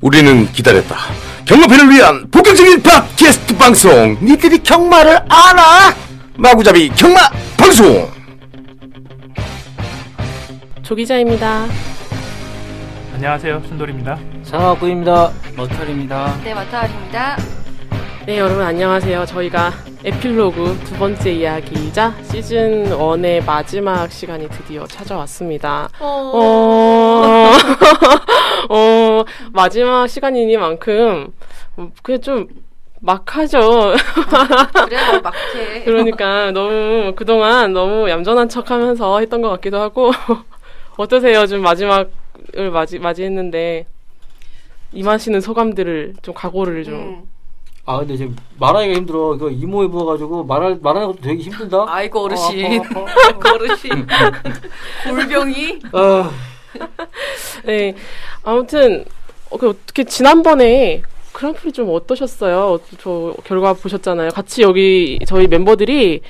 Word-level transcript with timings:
우리는 0.00 0.50
기다렸다. 0.52 0.96
경마팬을 1.44 1.90
위한 1.90 2.30
본격적인 2.30 2.82
팟캐스트 2.82 3.56
방송. 3.56 4.16
니들이 4.22 4.58
경마를 4.62 5.16
알아? 5.28 5.94
마구잡이 6.36 6.88
경마 6.90 7.18
방송. 7.58 8.08
조기자입니다. 10.82 11.66
안녕하세요, 13.14 13.62
순돌입니다. 13.68 14.18
상하구입니다. 14.44 15.32
머털입니다. 15.56 16.40
네, 16.42 16.54
마타입니다. 16.54 17.57
네, 18.28 18.38
여러분 18.38 18.60
안녕하세요. 18.62 19.24
저희가 19.24 19.72
에필로그 20.04 20.78
두 20.84 20.98
번째 20.98 21.32
이야기이자 21.32 22.14
시즌 22.24 22.90
1의 22.90 23.42
마지막 23.42 24.12
시간이 24.12 24.50
드디어 24.50 24.86
찾아왔습니다. 24.86 25.88
어, 25.98 26.32
어, 28.68 29.24
마지막 29.54 30.06
시간이니만큼 30.06 31.32
그게 32.02 32.18
좀 32.18 32.48
막하죠. 33.00 33.94
그래, 34.84 35.20
막해. 35.22 35.84
그러니까 35.86 36.50
너무 36.50 37.14
그동안 37.16 37.72
너무 37.72 38.10
얌전한 38.10 38.50
척하면서 38.50 39.20
했던 39.20 39.40
것 39.40 39.48
같기도 39.48 39.80
하고 39.80 40.12
어떠세요? 40.98 41.46
좀 41.46 41.62
마지막을 41.62 42.70
맞이 42.74 42.98
맞이했는데 42.98 43.86
임하시는 44.92 45.40
소감들을 45.40 46.16
좀 46.20 46.34
각오를 46.34 46.84
좀. 46.84 46.94
음. 46.94 47.37
아 47.88 48.00
근데 48.00 48.18
지금 48.18 48.36
말하기가 48.58 48.94
힘들어. 48.96 49.34
이거 49.34 49.48
이모에 49.48 49.88
부어가지고 49.88 50.44
말할 50.44 50.78
말하는 50.82 51.06
것도 51.08 51.20
되게 51.22 51.42
힘들다. 51.42 51.86
아이고, 51.88 52.20
어르신. 52.20 52.82
어, 52.94 52.98
어, 52.98 53.02
어. 53.02 53.06
아이고, 53.26 53.48
어르신. 53.54 54.06
골병이? 55.08 55.78
아, 55.92 56.30
네. 57.64 57.94
아무튼 58.42 59.06
어, 59.48 59.56
그 59.56 59.70
어떻게 59.70 60.04
지난번에 60.04 61.00
그랑프리 61.32 61.72
좀 61.72 61.88
어떠셨어요? 61.90 62.78
저 62.98 63.34
결과 63.44 63.72
보셨잖아요. 63.72 64.32
같이 64.32 64.60
여기 64.60 65.18
저희 65.26 65.46
멤버들이 65.46 66.20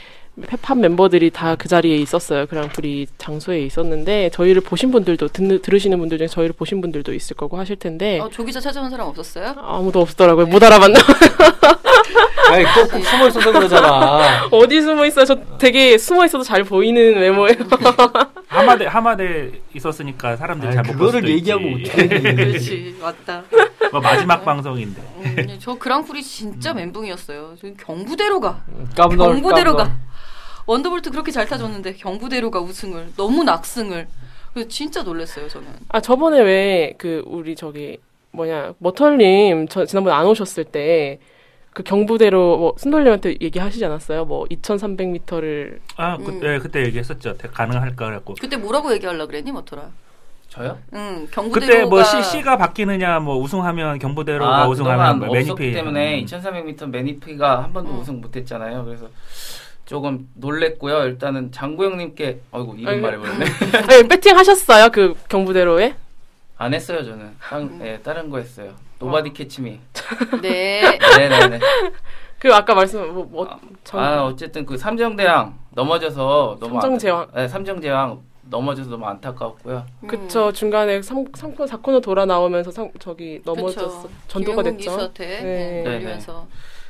페팝 0.47 0.79
멤버들이 0.79 1.31
다 1.31 1.57
그 1.59 1.69
자리에 1.69 1.97
있었어요. 1.97 2.47
그랑프리 2.47 3.07
장소에 3.19 3.61
있었는데 3.63 4.31
저희를 4.31 4.61
보신 4.63 4.91
분들도 4.93 5.29
듣, 5.29 5.63
들으시는 5.63 5.99
분들 5.99 6.19
중에 6.19 6.27
저희를 6.29 6.55
보신 6.57 6.81
분들도 6.81 7.13
있을 7.15 7.37
거고 7.37 7.59
하실 7.59 7.77
텐데 7.77 8.21
어, 8.21 8.29
조기자 8.29 8.61
찾아온 8.61 8.89
사람 8.91 9.09
없었어요? 9.09 9.55
아무도 9.57 10.01
없더라고요. 10.01 10.47
못 10.47 10.63
알아봤나? 10.63 10.99
아이 12.51 12.65
꼭꼭 12.65 13.05
숨어 13.05 13.29
있어서 13.29 13.53
그러잖아. 13.53 14.47
어디 14.51 14.81
숨어 14.81 15.05
있어요? 15.07 15.25
저 15.25 15.37
되게 15.59 15.99
숨어 15.99 16.25
있어도 16.27 16.45
잘 16.45 16.63
보이는 16.65 17.17
외모예요. 17.19 17.57
하마대 18.49 18.87
하마대 18.87 19.53
있었으니까 19.75 20.37
사람들이 20.37 20.69
아이, 20.69 20.75
잘못 20.75 20.93
그거를 20.93 21.29
얘기하고 21.29 21.65
어떻게? 21.69 22.09
그렇지, 22.35 22.97
맞다. 23.01 23.45
뭐 23.93 24.01
마지막 24.01 24.45
방송인데. 24.45 25.01
음, 25.01 25.57
저 25.61 25.75
그랑프리 25.75 26.23
진짜 26.23 26.73
멘붕이었어요. 26.75 27.57
저 27.61 27.69
경부대로 27.75 28.41
가. 28.41 28.65
깜놀 28.97 29.35
경부대로 29.35 29.77
깜놀. 29.77 29.93
가. 29.93 29.99
원더볼트 30.67 31.11
그렇게 31.11 31.31
잘 31.31 31.47
타줬는데 31.47 31.95
경부대로 31.95 32.51
가 32.51 32.61
우승을. 32.61 33.13
너무 33.17 33.45
낙승을. 33.45 34.09
그래서 34.55 34.69
진짜 34.69 35.03
놀랐어요, 35.03 35.49
저는. 35.49 35.69
아 35.91 36.01
저번에 36.01 36.41
왜 36.41 36.95
그 36.99 37.23
우리 37.27 37.55
저기 37.55 37.99
뭐냐 38.33 38.75
머털님 38.79 39.69
저 39.69 39.85
지난번에 39.87 40.15
안 40.17 40.27
오셨을 40.27 40.65
때 40.65 41.19
그 41.79 41.85
경부대로 41.85 42.59
뭐 42.59 42.75
순돌님한테 42.77 43.37
얘기하시지 43.41 43.85
않았어요? 43.85 44.25
뭐 44.25 44.47
2,300m를 44.47 45.79
아 45.97 46.17
음. 46.17 46.25
그때 46.25 46.59
그때 46.59 46.85
얘기했었죠. 46.85 47.39
대- 47.39 47.47
가능할까 47.47 48.05
그랬고. 48.07 48.35
그때 48.41 48.57
뭐라고 48.57 48.93
얘기하려 48.95 49.25
그랬니, 49.29 49.53
뭐더라? 49.53 49.85
저요? 50.49 50.77
응, 50.95 51.29
경부대로가. 51.31 51.51
그때 51.61 51.85
뭐 51.85 52.03
C, 52.03 52.21
C가 52.21 52.57
바뀌느냐 52.57 53.21
뭐 53.21 53.37
우승하면 53.37 54.01
경부대로가 54.01 54.63
아, 54.63 54.69
우승하면 54.69 55.21
뭐 55.21 55.29
매니피 55.33 55.73
때문에 55.73 56.25
2,300m 56.25 56.89
매니피가 56.91 57.63
한 57.63 57.73
번도 57.73 57.93
음. 57.93 58.01
우승 58.01 58.21
못했잖아요. 58.21 58.85
그래서 58.85 59.07
조금 59.87 60.29
놀랬고요. 60.35 61.05
일단은 61.05 61.53
장구 61.53 61.85
형님께 61.85 62.41
어이구 62.51 62.75
이름 62.77 62.89
아이고. 62.89 63.03
말해버렸네. 63.03 64.09
배팅 64.09 64.37
하셨어요? 64.37 64.89
그 64.91 65.15
경부대로에? 65.29 65.95
안 66.59 66.75
했어요 66.75 67.05
저는. 67.05 67.37
다른, 67.41 67.81
예, 67.87 67.99
다른 68.01 68.29
거 68.31 68.39
했어요. 68.39 68.73
노바디 68.99 69.33
캐치미. 69.33 69.79
네. 70.43 70.99
네네네. 71.17 71.61
그 72.41 72.53
아까 72.55 72.75
말씀 72.75 73.15
뭐, 73.15 73.25
뭐 73.25 73.61
정- 73.85 74.01
아 74.01 74.25
어쨌든 74.25 74.67
그 74.67 74.77
삼정대왕 74.77 75.57
넘어져서 75.71 76.57
너무 76.61 76.81
삼정제왕. 76.81 77.21
안타- 77.23 77.41
네, 77.41 77.49
삼정제왕 77.49 78.21
넘어져서 78.51 78.91
너무 78.91 79.07
안타까웠고요. 79.07 79.85
그쵸 80.07 80.51
중간에 80.53 81.01
3, 81.03 81.27
삼코 81.35 81.65
4코너 81.67 82.03
돌아 82.03 82.25
나오면서 82.27 82.71
상, 82.73 82.91
저기 82.99 83.41
넘어졌어 83.45 84.03
그쵸. 84.03 84.11
전도가 84.27 84.63
됐죠. 84.65 84.77
기수한테 84.79 85.27
네. 85.27 85.43
네. 85.43 85.83
네, 85.83 85.85
걸리면서. 85.85 86.47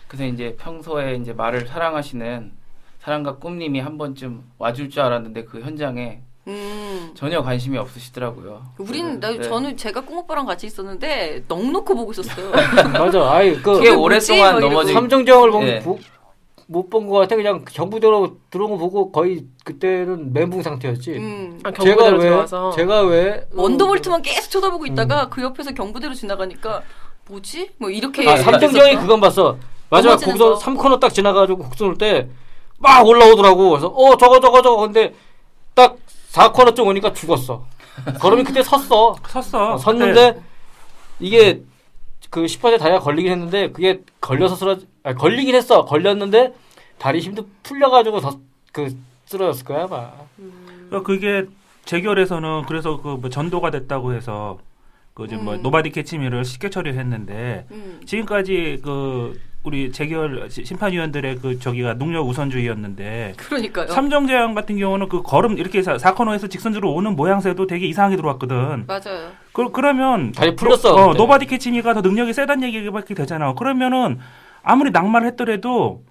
그래서 0.07 0.25
이제 0.25 0.57
평소에 0.59 1.17
이제 1.17 1.33
말을 1.35 1.67
사랑하시는 1.67 2.53
사랑과 3.01 3.37
꿈님이 3.37 3.81
한 3.81 3.99
번쯤 3.99 4.45
와줄 4.59 4.89
줄 4.91 5.03
알았는데 5.03 5.45
그 5.45 5.61
현장에 5.61 6.21
음. 6.49 7.11
전혀 7.15 7.43
관심이 7.43 7.77
없으시더라고요. 7.79 8.63
우리는 8.79 9.21
나 9.21 9.31
네. 9.31 9.41
저는 9.43 9.77
제가 9.77 10.01
꽁오빠랑 10.03 10.47
같이 10.47 10.67
있었는데 10.67 11.45
넉놓고 11.49 11.95
보고 11.95 12.11
있었어요. 12.13 12.51
맞아. 12.93 13.31
아이 13.31 13.55
그꽤 13.55 13.95
뭐지? 13.95 14.31
오랫동안 14.31 14.53
막 14.55 14.59
이러고. 14.59 14.69
넘어지. 14.75 14.93
삼정제왕을 14.95 15.65
네. 15.67 15.85
못본 16.67 17.07
것 17.09 17.19
같아. 17.19 17.37
그냥 17.37 17.65
경부대로 17.71 18.37
들어온 18.51 18.73
거 18.73 18.77
보고 18.79 19.11
거의 19.13 19.45
그때는 19.65 20.33
멘붕 20.33 20.63
상태였지. 20.63 21.13
음. 21.13 21.61
아, 21.65 21.71
경부대로 21.71 22.19
들어와서 22.19 22.71
제가 22.73 23.03
왜 23.03 23.47
원더볼트만 23.55 24.23
계속 24.23 24.51
쳐다보고 24.51 24.87
있다가 24.87 25.29
그 25.29 25.43
옆에서 25.43 25.73
경부대로 25.73 26.15
지나가니까 26.15 26.83
뭐지? 27.29 27.71
뭐 27.79 27.91
이렇게 27.91 28.29
아, 28.29 28.37
됐었어? 28.37 29.01
그건 29.01 29.21
봤어. 29.21 29.57
마지막 29.91 30.17
거기서 30.17 30.55
거. 30.55 30.59
3코너 30.59 31.01
딱 31.01 31.13
지나가지고 31.13 31.59
곡선 31.65 31.89
올 31.89 31.95
때 31.99 32.29
막 32.81 33.05
올라오더라고. 33.05 33.71
그래서 33.71 33.89
어 33.89 34.17
저거 34.17 34.39
저거 34.39 34.63
저거 34.63 34.83
근데 34.83 35.13
딱 35.75 35.97
4코너 36.33 36.75
쪽 36.77 36.87
오니까 36.89 37.13
죽었어. 37.13 37.65
걸음이 38.21 38.45
그때 38.45 38.63
섰어. 38.63 39.17
섰어. 39.27 39.75
어, 39.75 39.79
섰는데 39.79 40.41
이게 41.21 41.63
그 42.31 42.45
10번에 42.45 42.79
다리가 42.79 43.01
걸리긴 43.01 43.33
했는데 43.33 43.71
그게 43.73 44.01
걸려서 44.21 44.55
쓰러 44.55 44.77
아, 45.03 45.15
걸리긴 45.15 45.55
했어. 45.55 45.85
걸렸는데 45.85 46.55
다리 46.99 47.21
힘도 47.21 47.47
풀려가지고 47.63 48.21
더 48.21 48.39
그 48.73 48.95
쓰러졌을 49.25 49.65
거야 49.65 49.85
아마. 49.85 50.13
그 50.91 51.03
그게 51.03 51.47
재결에서는 51.87 52.65
그래서 52.67 53.01
그 53.01 53.17
뭐 53.17 53.31
전도가 53.31 53.71
됐다고 53.71 54.13
해서 54.13 54.59
그뭐 55.27 55.55
음. 55.57 55.63
노바디 55.63 55.91
캐치미를 55.91 56.45
쉽게 56.45 56.71
처리했는데 56.71 57.67
음. 57.73 58.01
지금까지 58.07 58.79
그 58.85 59.39
우리 59.65 59.91
재결 59.91 60.49
시- 60.49 60.65
심판위원들의 60.65 61.37
그 61.43 61.59
저기가 61.59 61.95
능력 61.95 62.29
우선주의였는데 62.29 63.35
그러니까요. 63.37 63.89
삼정제왕 63.89 64.55
같은 64.55 64.79
경우는 64.79 65.09
그 65.09 65.23
걸음 65.23 65.59
이렇게 65.59 65.83
사, 65.83 65.99
사코너에서 65.99 66.47
직선으로 66.47 66.95
오는 66.95 67.17
모양새도 67.17 67.67
되게 67.67 67.87
이상하게 67.87 68.15
들어왔거든. 68.17 68.85
맞아요. 68.87 69.33
그, 69.53 69.71
그러면 69.73 70.31
다리 70.31 70.55
풀렸어. 70.55 70.95
노, 70.95 71.11
어. 71.11 71.15
노바디 71.15 71.47
캐치미가 71.47 71.93
더 71.95 72.01
능력이 72.01 72.33
세단 72.33 72.63
얘기밖에 72.63 73.15
되잖아. 73.15 73.55
그러면은 73.55 74.21
아무리 74.63 74.91
낙마를 74.93 75.27
했더라도 75.29 76.03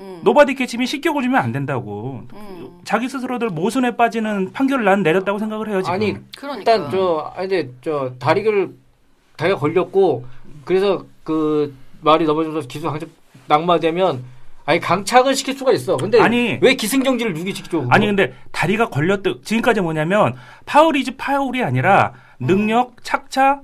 음. 0.00 0.20
노바디 0.24 0.54
캐치미 0.54 0.86
실격을 0.86 1.22
주면 1.22 1.40
안 1.42 1.52
된다고. 1.52 2.22
음. 2.32 2.80
자기 2.84 3.08
스스로들 3.08 3.50
모순에 3.50 3.96
빠지는 3.96 4.52
판결을 4.52 4.84
난 4.84 5.02
내렸다고 5.02 5.38
생각을 5.38 5.68
해요 5.68 5.82
지금. 5.82 5.92
아니 5.94 6.16
그러니까. 6.36 6.58
일단 6.72 6.90
저 6.90 7.32
아니 7.36 7.48
근데 7.48 7.72
저 7.82 8.12
다리를 8.18 8.70
다리가 9.36 9.58
걸렸고 9.58 10.24
그래서 10.64 11.04
그 11.22 11.74
말이 12.00 12.24
넘어져서 12.24 12.66
기수 12.66 12.90
강제 12.90 13.06
낙마되면 13.46 14.22
아니 14.64 14.80
강착을 14.80 15.34
시킬 15.34 15.54
수가 15.54 15.72
있어. 15.72 15.96
근데 15.96 16.20
아니. 16.20 16.58
왜 16.60 16.74
기승정지를 16.74 17.34
누가 17.34 17.52
시켜? 17.52 17.84
아니 17.90 18.06
근데 18.06 18.34
다리가 18.52 18.88
걸렸다 18.88 19.34
지금까지 19.42 19.80
뭐냐면 19.80 20.34
파울이지 20.66 21.16
파울이 21.16 21.62
아니라 21.62 22.12
능력 22.38 23.02
착차 23.02 23.60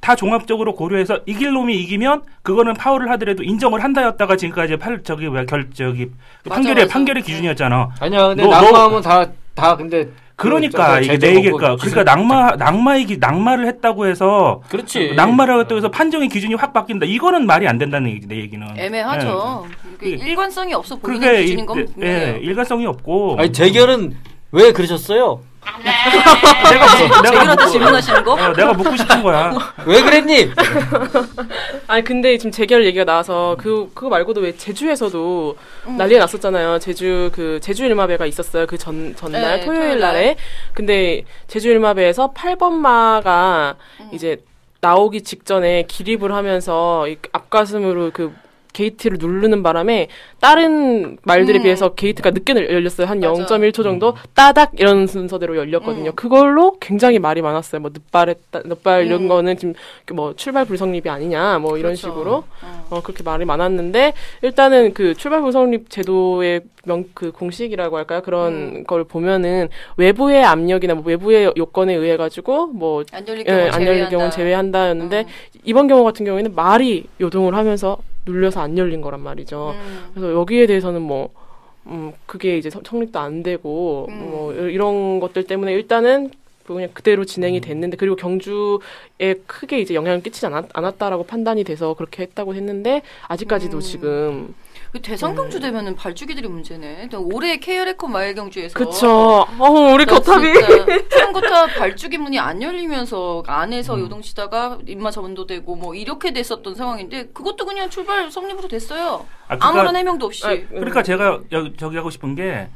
다 0.00 0.14
종합적으로 0.14 0.74
고려해서 0.74 1.20
이길 1.26 1.52
놈이 1.52 1.74
이기면 1.82 2.22
그거는 2.42 2.74
파울을 2.74 3.10
하더라도 3.12 3.42
인정을 3.42 3.82
한다였다가 3.82 4.36
지금까지 4.36 4.76
팔 4.76 5.02
저기 5.02 5.26
뭐야 5.28 5.44
결 5.46 5.68
저기 5.74 6.10
맞아, 6.44 6.54
판결의 6.56 6.84
맞아. 6.84 6.92
판결의 6.92 7.22
기준이었잖아. 7.22 7.90
아니야 8.00 8.28
근데 8.28 8.42
너- 8.44 8.50
낙마하면 8.50 9.02
다 9.02 9.26
다 9.54 9.74
근데 9.74 10.06
그러니까 10.36 10.98
그 10.98 11.04
이게 11.06 11.18
내 11.18 11.34
얘기일까. 11.36 11.68
먹고 11.70 11.76
그러니까 11.78 12.04
낙마 12.04 12.56
낙마의 12.56 13.06
기- 13.06 13.16
낙마를 13.16 13.66
했다고 13.68 14.06
해서 14.06 14.60
그렇지. 14.68 15.14
낙마를 15.16 15.60
했다고 15.60 15.78
해서 15.78 15.90
판정의 15.90 16.28
기준이 16.28 16.54
확 16.56 16.74
바뀐다. 16.74 17.06
이거는 17.06 17.46
말이 17.46 17.66
안 17.66 17.78
된다는 17.78 18.10
얘기지 18.10 18.28
내 18.28 18.36
얘기는. 18.36 18.66
애매하죠. 18.76 19.64
이게 19.98 20.16
그게- 20.16 20.28
일관성이 20.28 20.74
없어 20.74 20.96
보이는 20.96 21.20
그게 21.20 21.42
기준인 21.42 21.64
건. 21.64 21.88
예, 22.02 22.38
일관성이 22.42 22.84
없고. 22.84 23.36
아니 23.38 23.50
재결은 23.50 24.14
왜 24.52 24.72
그러셨어요? 24.72 25.40
내가 26.70 26.86
묻- 26.96 27.22
내가 27.22 27.22
재결한테 27.30 27.64
묻고- 27.64 27.70
질문하시는 27.70 28.24
거? 28.24 28.32
어, 28.34 28.52
내가 28.52 28.72
묻고 28.72 28.96
싶은 28.96 29.22
거야. 29.22 29.52
왜 29.86 30.00
그랬니? 30.02 30.50
아니 31.88 32.04
근데 32.04 32.36
지금 32.38 32.50
재결 32.50 32.84
얘기가 32.84 33.04
나와서 33.04 33.56
그 33.58 33.90
그거 33.94 34.08
말고도 34.08 34.40
왜 34.42 34.56
제주에서도 34.56 35.56
음. 35.88 35.96
난리가 35.96 36.20
났었잖아요. 36.20 36.78
제주 36.78 37.30
그 37.34 37.58
제주 37.60 37.84
일마배가 37.84 38.26
있었어요. 38.26 38.66
그 38.66 38.76
전 38.78 39.14
전날 39.16 39.40
네, 39.60 39.64
토요일 39.64 39.80
토요일 39.80 40.00
날. 40.00 40.12
날에. 40.12 40.36
근데 40.74 41.24
제주 41.48 41.68
일마배에서 41.70 42.32
8번마가 42.34 43.74
음. 44.00 44.10
이제 44.12 44.36
나오기 44.80 45.22
직전에 45.22 45.84
기립을 45.88 46.32
하면서 46.32 47.08
이 47.08 47.16
앞가슴으로 47.32 48.10
그 48.12 48.32
게이트를 48.76 49.16
누르는 49.18 49.62
바람에 49.62 50.08
다른 50.38 51.16
말들에 51.22 51.60
음. 51.60 51.62
비해서 51.62 51.94
게이트가 51.94 52.30
늦게 52.32 52.54
열- 52.54 52.70
열렸어요. 52.70 53.06
한 53.06 53.20
맞아. 53.20 53.32
0.1초 53.56 53.82
정도 53.82 54.14
따닥 54.34 54.72
이런 54.78 55.06
순서대로 55.06 55.56
열렸거든요. 55.56 56.10
음. 56.10 56.14
그걸로 56.14 56.76
굉장히 56.78 57.18
말이 57.18 57.40
많았어요. 57.40 57.80
뭐 57.80 57.90
늦발했다, 57.92 58.62
늦발 58.66 59.06
이런 59.06 59.22
음. 59.22 59.28
거는 59.28 59.56
지금 59.56 59.72
뭐 60.12 60.34
출발 60.36 60.66
불성립이 60.66 61.08
아니냐, 61.08 61.58
뭐 61.58 61.78
이런 61.78 61.94
그렇죠. 61.94 62.08
식으로 62.08 62.34
어. 62.62 62.86
어, 62.90 63.00
그렇게 63.02 63.22
말이 63.22 63.46
많았는데, 63.46 64.12
일단은 64.42 64.92
그 64.92 65.14
출발 65.14 65.40
불성립 65.40 65.88
제도의 65.88 66.60
명, 66.84 67.04
그 67.14 67.32
공식이라고 67.32 67.96
할까요? 67.96 68.20
그런 68.22 68.52
음. 68.52 68.84
걸 68.84 69.04
보면은 69.04 69.68
외부의 69.96 70.44
압력이나 70.44 70.94
뭐 70.94 71.02
외부의 71.06 71.52
요건에 71.56 71.94
의해 71.94 72.16
가지고 72.18 72.66
뭐, 72.66 73.02
안 73.12 73.26
열릴 73.26 73.40
예, 73.40 73.44
경우 73.44 73.68
안 73.72 73.86
열릴 73.86 74.08
경우는 74.10 74.30
제외한다였는데, 74.30 75.20
음. 75.20 75.60
이번 75.64 75.88
경우 75.88 76.04
같은 76.04 76.26
경우에는 76.26 76.54
말이 76.54 77.06
요동을 77.20 77.54
하면서 77.54 77.96
눌려서 78.26 78.60
안 78.60 78.76
열린 78.76 79.00
거란 79.00 79.20
말이죠. 79.20 79.74
음. 79.76 80.10
그래서 80.12 80.32
여기에 80.34 80.66
대해서는 80.66 81.00
뭐, 81.02 81.30
음, 81.86 82.12
그게 82.26 82.58
이제 82.58 82.68
성- 82.68 82.82
성립도 82.84 83.18
안 83.18 83.42
되고, 83.42 84.06
음. 84.10 84.30
뭐, 84.30 84.52
이런 84.52 85.20
것들 85.20 85.44
때문에 85.44 85.72
일단은 85.72 86.30
그냥 86.66 86.90
그대로 86.92 87.24
진행이 87.24 87.60
됐는데, 87.60 87.96
그리고 87.96 88.16
경주에 88.16 89.34
크게 89.46 89.78
이제 89.80 89.94
영향을 89.94 90.22
끼치지 90.22 90.46
않았, 90.46 90.66
않았다라고 90.72 91.24
판단이 91.24 91.62
돼서 91.62 91.94
그렇게 91.94 92.24
했다고 92.24 92.54
했는데, 92.54 93.02
아직까지도 93.28 93.76
음. 93.78 93.80
지금. 93.80 94.54
그 94.96 95.02
대상경주 95.02 95.60
되면은 95.60 95.94
발주기들이 95.94 96.48
문제네. 96.48 97.08
또 97.10 97.28
올해 97.30 97.58
KR에코 97.58 98.08
마일경주에서 98.08 98.78
그쵸. 98.78 99.46
어, 99.58 99.70
우리 99.92 100.06
거탑이. 100.06 100.52
푸른거탑 101.10 101.76
발주기 101.76 102.16
문이 102.16 102.38
안 102.38 102.62
열리면서 102.62 103.42
안에서 103.46 103.96
음. 103.96 104.00
요동치다가 104.00 104.78
입마 104.86 105.10
전도되고 105.10 105.76
뭐 105.76 105.94
이렇게 105.94 106.32
됐었던 106.32 106.74
상황인데 106.74 107.26
그것도 107.34 107.66
그냥 107.66 107.90
출발 107.90 108.30
성립으로 108.30 108.68
됐어요. 108.68 109.26
아, 109.48 109.56
그러니까- 109.56 109.68
아무런 109.68 109.96
해명도 109.96 110.26
없이. 110.26 110.46
아, 110.46 110.56
그러니까 110.70 111.02
제가 111.02 111.40
여, 111.52 111.72
저기 111.76 111.98
하고 111.98 112.08
싶은 112.08 112.34
게 112.34 112.68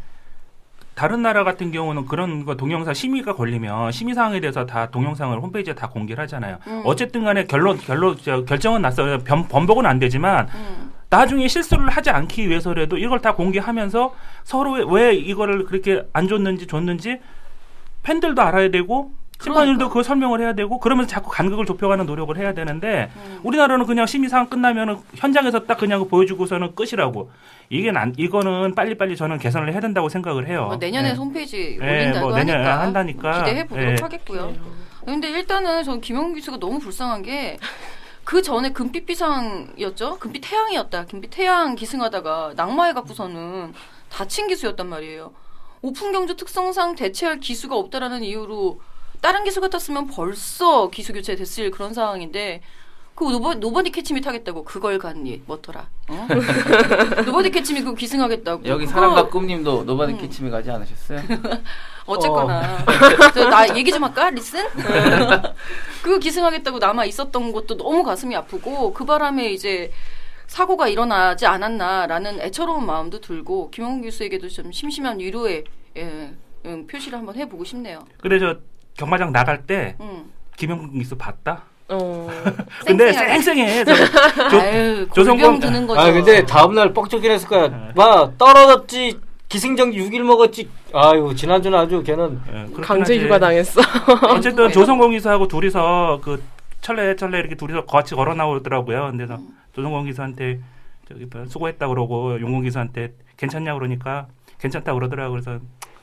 다른 0.95 1.23
나라 1.23 1.43
같은 1.43 1.73
경우는 1.73 2.05
그런 2.05 2.45
거 2.45 2.55
동영상 2.57 2.93
심의가 2.93 3.35
걸리면 3.35 3.93
심의 3.93 4.15
사항에 4.15 4.41
대해서 4.41 4.67
다 4.67 4.91
동영상을 4.91 5.41
홈페이지에 5.41 5.75
다 5.75 5.89
공개를 5.89 6.23
하잖아요. 6.25 6.59
음. 6.67 6.83
어쨌든 6.85 7.25
간에 7.25 7.45
결론 7.45 7.79
결론 7.79 8.19
저, 8.23 8.45
결정은 8.45 8.83
났어요. 8.83 9.19
변, 9.21 9.49
번복은 9.49 9.87
안 9.87 9.99
되지만 9.99 10.49
음. 10.55 10.93
나중에 11.11 11.49
실수를 11.49 11.89
하지 11.91 12.11
않기 12.11 12.49
위해서라도 12.49 12.97
이걸 12.97 13.21
다 13.21 13.35
공개하면서 13.35 14.15
서로 14.45 14.73
왜 14.87 15.15
이거를 15.15 15.65
그렇게 15.65 16.03
안 16.13 16.29
줬는지 16.29 16.67
줬는지 16.67 17.19
팬들도 18.05 18.41
알아야 18.41 18.71
되고 18.71 19.13
심판들도 19.43 19.79
그러니까. 19.79 19.89
그걸 19.89 20.05
설명을 20.05 20.41
해야 20.41 20.53
되고 20.53 20.79
그러면서 20.79 21.09
자꾸 21.09 21.31
간극을 21.31 21.65
좁혀가는 21.65 22.05
노력을 22.07 22.37
해야 22.37 22.53
되는데 22.53 23.11
음. 23.17 23.41
우리나라는 23.43 23.87
그냥 23.87 24.07
심의 24.07 24.29
사항 24.29 24.47
끝나면은 24.49 24.99
현장에서 25.15 25.61
딱 25.61 25.79
그냥 25.79 26.07
보여주고서는 26.09 26.75
끝이라고 26.75 27.31
이게 27.71 27.91
난 27.91 28.13
이거는 28.17 28.75
빨리빨리 28.75 29.17
저는 29.17 29.39
개선을 29.39 29.73
해야 29.73 29.81
된다고 29.81 30.09
생각을 30.11 30.47
해요. 30.47 30.67
뭐 30.67 30.77
내년에 30.77 31.13
네. 31.13 31.15
홈페이지 31.17 31.79
예, 31.81 31.85
올린다고 31.85 32.29
뭐 32.29 32.37
내년에 32.37 32.63
하니까 32.65 32.81
한다니까. 32.81 33.39
기대해 33.45 33.67
보도록 33.67 33.91
예. 33.91 33.97
하겠고요. 34.03 34.55
근데 35.07 35.31
일단은 35.31 35.83
전 35.85 36.01
김영규 36.01 36.35
기수가 36.35 36.59
너무 36.59 36.79
불쌍한 36.79 37.23
게 37.23 37.57
그 38.31 38.43
전에 38.43 38.71
금빛 38.71 39.07
비상이었죠. 39.07 40.21
금빛 40.21 40.45
태양이었다. 40.47 41.07
금빛 41.07 41.31
태양 41.33 41.75
기승하다가 41.75 42.53
낙마해 42.55 42.93
갖고서는 42.93 43.75
다친 44.09 44.47
기수였단 44.47 44.89
말이에요. 44.89 45.33
오픈 45.83 46.13
경주 46.13 46.37
특성상 46.37 46.95
대체할 46.95 47.41
기수가 47.41 47.75
없다라는 47.75 48.23
이유로 48.23 48.81
다른 49.21 49.43
기수 49.43 49.61
같았으면 49.61 50.07
벌써 50.07 50.91
기수 50.91 51.13
교체 51.13 51.35
됐을 51.35 51.73
그런 51.73 51.93
상황인데 51.93 52.63
그 53.17 53.25
노버, 53.25 53.55
노버디 53.55 53.91
캐치미 53.91 54.21
타겠다고 54.21 54.63
그걸 54.65 54.99
갔니 55.01 55.43
뭐더라 55.47 55.89
어? 56.09 56.29
노버디 57.27 57.51
캐치미 57.51 57.81
그거 57.81 57.95
기승하겠다고 57.95 58.65
여기 58.67 58.87
그거- 58.87 58.95
사랑과 58.95 59.29
꿈님도 59.29 59.83
노바디 59.85 60.13
음. 60.13 60.19
캐치미 60.19 60.51
가지 60.51 60.71
않으셨어요? 60.71 61.21
어쨌거나 62.11 62.85
저 63.35 63.49
나 63.49 63.77
얘기 63.77 63.91
좀 63.93 64.05
할까 64.05 64.31
listen? 64.31 64.65
그거 66.03 66.19
기승하겠다고 66.19 66.79
남아 66.79 67.05
있었던 67.07 67.53
것도 67.53 67.77
너무 67.77 68.03
가슴이 68.03 68.35
아프고 68.37 68.93
그 68.93 69.05
바람에 69.05 69.51
이제 69.53 69.91
사고가 70.47 70.89
일어나지 70.89 71.47
않았나라는 71.47 72.41
애처로운 72.41 72.85
마음도 72.87 73.21
들고 73.21 73.71
김홍 73.71 74.03
기수에게도 74.03 74.49
좀 74.49 74.73
심심한 74.73 75.19
위로의 75.21 75.65
예, 75.97 76.33
음, 76.67 76.87
표시를 76.87 77.19
한번 77.19 77.37
해보고 77.37 77.65
싶네요. 77.65 78.01
근데 78.21 78.39
저 78.39 78.57
경마장 78.97 79.33
나갈 79.33 79.65
때 79.67 79.97
음. 80.01 80.31
김영국 80.57 80.93
기수 80.93 81.17
봤다. 81.17 81.65
어. 81.89 82.29
근데. 82.87 83.13
쌩쌩해. 83.13 83.85
저- 83.85 83.95
조- 83.95 85.09
조성공- 85.09 85.41
골병 85.41 85.61
드는 85.61 85.87
거죠. 85.87 86.01
아 86.01 86.13
근데 86.13 86.45
다음 86.45 86.75
날 86.75 86.93
뻑적긴 86.93 87.31
했을 87.33 87.49
거야. 87.49 87.93
막 87.97 88.37
떨어졌지. 88.39 89.19
기승전기 89.51 89.99
6일 89.99 90.23
먹었지. 90.23 90.71
아유 90.93 91.35
지난주는 91.37 91.77
아주 91.77 92.03
걔는 92.03 92.41
예, 92.53 92.81
강제 92.81 93.15
하지. 93.15 93.25
휴가 93.25 93.39
당했어. 93.39 93.81
어쨌든? 94.31 94.71
조성공 94.71 95.11
기수하고 95.11 95.49
둘이서 95.49 96.21
그 96.23 96.41
철래 96.81 97.15
철래 97.17 97.41
이렇게 97.41 97.57
둘이서 97.57 97.85
같이 97.85 98.15
걸어 98.15 98.35
나오더라고요. 98.35 99.09
근데 99.11 99.27
서 99.27 99.39
조성공 99.75 100.07
기수한테 100.07 100.61
저기 101.09 101.27
뭐 101.27 101.45
수고했다 101.47 101.89
그러고 101.89 102.41
용공 102.41 102.63
기수한테 102.63 103.13
괜찮냐 103.37 103.75
그러니까 103.75 104.29
괜찮다 104.61 104.95
그러더라고. 104.95 105.33
그래서 105.33 105.59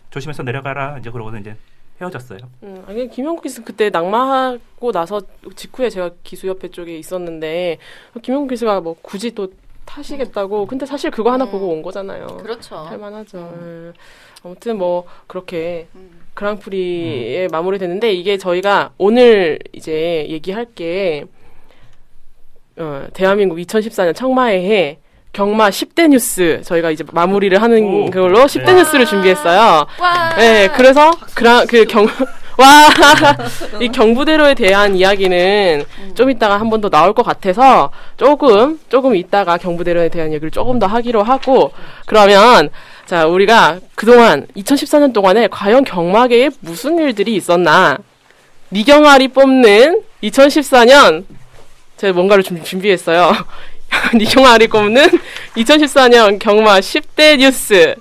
조심해서 0.09 0.43
내려가라 0.43 0.97
이제 0.99 1.09
그러고서 1.09 1.37
이제 1.37 1.55
헤어졌어요. 2.01 2.39
음, 2.63 2.83
아니 2.85 3.09
김영국 3.09 3.43
기수 3.43 3.63
그때 3.63 3.89
낙마하고 3.89 4.91
나서 4.91 5.21
직후에 5.55 5.89
제가 5.89 6.11
기수 6.21 6.47
협회 6.47 6.67
쪽에 6.67 6.97
있었는데 6.97 7.77
김영국 8.21 8.49
기수가 8.49 8.81
뭐 8.81 8.95
굳이 9.01 9.31
또 9.33 9.47
타시겠다고 9.87 10.67
근데 10.67 10.85
사실 10.85 11.09
그거 11.09 11.31
하나 11.31 11.45
음. 11.45 11.51
보고 11.51 11.69
온 11.69 11.81
거잖아요. 11.81 12.27
그렇죠. 12.43 12.75
할만하죠. 12.75 13.37
음. 13.37 13.93
아무튼 14.43 14.77
뭐 14.77 15.05
그렇게 15.25 15.87
음. 15.95 16.21
그랑프리에 16.35 17.47
마무리됐는데 17.51 18.13
이게 18.13 18.37
저희가 18.37 18.91
오늘 18.97 19.57
이제 19.73 20.27
얘기할 20.29 20.65
게 20.75 21.25
어, 22.77 23.07
대한민국 23.13 23.57
2014년 23.57 24.15
청마의 24.15 24.69
해 24.69 24.99
경마 25.33 25.69
10대 25.69 26.07
뉴스 26.09 26.61
저희가 26.63 26.91
이제 26.91 27.03
마무리를 27.11 27.59
하는 27.61 27.83
오. 27.83 28.11
걸로 28.11 28.45
10대 28.45 28.65
네. 28.65 28.73
뉴스를 28.75 29.05
준비했어요. 29.05 29.85
와. 29.99 30.35
네, 30.35 30.67
그래서 30.69 31.11
그랑 31.35 31.65
그경 31.67 32.07
와, 32.57 32.89
이 33.79 33.87
경부대로에 33.89 34.53
대한 34.55 34.95
이야기는 34.95 35.85
좀 36.15 36.29
이따가 36.31 36.59
한 36.59 36.69
번 36.69 36.81
더 36.81 36.89
나올 36.89 37.13
것 37.13 37.23
같아서 37.23 37.91
조금 38.17 38.79
조금 38.89 39.15
이따가 39.15 39.57
경부대로에 39.57 40.09
대한 40.09 40.31
얘기를 40.33 40.51
조금 40.51 40.79
더 40.79 40.85
하기로 40.87 41.23
하고 41.23 41.71
그러면 42.05 42.69
자 43.05 43.25
우리가 43.25 43.79
그동안 43.95 44.45
2014년 44.57 45.13
동안에 45.13 45.47
과연 45.49 45.83
경마계에 45.83 46.49
무슨 46.61 46.97
일들이 46.99 47.35
있었나 47.35 47.97
니경아리 48.71 49.29
뽑는 49.29 50.01
2014년 50.23 51.25
제가 51.97 52.13
뭔가를 52.13 52.43
좀 52.43 52.61
준비했어요. 52.63 53.31
니경아리 54.13 54.67
뽑는 54.67 55.07
2014년 55.55 56.37
경마 56.39 56.79
10대 56.79 57.37
뉴스. 57.37 57.95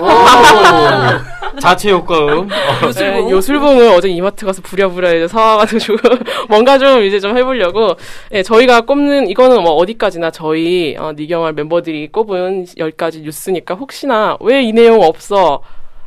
오, 0.00 1.58
자체 1.60 1.90
효과음. 1.92 2.48
네, 2.96 3.30
요술봉을 3.30 3.88
어제 3.88 4.08
이마트 4.08 4.44
가서 4.44 4.60
부랴부랴 4.62 5.12
이제 5.14 5.28
사와가지고 5.28 5.96
뭔가 6.48 6.78
좀 6.78 7.02
이제 7.02 7.20
좀 7.20 7.36
해보려고. 7.36 7.94
예, 8.32 8.42
저희가 8.42 8.80
꼽는 8.82 9.28
이거는 9.28 9.62
뭐 9.62 9.72
어디까지나 9.74 10.30
저희 10.32 10.96
어, 10.98 11.12
니경알 11.16 11.52
멤버들이 11.52 12.08
꼽은 12.10 12.64
10가지 12.66 13.22
뉴스니까 13.22 13.74
혹시나 13.74 14.36
왜 14.40 14.62
이 14.64 14.72
내용 14.72 15.02
없어? 15.02 15.60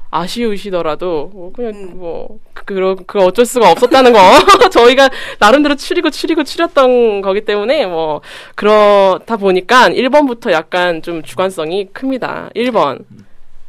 아쉬우시더라도 0.10 1.30
뭐 1.34 1.52
그냥 1.54 1.74
음. 1.74 1.92
뭐 1.96 2.40
그, 2.54 2.96
그 3.06 3.20
어쩔 3.20 3.46
수가 3.46 3.72
없었다는 3.72 4.14
거. 4.14 4.20
저희가 4.72 5.10
나름대로 5.40 5.76
추리고 5.76 6.10
추리고 6.10 6.44
추렸던 6.44 7.22
거기 7.22 7.42
때문에 7.42 7.86
뭐 7.86 8.22
그렇다 8.56 9.38
보니까 9.38 9.90
1번부터 9.90 10.52
약간 10.52 11.02
좀 11.02 11.22
주관성이 11.24 11.88
큽니다. 11.94 12.50
1번 12.56 13.00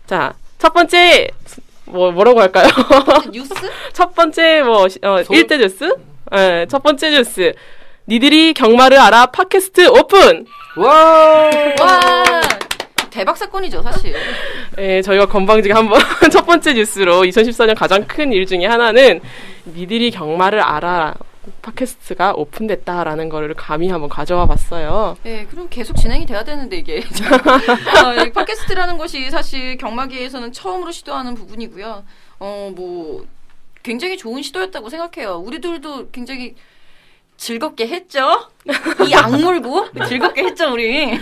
자 0.09 0.35
첫 0.59 0.73
번째 0.75 1.29
뭐 1.85 2.11
뭐라고 2.11 2.41
할까요? 2.41 2.69
뉴스? 3.31 3.55
첫 3.93 4.13
번째 4.15 4.63
뭐 4.63 4.89
시- 4.89 4.99
어, 5.03 5.23
소- 5.23 5.33
1대 5.33 5.59
뉴스? 5.59 5.89
예, 6.35 6.67
첫 6.69 6.83
번째 6.83 7.11
뉴스. 7.11 7.53
니들이 8.09 8.55
경마를 8.55 8.99
알아 8.99 9.27
팟캐스트 9.27 9.87
오픈. 9.89 10.47
와. 10.77 11.51
와 11.81 12.25
대박 13.11 13.37
사건이죠, 13.37 13.83
사실. 13.83 14.15
예, 14.79 15.01
저희가 15.03 15.27
건방지게 15.27 15.73
한번 15.73 16.01
첫 16.33 16.45
번째 16.47 16.73
뉴스로 16.75 17.23
2014년 17.23 17.75
가장 17.77 18.05
큰 18.07 18.33
일 18.33 18.45
중에 18.47 18.67
하나는 18.67 19.21
니들이 19.67 20.11
경마를 20.11 20.61
알아 20.61 21.15
팟캐스트가 21.63 22.35
오픈됐다라는 22.35 23.29
거를 23.29 23.55
감히 23.55 23.89
한번 23.89 24.09
가져와 24.09 24.47
봤어요. 24.47 25.17
네, 25.23 25.47
그럼 25.51 25.69
계속 25.71 25.97
진행이 25.97 26.27
돼야 26.27 26.45
되는데 26.45 26.77
이게 26.79 26.99
어, 28.05 28.25
이 28.25 28.33
팟캐스트라는 28.33 28.97
것이 28.99 29.31
사실 29.31 29.77
경마계에서는 29.77 30.53
처음으로 30.53 30.91
시도하는 30.91 31.35
부분이고요. 31.35 32.05
어, 32.41 32.73
뭐 32.75 33.27
굉장히 33.83 34.17
좋은 34.17 34.43
시도였다고 34.43 34.89
생각해요. 34.89 35.37
우리들도 35.37 36.11
굉장히 36.11 36.55
즐겁게 37.37 37.87
했죠. 37.87 38.51
이 39.09 39.15
악물고 39.15 39.93
즐겁게 40.09 40.45
했죠, 40.45 40.73
우리. 40.73 41.19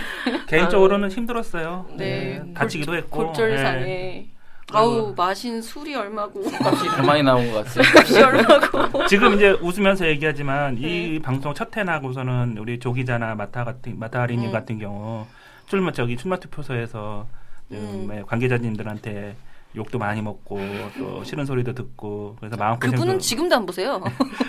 개인적으로는 0.47 1.11
힘들었어요. 1.11 1.85
네, 1.91 2.41
네, 2.43 2.53
다치기도 2.53 2.95
했고. 2.95 3.27
골절상에. 3.27 3.79
네. 3.85 4.27
아우 4.73 5.13
마신 5.15 5.61
술이 5.61 5.95
얼마고 5.95 6.43
값이 6.45 6.85
더 6.89 7.03
많이 7.03 7.23
나온 7.23 7.51
것 7.51 7.63
같아요. 7.63 7.83
값이 7.95 8.21
얼마고. 8.21 9.05
지금 9.07 9.35
이제 9.35 9.51
웃으면서 9.61 10.07
얘기하지만 10.07 10.77
이 10.77 11.19
방송 11.19 11.53
첫 11.53 11.75
해나고서는 11.75 12.57
우리 12.57 12.79
조 12.79 12.91
기자나 12.93 13.35
마타 13.35 13.63
같은 13.63 13.97
마타리님 13.97 14.47
음. 14.47 14.51
같은 14.51 14.77
경우 14.79 15.25
출마 15.67 15.91
저기 15.91 16.17
출마 16.17 16.37
투표소에서 16.37 17.27
좀 17.71 17.77
음. 17.77 18.09
예, 18.13 18.21
관계자님들한테 18.27 19.35
욕도 19.75 19.99
많이 19.99 20.21
먹고 20.21 20.59
또 20.97 21.23
싫은 21.23 21.45
소리도 21.45 21.73
듣고 21.73 22.35
그래서 22.39 22.55
마음고생도 22.57 22.95
그분은 22.97 23.19
지금도 23.19 23.55
안 23.55 23.65
보세요. 23.65 24.01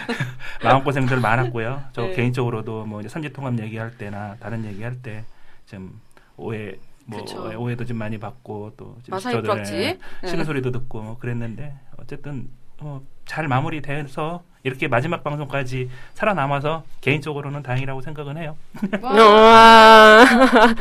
마음고생들 0.62 1.20
많았고요. 1.20 1.82
저 1.92 2.02
네. 2.02 2.14
개인적으로도 2.14 2.84
뭐 2.86 3.00
이제 3.00 3.08
선지 3.08 3.32
통합 3.32 3.58
얘기할 3.58 3.96
때나 3.98 4.36
다른 4.40 4.64
얘기할 4.64 5.00
때 5.02 5.24
좀 5.68 6.00
오해 6.36 6.74
뭐 7.10 7.20
그쵸. 7.20 7.50
오해도 7.58 7.84
좀 7.86 7.96
많이 7.96 8.18
받고 8.18 8.72
또좀 8.76 9.02
마사이 9.08 9.32
저도, 9.32 9.48
부락지. 9.50 9.74
예, 9.74 9.98
싫은 10.24 10.38
네. 10.40 10.44
소리도 10.44 10.70
듣고 10.72 11.00
뭐 11.00 11.16
그랬는데 11.18 11.72
어쨌든 11.96 12.48
어, 12.80 13.00
잘 13.24 13.48
마무리돼서 13.48 14.42
이렇게 14.62 14.88
마지막 14.88 15.24
방송까지 15.24 15.88
살아남아서 16.14 16.84
개인적으로는 17.00 17.62
다행이라고 17.62 18.02
생각은 18.02 18.36
해요. 18.36 18.56
와. 19.02 20.24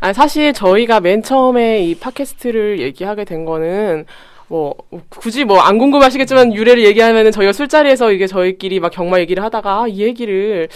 아, 0.00 0.12
사실 0.12 0.52
저희가 0.52 1.00
맨 1.00 1.22
처음에 1.22 1.82
이 1.82 1.94
팟캐스트를 1.96 2.78
얘기하게 2.80 3.24
된 3.24 3.44
거는 3.44 4.06
뭐 4.48 4.74
굳이 5.08 5.44
뭐 5.44 5.60
안 5.60 5.78
궁금하시겠지만 5.78 6.54
유래를 6.54 6.84
얘기하면은 6.84 7.32
저희가 7.32 7.52
술자리에서 7.52 8.12
이게 8.12 8.26
저희끼리 8.26 8.80
막 8.80 8.90
경마 8.92 9.18
얘기를 9.20 9.42
하다가 9.44 9.82
아, 9.82 9.86
이 9.88 10.00
얘기를 10.00 10.68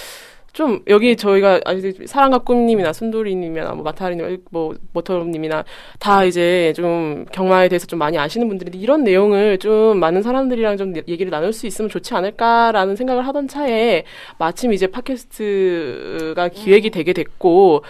좀 0.54 0.80
여기 0.86 1.16
저희가 1.16 1.60
아직 1.64 2.06
사랑과 2.06 2.38
꿈님이나 2.38 2.92
순돌이님이나 2.92 3.72
뭐 3.72 3.82
마타리님 3.82 4.44
뭐 4.52 4.76
모터님이나 4.92 5.64
다 5.98 6.24
이제 6.24 6.72
좀 6.76 7.26
경마에 7.32 7.68
대해서 7.68 7.86
좀 7.86 7.98
많이 7.98 8.16
아시는 8.16 8.46
분들인데 8.46 8.78
이런 8.78 9.02
내용을 9.02 9.58
좀 9.58 9.98
많은 9.98 10.22
사람들이랑 10.22 10.76
좀 10.76 10.94
얘기를 10.96 11.30
나눌 11.30 11.52
수 11.52 11.66
있으면 11.66 11.88
좋지 11.88 12.14
않을까라는 12.14 12.94
생각을 12.94 13.26
하던 13.26 13.48
차에 13.48 14.04
마침 14.38 14.72
이제 14.72 14.86
팟캐스트가 14.86 16.48
기획이 16.50 16.90
되게 16.90 17.12
됐고 17.12 17.82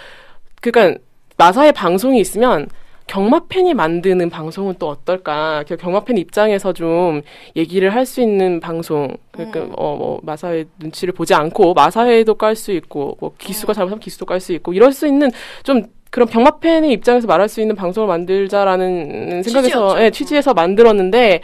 그러니까 0.63 0.99
마사의 1.37 1.73
방송이 1.73 2.19
있으면 2.19 2.69
경마팬이 3.07 3.75
만드는 3.75 4.31
방송은 4.31 4.77
또 4.79 4.89
어떨까? 4.89 5.63
그 5.69 5.77
경마팬 5.77 6.17
입장에서 6.19 6.73
좀 6.73 7.23
얘기를 7.55 7.95
할 7.95 8.07
수 8.07 8.21
있는 8.23 8.61
방송. 8.61 9.15
그러니까 9.33 9.61
음. 9.61 9.73
어 9.77 9.95
뭐 9.97 10.21
마사의 10.23 10.67
눈치를 10.79 11.13
보지 11.15 11.35
않고 11.35 11.75
마사회도 11.75 12.35
깔 12.35 12.57
수 12.57 12.73
있고 12.73 13.17
뭐 13.21 13.33
기수가 13.39 13.73
잘못하면 13.75 14.01
기수도 14.01 14.25
깔 14.27 14.41
수 14.41 14.53
있고 14.55 14.73
이럴 14.73 14.93
수 14.93 15.07
있는 15.07 15.31
좀 15.63 15.85
그런 16.11 16.29
경마팬의 16.29 16.93
입장에서 16.93 17.27
말할 17.27 17.49
수 17.49 17.61
있는 17.61 17.75
방송을 17.77 18.09
만들자라는 18.09 19.43
생각에서. 19.43 20.03
예, 20.03 20.11
취지에서 20.11 20.55
만들었는데 20.55 21.43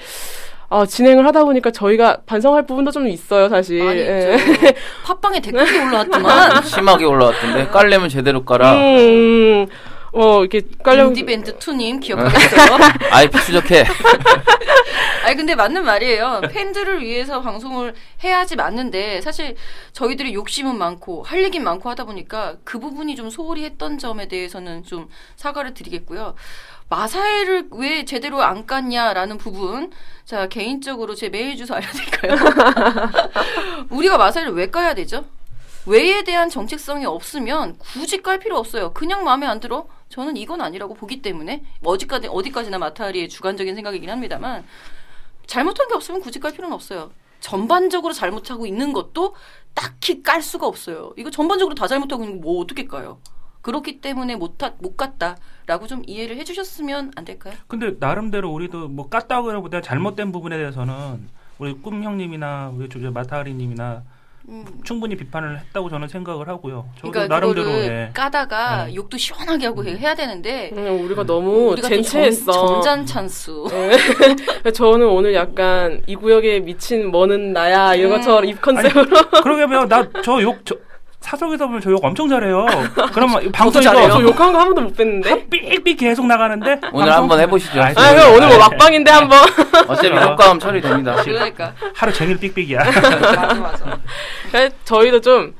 어, 0.69 0.87
진행을 0.87 1.27
하다 1.27 1.43
보니까 1.45 1.73
저희가 1.73 2.19
반성할 2.27 2.65
부분도 2.65 2.93
좀 2.93 3.09
있어요, 3.09 3.49
사실. 3.49 3.83
많이 3.83 3.99
예. 3.99 4.37
팟빵에 5.05 5.41
댓글이 5.41 5.79
올라왔지만 5.79 6.63
심하게 6.63 7.05
올라왔던데 7.07 7.67
깔려면 7.69 8.09
제대로 8.09 8.45
깔아. 8.45 8.75
음, 8.75 9.67
어, 10.13 10.41
이렇게 10.41 10.63
깔려. 10.83 11.07
인디밴드 11.07 11.59
2님 11.59 12.01
기억하겠어요? 12.01 12.79
IP 13.11 13.39
추적해. 13.45 13.85
아니 15.25 15.37
근데 15.37 15.55
맞는 15.55 15.85
말이에요. 15.85 16.41
팬들을 16.51 17.03
위해서 17.03 17.41
방송을 17.41 17.95
해야지 18.25 18.57
맞는데 18.57 19.21
사실 19.21 19.55
저희들이 19.93 20.35
욕심은 20.35 20.77
많고 20.77 21.23
할 21.23 21.45
얘기는 21.45 21.63
많고 21.63 21.89
하다 21.91 22.05
보니까 22.05 22.57
그 22.65 22.79
부분이 22.79 23.15
좀 23.17 23.31
소홀히 23.31 23.65
했던 23.65 23.99
점에 23.99 24.29
대해서는 24.29 24.83
좀 24.85 25.09
사과를 25.37 25.75
드리겠고요. 25.75 26.35
마사회를 26.89 27.69
왜 27.73 28.05
제대로 28.05 28.43
안 28.43 28.67
깠냐라는 28.67 29.39
부분. 29.39 29.93
자, 30.25 30.49
개인적으로 30.49 31.15
제 31.15 31.29
메일 31.29 31.57
주소 31.57 31.75
알려드릴까요? 31.75 32.35
우리가 33.91 34.19
마사회를 34.19 34.53
왜 34.55 34.71
까야 34.71 34.95
되죠? 34.95 35.25
왜에 35.87 36.25
대한 36.25 36.49
정책성이 36.51 37.07
없으면 37.07 37.77
굳이 37.79 38.21
깔 38.23 38.39
필요 38.39 38.59
없어요. 38.59 38.93
그냥 38.93 39.23
마음에 39.23 39.47
안 39.47 39.61
들어? 39.61 39.87
저는 40.11 40.37
이건 40.37 40.61
아니라고 40.61 40.95
보기 40.95 41.23
때문에 41.23 41.63
뭐 41.81 41.95
어디까지 41.95 42.29
어디까지나 42.29 42.79
마타리의 42.79 43.29
주관적인 43.29 43.75
생각이긴 43.75 44.11
합니다만 44.11 44.65
잘못한 45.47 45.89
게 45.89 45.95
없으면 45.95 46.21
굳이 46.21 46.39
깔 46.41 46.53
필요는 46.53 46.75
없어요. 46.75 47.11
전반적으로 47.41 48.13
잘못하고 48.13 48.67
있는 48.67 48.93
것도 48.93 49.35
딱히 49.73 50.23
깔 50.23 50.43
수가 50.43 50.67
없어요. 50.67 51.15
이거 51.17 51.31
전반적으로 51.31 51.75
다 51.75 51.87
잘못하고 51.87 52.25
있는 52.25 52.41
거 52.41 52.49
뭐 52.51 52.61
어떻게 52.61 52.87
까요? 52.87 53.19
그렇기 53.63 54.01
때문에 54.01 54.37
못, 54.37 54.63
하- 54.63 54.73
못 54.79 54.97
갔다라고 54.97 55.87
좀 55.87 56.03
이해를 56.07 56.37
해주셨으면 56.39 57.13
안 57.15 57.25
될까요? 57.25 57.55
근데 57.69 57.95
나름대로 58.01 58.51
우리도 58.53 58.89
뭐 58.89 59.09
깠다고 59.09 59.45
그러보다 59.45 59.81
잘못된 59.81 60.33
부분에 60.33 60.57
대해서는 60.59 61.29
우리 61.59 61.75
꿈 61.75 62.03
형님이나 62.03 62.73
우리 62.75 62.89
저 62.89 62.99
마타리님이나 63.11 64.03
음. 64.49 64.65
충분히 64.85 65.15
비판을 65.17 65.59
했다고 65.61 65.91
저는 65.91 66.09
생각을 66.09 66.49
하고요. 66.49 66.87
저도 66.97 67.11
그러니까 67.13 67.35
나름대로 67.35 67.71
예. 67.71 68.11
까다가 68.15 68.87
네. 68.87 68.95
욕도 68.95 69.17
시원하게 69.17 69.67
하고 69.67 69.85
해- 69.85 69.97
해야 69.97 70.15
되는데 70.15 70.71
음, 70.73 71.05
우리가 71.05 71.25
너무 71.25 71.71
우리가 71.73 71.89
또 71.89 71.95
젠체했어. 71.95 72.51
점, 72.53 72.67
점잔 72.83 73.07
찬수. 73.07 73.67
저는 74.75 75.07
오늘 75.09 75.35
약간 75.35 76.03
이 76.07 76.17
구역에 76.17 76.61
미친 76.61 77.11
뭐는 77.11 77.53
나야 77.53 77.95
이런 77.95 78.13
음. 78.13 78.17
것처럼 78.17 78.45
이 78.47 78.55
컨셉으로 78.55 79.05
그러게 79.43 79.67
보면 79.67 79.89
나 79.89 80.03
저 80.23 80.41
욕 80.43 80.65
저 80.65 80.75
사석에서 81.21 81.67
보면 81.67 81.81
저 81.83 81.91
욕 81.91 82.05
엄청 82.05 82.29
잘해요. 82.29 82.67
그러면 83.13 83.53
방송에서 83.53 83.91
잘해요. 83.93 84.11
저 84.13 84.23
욕한 84.23 84.53
거 84.53 84.59
한 84.59 84.67
번도 84.69 84.81
못 84.83 84.97
뺐는데. 84.97 85.47
삑삑 85.49 85.97
계속 85.99 86.27
나가는데 86.27 86.81
오늘 86.93 87.13
한번 87.13 87.39
해보시죠. 87.41 87.81
아, 87.81 87.93
그럼 87.93 88.35
오늘 88.35 88.49
뭐 88.49 88.59
막방인데 88.59 89.11
한번. 89.11 89.39
어차피 89.89 90.09
그래요. 90.09 90.21
효과음 90.31 90.59
처리됩니다. 90.59 91.17
그러니까 91.23 91.75
하루 91.95 92.13
종일 92.13 92.39
삑삑이야. 92.39 92.79
맞아 92.85 93.55
맞아. 93.55 93.99
저희도 94.85 95.21
좀, 95.21 95.55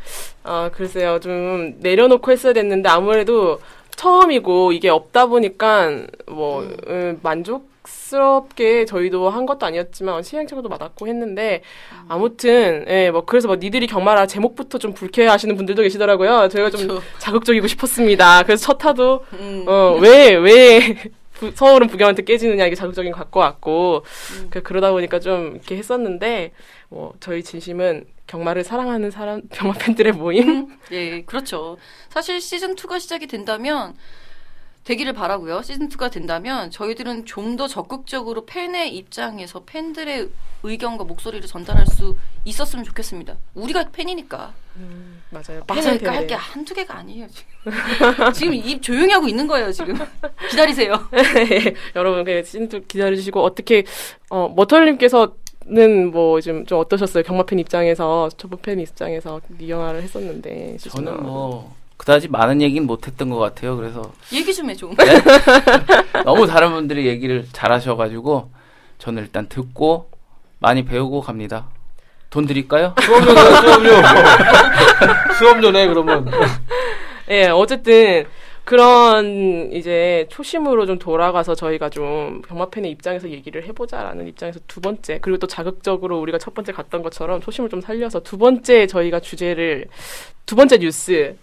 어, 0.45 0.69
글쎄요, 0.75 1.21
좀 1.21 1.75
내려놓고 1.81 2.33
했어야 2.33 2.53
됐는데 2.53 2.89
아무래도 2.89 3.61
처음이고 3.97 4.73
이게 4.73 4.89
없다 4.89 5.27
보니까 5.27 5.91
뭐, 6.27 6.67
음, 6.89 7.19
만족 7.23 7.70
스럽게 8.15 8.85
저희도 8.87 9.31
한 9.31 9.47
것도 9.47 9.65
아니었지만 9.67 10.23
시행착오도 10.23 10.69
많았고 10.69 11.07
했는데 11.07 11.63
아무튼, 12.09 12.85
예, 12.89 13.11
뭐 13.11 13.25
그래서 13.25 13.47
뭐 13.47 13.57
니들이 13.57 13.87
경마라 13.87 14.27
제목부터 14.27 14.79
좀 14.79 14.93
불쾌해 14.95 15.29
하시는 15.29 15.57
분들도 15.57 15.83
계시더라고요. 15.83 16.49
저희가 16.49 16.71
좀 16.71 16.81
그쵸. 16.89 17.03
자극적이고 17.19 17.67
싶었습니다. 17.69 18.43
그래서 18.43 18.65
첫 18.67 18.79
타도, 18.79 19.25
음. 19.35 19.65
어, 19.69 19.97
왜, 20.01 20.35
왜, 20.35 20.97
부- 21.35 21.53
서울은 21.55 21.87
부경한테 21.87 22.23
깨지느냐 22.25 22.67
이게 22.67 22.75
자극적인 22.75 23.13
것 23.13 23.19
같고 23.19 23.41
왔고 23.41 24.05
그 24.51 24.63
그러다 24.63 24.91
보니까 24.91 25.21
좀 25.21 25.53
이렇게 25.55 25.77
했었는데 25.77 26.53
뭐 26.91 27.15
저희 27.21 27.43
진심은 27.43 28.05
경마를 28.27 28.63
사랑하는 28.63 29.11
사람 29.11 29.41
경마 29.51 29.73
팬들의 29.79 30.13
모임 30.13 30.67
예, 30.93 31.23
그렇죠. 31.23 31.79
사실 32.11 32.41
시즌 32.43 32.75
2가 32.75 33.01
시작이 33.01 33.27
된다면 33.27 33.95
되기를 34.91 35.13
바라고요. 35.13 35.63
시즌 35.63 35.89
2가 35.89 36.11
된다면 36.11 36.71
저희들은 36.71 37.25
좀 37.27 37.51
더 37.61 37.67
적극적으로 37.67 38.47
팬의 38.47 38.97
입장에서 38.97 39.63
팬들의 39.67 40.31
의견과 40.63 41.05
목소리를 41.05 41.47
전달할 41.47 41.85
수 41.87 42.17
있었으면 42.45 42.85
좋겠습니다. 42.85 43.37
우리가 43.55 43.91
팬이니까. 43.93 44.55
맞아요. 45.31 45.63
팬을 45.67 45.99
깔게 45.99 46.27
게 46.29 46.35
한두 46.35 46.73
개가 46.73 46.97
아니에요, 46.99 47.27
지금. 47.29 47.53
지금 48.33 48.55
입 48.55 48.81
조용히 48.81 49.13
하고 49.13 49.27
있는 49.29 49.47
거예요, 49.47 49.71
지금. 49.73 49.95
기다리세요. 50.49 50.95
여러분 51.97 52.25
그 52.25 52.41
시즌2 52.43 52.89
기다려주시고 52.89 53.43
어떻게 53.43 53.85
어 54.31 54.49
머털님께서 54.55 55.35
는 55.67 56.11
뭐좀좀 56.11 56.81
어떠셨어요 56.81 57.23
경마 57.23 57.45
팬 57.45 57.59
입장에서 57.59 58.29
초보 58.37 58.57
팬 58.57 58.81
입장에서 58.81 59.41
이 59.61 59.69
영화를 59.69 60.03
했었는데 60.03 60.79
저는 60.79 61.23
뭐 61.23 61.77
그다지 62.01 62.29
많은 62.29 62.63
얘기는 62.63 62.87
못했던 62.87 63.29
것 63.29 63.37
같아요. 63.37 63.77
그래서 63.77 64.11
얘기 64.33 64.55
좀 64.55 64.71
해, 64.71 64.75
좀. 64.75 64.95
너무 66.25 66.47
다른 66.47 66.73
분들이 66.73 67.07
얘기를 67.07 67.47
잘하셔가지고 67.53 68.51
저는 68.97 69.23
일단 69.23 69.51
듣고 69.51 70.09
많이 70.61 70.87
배우고 70.87 71.21
갑니다. 71.21 71.69
돈 72.31 72.47
드릴까요? 72.47 72.95
수업료네, 73.03 73.41
수업료. 73.61 73.91
수업료네, 75.37 75.89
그러면. 75.89 76.31
예 77.29 77.49
어쨌든 77.49 78.25
그런 78.65 79.71
이제 79.71 80.27
초심으로 80.31 80.87
좀 80.87 80.99
돌아가서 80.99 81.55
저희가 81.55 81.91
좀 81.91 82.41
경마팬의 82.49 82.91
입장에서 82.93 83.29
얘기를 83.29 83.63
해보자라는 83.67 84.27
입장에서 84.27 84.59
두 84.67 84.81
번째 84.81 85.19
그리고 85.21 85.39
또 85.39 85.47
자극적으로 85.47 86.19
우리가 86.21 86.39
첫 86.39 86.55
번째 86.55 86.73
갔던 86.73 87.03
것처럼 87.03 87.43
초심을 87.43 87.69
좀 87.69 87.83
살려서 87.83 88.21
두 88.21 88.39
번째 88.39 88.87
저희가 88.87 89.21
주제를 89.21 89.89
두 90.47 90.57
번째 90.57 90.79
뉴스 90.79 91.37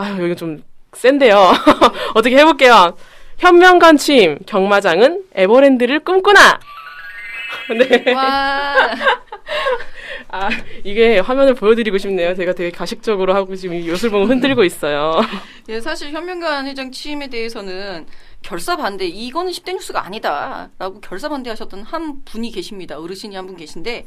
아유 0.00 0.24
이거 0.26 0.34
좀 0.34 0.62
센데요 0.94 1.52
어떻게 2.14 2.36
해볼게요 2.38 2.96
현명간 3.38 3.96
취임 3.96 4.38
경마장은 4.46 5.24
에버랜드를 5.34 6.00
꿈꾸나 6.00 6.58
네. 8.04 8.12
와. 8.12 8.74
아, 10.28 10.48
이게 10.84 11.18
화면을 11.18 11.54
보여드리고 11.54 11.98
싶네요. 11.98 12.34
제가 12.36 12.52
되게 12.52 12.70
가식적으로 12.70 13.34
하고 13.34 13.56
지금 13.56 13.74
이 13.76 13.88
요술봉을 13.88 14.28
흔들고 14.28 14.62
있어요. 14.62 15.20
예, 15.68 15.80
사실 15.80 16.12
현명관 16.12 16.66
회장 16.68 16.92
취임에 16.92 17.26
대해서는 17.28 18.06
결사 18.42 18.76
반대, 18.76 19.06
이거는 19.06 19.50
10대 19.50 19.72
뉴스가 19.74 20.04
아니다 20.06 20.70
라고 20.78 21.00
결사 21.00 21.28
반대하셨던 21.28 21.82
한 21.82 22.24
분이 22.24 22.52
계십니다. 22.52 22.98
어르신이 23.00 23.34
한 23.34 23.46
분 23.46 23.56
계신데 23.56 24.06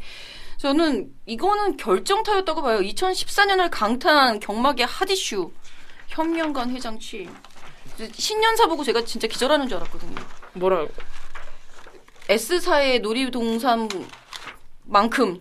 저는 0.58 1.10
이거는 1.26 1.76
결정타였다고 1.76 2.62
봐요. 2.62 2.80
2014년을 2.80 3.68
강타한 3.70 4.40
경마계 4.40 4.84
핫이슈 4.86 5.52
현명관 6.14 6.70
회장 6.70 7.00
취임. 7.00 7.36
신년사 8.14 8.68
보고 8.68 8.84
제가 8.84 9.04
진짜 9.04 9.28
기절하는 9.28 9.68
줄 9.68 9.78
알았거든요. 9.78 10.16
뭐라, 10.54 10.88
S사의 12.30 13.00
놀이동산만큼 13.00 14.20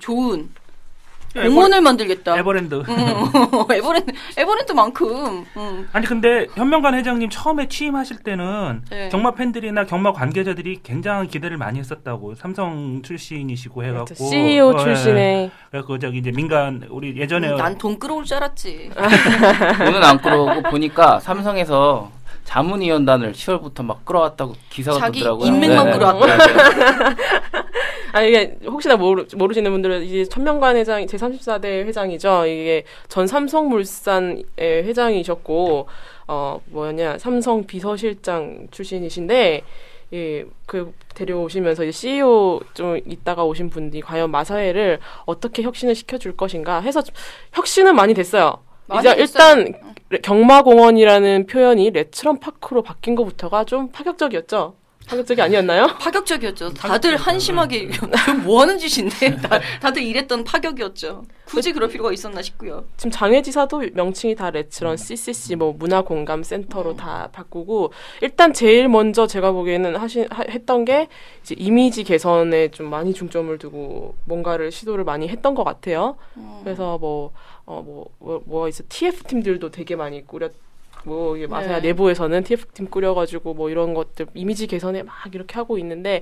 좋은 0.01 0.53
공원을 1.35 1.81
만들겠다. 1.81 2.37
에버랜드. 2.39 2.75
음, 2.75 2.85
에버랜드, 3.73 4.13
에버랜드만큼. 4.37 5.45
음. 5.57 5.89
아니 5.93 6.07
근데 6.07 6.47
현명관 6.55 6.95
회장님 6.95 7.31
처음에 7.31 7.69
취임하실 7.69 8.19
때는 8.19 8.83
네. 8.91 9.09
경마 9.09 9.33
팬들이나 9.35 9.85
경마 9.87 10.13
관계자들이 10.13 10.81
굉장한 10.83 11.29
기대를 11.29 11.57
많이 11.57 11.79
했었다고 11.79 12.35
삼성 12.35 13.03
출신이시고 13.03 13.85
해갖고 13.85 14.15
CEO 14.15 14.69
어, 14.69 14.75
예. 14.79 14.83
출신의 14.85 15.51
그래서 15.71 15.99
저기 15.99 16.19
이제 16.19 16.31
민간 16.31 16.87
우리 16.91 17.17
예전에 17.17 17.53
난돈 17.57 17.99
끌어올 17.99 18.25
줄 18.25 18.37
알았지. 18.37 18.91
오늘 19.87 20.05
안 20.05 20.19
끌어오고 20.21 20.63
보니까 20.71 21.19
삼성에서 21.21 22.11
자문위원단을 22.45 23.33
10월부터 23.33 23.85
막 23.85 24.05
끌어왔다고 24.05 24.55
기사가 24.69 24.99
자기 24.99 25.21
뜨더라고요. 25.21 25.47
인맥만 25.47 25.85
네네. 25.87 25.99
끌어왔다. 25.99 27.15
아 28.13 28.23
이게 28.23 28.59
혹시나 28.65 28.97
모르, 28.97 29.27
모르시는 29.35 29.71
분들은 29.71 30.03
이제 30.05 30.25
천명관 30.25 30.77
회장 30.77 31.07
제 31.07 31.17
34대 31.17 31.65
회장이죠. 31.87 32.47
이게 32.47 32.85
전 33.09 33.27
삼성물산의 33.27 34.45
회장이셨고 34.59 35.89
어 36.29 36.61
뭐냐 36.67 37.19
삼성 37.19 37.65
비서실장 37.65 38.69
출신이신데 38.71 39.63
예, 40.13 40.45
그 40.67 40.93
데려오시면서 41.15 41.85
이제 41.85 41.93
CEO 41.93 42.61
좀 42.75 42.99
있다가 43.07 43.45
오신 43.45 43.71
분이 43.71 44.03
과연 44.03 44.31
마사회를 44.31 44.99
어떻게 45.25 45.63
혁신을 45.63 45.95
시켜줄 45.95 46.37
것인가 46.37 46.81
해서 46.81 47.01
좀 47.01 47.15
혁신은 47.55 47.97
많이 47.97 48.13
됐어요. 48.13 48.59
많이 48.89 49.01
이제 49.01 49.15
됐어요. 49.15 49.59
일단 49.59 50.21
경마공원이라는 50.23 51.47
표현이 51.47 51.91
레츠런 51.93 52.41
파크로 52.41 52.83
바뀐 52.83 53.15
것부터가 53.15 53.65
좀 53.65 53.89
파격적이었죠. 53.91 54.75
파격적이 55.09 55.43
아니었나요? 55.43 55.87
파격적이었죠. 55.99 56.73
다들 56.75 57.17
한심하게 57.17 57.91
지금 57.93 58.11
뭐 58.45 58.61
하는 58.63 58.79
짓인데 58.79 59.37
다, 59.43 59.61
다들 59.81 60.03
이랬던 60.03 60.45
파격이었죠. 60.45 61.25
굳이 61.45 61.73
그럴 61.73 61.89
필요가 61.89 62.13
있었나 62.13 62.41
싶고요. 62.41 62.85
지금 62.97 63.11
장애지사도 63.11 63.83
명칭이 63.93 64.35
다 64.35 64.51
레츠런 64.51 64.97
CCC 64.97 65.57
뭐 65.57 65.73
문화공감센터로 65.73 66.97
다 66.97 67.29
바꾸고 67.33 67.93
일단 68.23 68.53
제일 68.55 68.89
먼저 68.89 69.27
제가 69.27 69.53
보기에는 69.53 69.97
하신 69.97 70.27
하- 70.31 70.45
했던 70.49 70.85
게 70.87 71.09
이제 71.43 71.55
이미지 71.59 72.05
개선에 72.05 72.69
좀 72.69 72.89
많이 72.89 73.13
중점을 73.13 73.57
두고 73.59 74.15
뭔가를 74.25 74.71
시도를 74.71 75.05
많이 75.05 75.29
했던 75.29 75.55
것 75.55 75.63
같아요. 75.65 76.17
그래서 76.65 76.97
뭐어뭐뭐 76.99 78.69
있어 78.69 78.83
TF 78.89 79.25
팀들도 79.25 79.71
되게 79.71 79.95
많이 79.97 80.27
꾸렸 80.27 80.53
뭐 81.05 81.37
이게 81.37 81.47
마사야 81.47 81.81
네. 81.81 81.89
내부에서는 81.89 82.45
TF 82.45 82.67
팀 82.75 82.89
꾸려가지고 82.89 83.55
뭐 83.55 83.71
이런 83.71 83.95
것들 83.95 84.27
이미지 84.35 84.67
개선에 84.67 85.03
막 85.03 85.15
이렇게 85.33 85.55
하고 85.55 85.79
있는데 85.79 86.21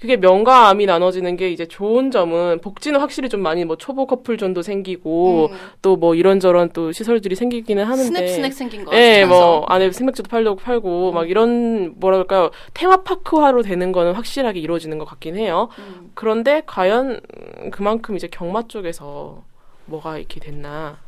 그게 0.00 0.16
명과 0.16 0.68
암이 0.68 0.86
나눠지는 0.86 1.36
게 1.36 1.50
이제 1.50 1.66
좋은 1.66 2.10
점은 2.10 2.60
복지는 2.60 3.00
확실히 3.00 3.28
좀 3.28 3.40
많이 3.40 3.64
뭐 3.64 3.76
초보 3.76 4.06
커플존도 4.06 4.62
생기고 4.62 5.48
음. 5.50 5.56
또뭐 5.82 6.14
이런저런 6.14 6.70
또 6.72 6.92
시설들이 6.92 7.34
생기기는 7.34 7.84
하는데 7.84 8.04
스냅 8.04 8.28
스낵 8.28 8.52
생긴 8.52 8.84
거. 8.84 8.94
예, 8.96 9.22
아시면서. 9.22 9.28
뭐 9.28 9.64
안에 9.66 9.90
생맥주도 9.90 10.28
팔려고 10.28 10.56
팔고 10.56 11.12
막 11.12 11.28
이런 11.30 11.94
뭐랄까요 11.98 12.50
테마파크화로 12.74 13.62
되는 13.62 13.92
거는 13.92 14.12
확실하게 14.12 14.60
이루어지는 14.60 14.98
것 14.98 15.04
같긴 15.04 15.36
해요. 15.36 15.68
음. 15.78 16.10
그런데 16.14 16.62
과연 16.66 17.20
음, 17.60 17.70
그만큼 17.70 18.16
이제 18.16 18.28
경마 18.28 18.68
쪽에서 18.68 19.42
뭐가 19.86 20.18
이렇게 20.18 20.40
됐나에 20.40 21.03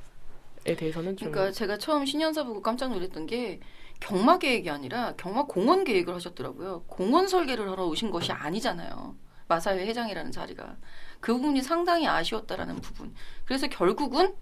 대해서는 0.75 1.17
좀 1.17 1.31
그러니까 1.31 1.53
제가 1.53 1.79
처음 1.79 2.05
신년사 2.05 2.45
보고 2.45 2.61
깜짝 2.63 2.91
놀랐던 2.91 3.27
게 3.27 3.61
경마 4.01 4.39
계획이 4.39 4.69
아니라 4.69 5.15
경마 5.17 5.45
공원 5.45 5.85
계획을 5.85 6.15
하셨더라고요. 6.15 6.85
공원 6.87 7.29
설계를 7.29 7.71
하러 7.71 7.87
오신 7.87 8.11
것이 8.11 8.33
아니잖아요. 8.33 9.15
마사회 9.49 9.87
회장이라는 9.87 10.33
자리가 10.33 10.77
그 11.21 11.33
부분이 11.35 11.63
상당히 11.63 12.07
아쉬웠다라는 12.09 12.77
부분. 12.81 13.15
그래서 13.45 13.69
결국은 13.69 14.35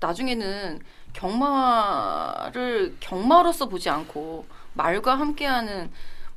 나중에는 0.00 0.80
경마를 1.12 2.96
경마로서 3.00 3.68
보지 3.68 3.88
않고 3.90 4.46
말과 4.74 5.14
함께하는 5.18 5.90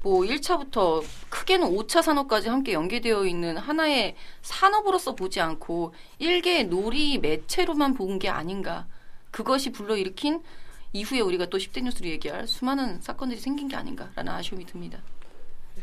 뭐 0.03 0.21
1차부터 0.21 1.03
크게는 1.29 1.67
5차 1.67 2.01
산업까지 2.01 2.49
함께 2.49 2.73
연계되어 2.73 3.25
있는 3.25 3.57
하나의 3.57 4.15
산업으로서 4.41 5.13
보지 5.15 5.39
않고 5.41 5.93
일개의 6.17 6.65
놀이 6.65 7.19
매체로만 7.19 7.93
본 7.93 8.17
게 8.17 8.29
아닌가. 8.29 8.87
그것이 9.31 9.71
불러일으킨 9.71 10.41
이후에 10.93 11.21
우리가 11.21 11.45
또 11.47 11.57
10대 11.57 11.81
뉴스로 11.83 12.07
얘기할 12.09 12.47
수많은 12.47 12.99
사건들이 13.01 13.39
생긴 13.39 13.67
게 13.69 13.75
아닌가라는 13.75 14.31
아쉬움이 14.33 14.65
듭니다. 14.65 14.99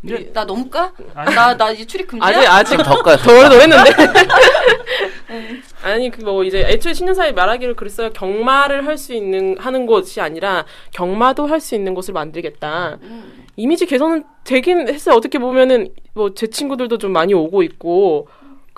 이제 0.05 0.31
나 0.35 0.45
너무 0.45 0.69
까? 0.69 0.93
아니, 1.15 1.35
나, 1.35 1.57
나 1.57 1.71
이제 1.73 1.85
출입 1.87 2.07
금지야? 2.09 2.29
아직 2.29 2.47
아직 2.47 2.77
좀더 2.77 3.03
까요. 3.03 3.17
더 3.17 3.33
했는데 3.33 3.91
아니 5.83 6.11
그 6.11 6.23
뭐 6.29 6.45
이제 6.45 6.61
애초에 6.61 6.93
신년사에 6.95 7.33
말하기를 7.33 7.75
그랬어요 7.75 8.11
경마를 8.11 8.87
할 8.87 8.99
수 8.99 9.15
있는 9.15 9.57
하는 9.59 9.87
곳이 9.87 10.21
아니라 10.21 10.67
경마도 10.93 11.47
할 11.47 11.61
수 11.61 11.75
있는 11.75 11.95
곳을 11.95 12.13
만들겠다 12.13 12.99
음. 13.03 13.47
이미지 13.57 13.87
개선은 13.87 14.25
되긴 14.45 14.89
했어요 14.89 15.15
어떻게 15.17 15.39
보면은 15.39 15.89
뭐 16.15 16.31
제 16.35 16.47
친구들도 16.49 16.99
좀 16.99 17.13
많이 17.13 17.33
오고 17.35 17.63
있고 17.63 18.29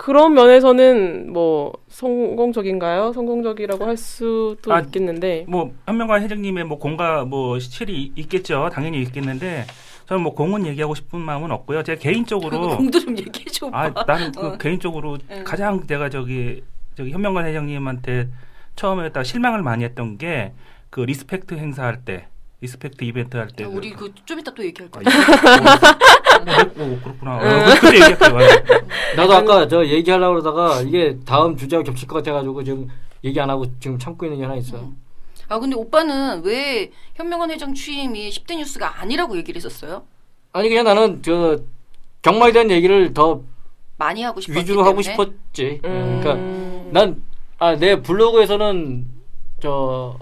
그런 0.01 0.33
면에서는 0.33 1.31
뭐 1.31 1.73
성공적인가요 1.89 3.13
성공적이라고 3.13 3.85
할 3.85 3.97
수도 3.97 4.73
아, 4.73 4.79
있겠는데 4.79 5.45
뭐 5.47 5.71
현명관 5.85 6.23
회장님의 6.23 6.63
뭐 6.63 6.79
공과 6.79 7.23
뭐 7.23 7.59
실이 7.59 8.11
있겠죠. 8.15 8.71
당연히 8.73 8.99
있겠는데 9.03 9.65
저는 10.07 10.23
뭐 10.23 10.33
공은 10.33 10.65
얘기하고 10.65 10.95
싶은 10.95 11.19
마음은 11.19 11.51
없고요. 11.51 11.83
제가 11.83 11.99
개인적으로 12.01 12.77
공도 12.77 12.99
좀 12.99 13.15
얘기해 13.15 13.45
줘. 13.45 13.69
아 13.71 13.89
오빠. 13.89 14.03
나는 14.07 14.31
그 14.31 14.47
어. 14.47 14.57
개인적으로 14.57 15.19
응. 15.29 15.43
가장 15.43 15.85
내가 15.85 16.09
저기 16.09 16.63
저기 16.95 17.11
현명관 17.11 17.45
회장님한테 17.45 18.29
처음에 18.75 19.11
딱 19.11 19.23
실망을 19.23 19.61
많이 19.61 19.83
했던 19.83 20.17
게 20.17 20.53
그 20.91 20.99
respect 20.99 21.53
행사할 21.53 22.03
때 22.03 22.27
respect 22.59 23.03
이벤트 23.05 23.37
할 23.37 23.47
때. 23.47 23.63
아, 23.63 23.67
우리 23.69 23.91
그 23.91 24.11
좀 24.25 24.39
이따 24.39 24.51
또 24.53 24.63
얘기할 24.63 24.89
아, 24.93 24.99
거야. 24.99 25.05
어, 25.07 26.20
어, 26.41 26.99
그렇구나. 27.03 27.37
어, 27.37 27.69
얘기할게요. 27.93 28.37
나도 29.15 29.33
아까 29.33 29.67
저 29.67 29.85
얘기하려고 29.85 30.41
그러다가 30.41 30.81
이게 30.81 31.17
다음 31.25 31.55
주제와 31.57 31.83
겹칠 31.83 32.07
것 32.07 32.15
같아가지고 32.17 32.63
지금 32.63 32.87
얘기 33.23 33.39
안 33.39 33.49
하고 33.49 33.65
지금 33.79 33.97
참고 33.99 34.25
있는 34.25 34.39
게 34.39 34.43
하나 34.45 34.55
있어요. 34.55 34.91
아 35.49 35.59
근데 35.59 35.75
오빠는 35.75 36.43
왜 36.43 36.91
현명관 37.15 37.51
회장 37.51 37.73
취임이 37.73 38.29
10대 38.29 38.55
뉴스가 38.57 39.01
아니라고 39.01 39.37
얘기를 39.37 39.57
했었어요? 39.59 40.03
아니 40.53 40.69
그냥 40.69 40.85
나는 40.85 41.21
저 41.23 41.57
경마에 42.21 42.51
대한 42.51 42.69
얘기를 42.71 43.13
더 43.13 43.41
많이 43.97 44.23
하고 44.23 44.39
싶었기 44.39 44.59
위주로 44.59 44.81
하고 44.83 45.01
때문에? 45.01 45.03
싶었지. 45.03 45.81
음. 45.85 46.19
그러니까 46.21 46.35
난 46.91 47.23
아 47.59 47.75
내 47.75 48.01
블로그에서는 48.01 49.05
저 49.61 50.17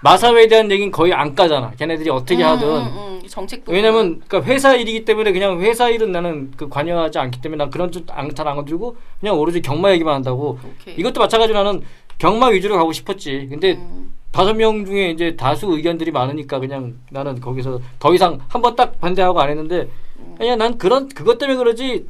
마사회에 0.00 0.46
대한 0.46 0.70
얘기는 0.70 0.90
거의 0.92 1.12
안 1.12 1.34
까잖아. 1.34 1.72
걔네들이 1.78 2.08
어떻게 2.10 2.42
음, 2.42 2.48
하든. 2.48 2.68
음, 2.68 2.96
음, 2.96 3.22
정책. 3.28 3.64
왜냐면 3.66 4.20
그러니까 4.26 4.42
회사 4.52 4.74
일이기 4.74 5.04
때문에 5.04 5.32
그냥 5.32 5.60
회사 5.60 5.88
일은 5.88 6.12
나는 6.12 6.52
그 6.56 6.68
관여하지 6.68 7.18
않기 7.18 7.40
때문에 7.40 7.58
난 7.64 7.70
그런 7.70 7.90
쪽잘안 7.90 8.56
건들고 8.56 8.96
그냥 9.20 9.38
오로지 9.38 9.60
경마 9.60 9.92
얘기만 9.92 10.14
한다고. 10.14 10.58
오케이. 10.64 10.94
이것도 10.96 11.20
마찬가지로 11.20 11.62
나는 11.62 11.82
경마 12.18 12.48
위주로 12.48 12.76
가고 12.76 12.92
싶었지. 12.92 13.48
근데 13.50 13.72
음, 13.74 14.12
다섯 14.30 14.54
명 14.54 14.84
중에 14.84 15.10
이제 15.10 15.34
다수 15.36 15.66
의견들이 15.66 16.10
많으니까 16.12 16.58
그냥 16.60 16.94
나는 17.10 17.40
거기서 17.40 17.80
더 17.98 18.14
이상 18.14 18.38
한 18.48 18.62
번 18.62 18.76
딱 18.76 19.00
반대하고 19.00 19.40
안 19.40 19.50
했는데 19.50 19.88
그냥 20.36 20.58
난 20.58 20.78
그런 20.78 21.08
그것 21.08 21.38
때문에 21.38 21.56
그러지 21.56 22.06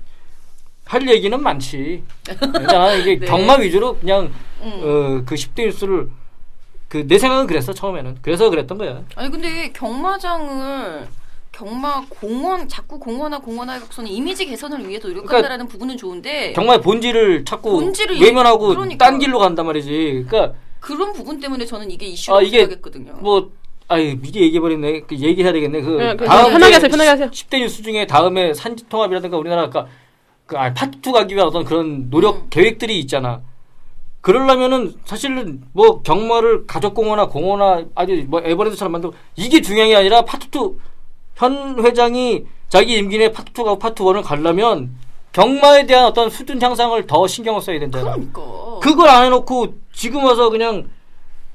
할 0.84 1.08
얘기는 1.08 1.42
많지. 1.42 2.02
그러니까 2.24 2.72
나는 2.78 3.00
이게 3.00 3.18
네. 3.20 3.26
경마 3.26 3.54
위주로 3.56 3.96
그냥 3.98 4.30
음. 4.62 4.72
어, 4.82 5.22
그 5.26 5.34
10대 5.34 5.64
뉴스를 5.66 6.08
그 6.88 7.06
내 7.06 7.18
생각은 7.18 7.46
그랬어 7.46 7.72
처음에는. 7.72 8.18
그래서 8.22 8.48
그랬던 8.50 8.78
거야. 8.78 9.02
아니 9.14 9.30
근데 9.30 9.70
경마장을 9.72 11.06
경마 11.52 12.06
공원 12.08 12.68
자꾸 12.68 12.98
공원화 12.98 13.38
공원화해서는 13.40 14.10
이미지 14.10 14.46
개선을 14.46 14.88
위해 14.88 14.98
노력한다라는 15.02 15.66
부분은 15.68 15.96
좋은데 15.96 16.52
경마의 16.52 16.80
본질을 16.80 17.44
자꾸 17.44 17.72
본질을 17.72 18.20
외면하고 18.20 18.68
그러니까. 18.68 19.04
딴 19.04 19.18
길로 19.18 19.38
간단 19.38 19.66
말이지. 19.66 20.24
그러니까 20.28 20.54
그런 20.80 21.12
부분 21.12 21.40
때문에 21.40 21.64
저는 21.66 21.90
이게 21.90 22.06
이슈가 22.06 22.38
아, 22.38 22.42
이게 22.42 22.58
되겠거든요. 22.68 23.14
뭐 23.20 23.50
아이 23.88 24.14
미리 24.16 24.42
얘기해버렸네. 24.42 25.00
그 25.02 25.16
얘기해야 25.16 25.52
되겠네. 25.52 25.80
그 25.80 25.90
네, 25.90 26.16
그 26.16 26.24
다음 26.26 26.52
편하게 26.52 26.74
하세요, 26.74 26.90
편하게 26.90 27.10
하세요. 27.10 27.30
10대 27.30 27.58
뉴스 27.58 27.82
중에 27.82 28.06
다음에 28.06 28.54
산지통합이라든가 28.54 29.36
우리나라 29.36 29.62
아까 29.62 29.86
그 30.46 30.56
아, 30.56 30.72
파트 30.72 30.98
2 31.06 31.12
가기 31.12 31.34
위한 31.34 31.48
어떤 31.48 31.64
그런 31.64 32.08
노력 32.08 32.36
음. 32.36 32.46
계획들이 32.50 32.98
있잖아. 33.00 33.42
그러려면은 34.20 34.94
사실은 35.04 35.62
뭐 35.72 36.02
경마를 36.02 36.66
가족공원화 36.66 37.28
공원화 37.28 37.84
아주 37.94 38.24
뭐 38.28 38.40
에버랜드처럼 38.40 38.92
만들고 38.92 39.16
이게 39.36 39.60
중요한 39.60 39.90
게 39.90 39.96
아니라 39.96 40.22
파트 40.22 40.48
2현 40.50 41.84
회장이 41.84 42.44
자기 42.68 42.98
임기 42.98 43.18
내에 43.18 43.32
파트 43.32 43.52
2가 43.52 43.78
파트 43.78 44.02
1을 44.02 44.22
가려면 44.22 44.96
경마에 45.32 45.86
대한 45.86 46.06
어떤 46.06 46.30
수준 46.30 46.60
향상을 46.60 47.06
더 47.06 47.26
신경을 47.26 47.60
써야 47.60 47.78
된다. 47.78 48.00
그러니까 48.00 48.42
그걸 48.80 49.08
안 49.08 49.24
해놓고 49.26 49.74
지금 49.92 50.24
와서 50.24 50.50
그냥 50.50 50.88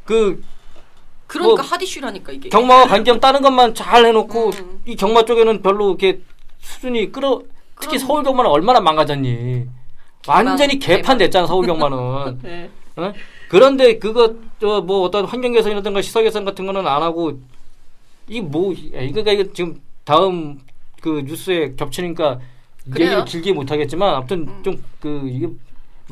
그 0.06 0.42
그러니까 1.28 1.64
뭐 1.64 1.70
핫이슈라니까 1.70 2.32
이게. 2.34 2.50
경마와 2.50 2.86
관계없 2.88 3.20
다른 3.20 3.42
것만 3.42 3.74
잘 3.74 4.06
해놓고 4.06 4.50
음. 4.50 4.82
이 4.86 4.96
경마 4.96 5.26
쪽에는 5.26 5.62
별로 5.62 5.90
이렇게 5.90 6.22
수준이 6.60 7.12
끌어 7.12 7.42
특히 7.80 7.98
서울 8.00 8.24
경마는 8.24 8.50
얼마나 8.50 8.80
망가졌니 8.80 9.68
완전히 10.28 10.80
개망, 10.80 11.02
개판 11.02 11.18
됐잖아 11.18 11.48
서울 11.48 11.66
경마는 11.66 12.40
네. 12.44 12.70
어? 12.96 13.14
그런데 13.50 13.98
그거 14.00 14.34
저뭐 14.60 15.02
어떤 15.02 15.26
환경 15.26 15.52
개선이라든가 15.52 16.02
시설 16.02 16.24
개선 16.24 16.46
같은 16.46 16.66
거는 16.66 16.88
안 16.88 17.02
하고 17.02 17.40
이뭐 18.28 18.74
이거 18.74 19.32
이거 19.32 19.54
지금 19.54 19.82
다음 20.04 20.60
그 21.02 21.24
뉴스에 21.26 21.76
겹치니까 21.76 22.40
그래요? 22.92 23.08
얘기를 23.08 23.26
길게 23.26 23.54
못 23.54 23.72
하겠지만 23.72 24.16
아무튼 24.16 24.48
음. 24.48 24.64
좀그 24.64 25.30
이게 25.30 25.48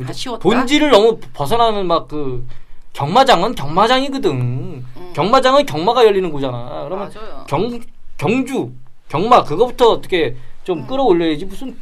아쉬웠다. 0.08 0.42
본질을 0.42 0.90
너무 0.92 1.20
벗어나는 1.34 1.88
막 1.88 2.08
그 2.08 2.46
경마장은 2.94 3.56
경마장이거든. 3.56 4.32
음. 4.32 4.86
경마장은 5.14 5.66
경마가 5.66 6.06
열리는 6.06 6.32
거잖아. 6.32 6.84
그러면 6.84 7.10
맞아요. 7.14 7.46
경 7.48 7.80
경주 8.18 8.72
경마 9.10 9.44
그거부터 9.44 9.92
어떻게 9.92 10.36
좀 10.64 10.80
음. 10.80 10.88
끌어올려야지 10.88 11.46
무슨 11.46 11.76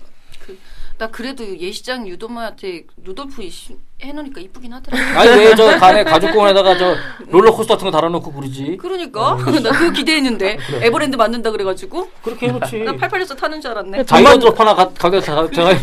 나 0.99 1.07
그래도 1.07 1.45
예시장 1.57 2.05
유도마한테 2.09 2.83
루돌프 3.05 3.41
이슈 3.41 3.71
해놓으니까 4.01 4.41
이쁘긴 4.41 4.73
하더라. 4.73 4.97
아니 5.17 5.29
왜 5.29 5.55
저 5.55 5.65
간에 5.79 6.03
가족공원에다가 6.05 6.77
저 6.77 6.93
롤러코스터 7.29 7.75
같은 7.75 7.85
거 7.85 7.91
달아놓고 7.91 8.33
그러지? 8.33 8.77
그러니까. 8.81 9.37
나 9.63 9.71
그거 9.71 9.91
기대했는데. 9.93 10.57
에버랜드 10.81 11.15
만든다 11.15 11.51
그래가지고. 11.51 12.09
그렇게 12.21 12.47
해놓지. 12.49 12.79
나 12.79 12.91
88에서 12.91 13.37
타는 13.37 13.61
줄 13.61 13.71
알았네. 13.71 14.03
자이언 14.03 14.39
드롭 14.39 14.59
하나 14.59 14.75
가- 14.75 14.89
가게에서 14.89 15.49
제가 15.51 15.77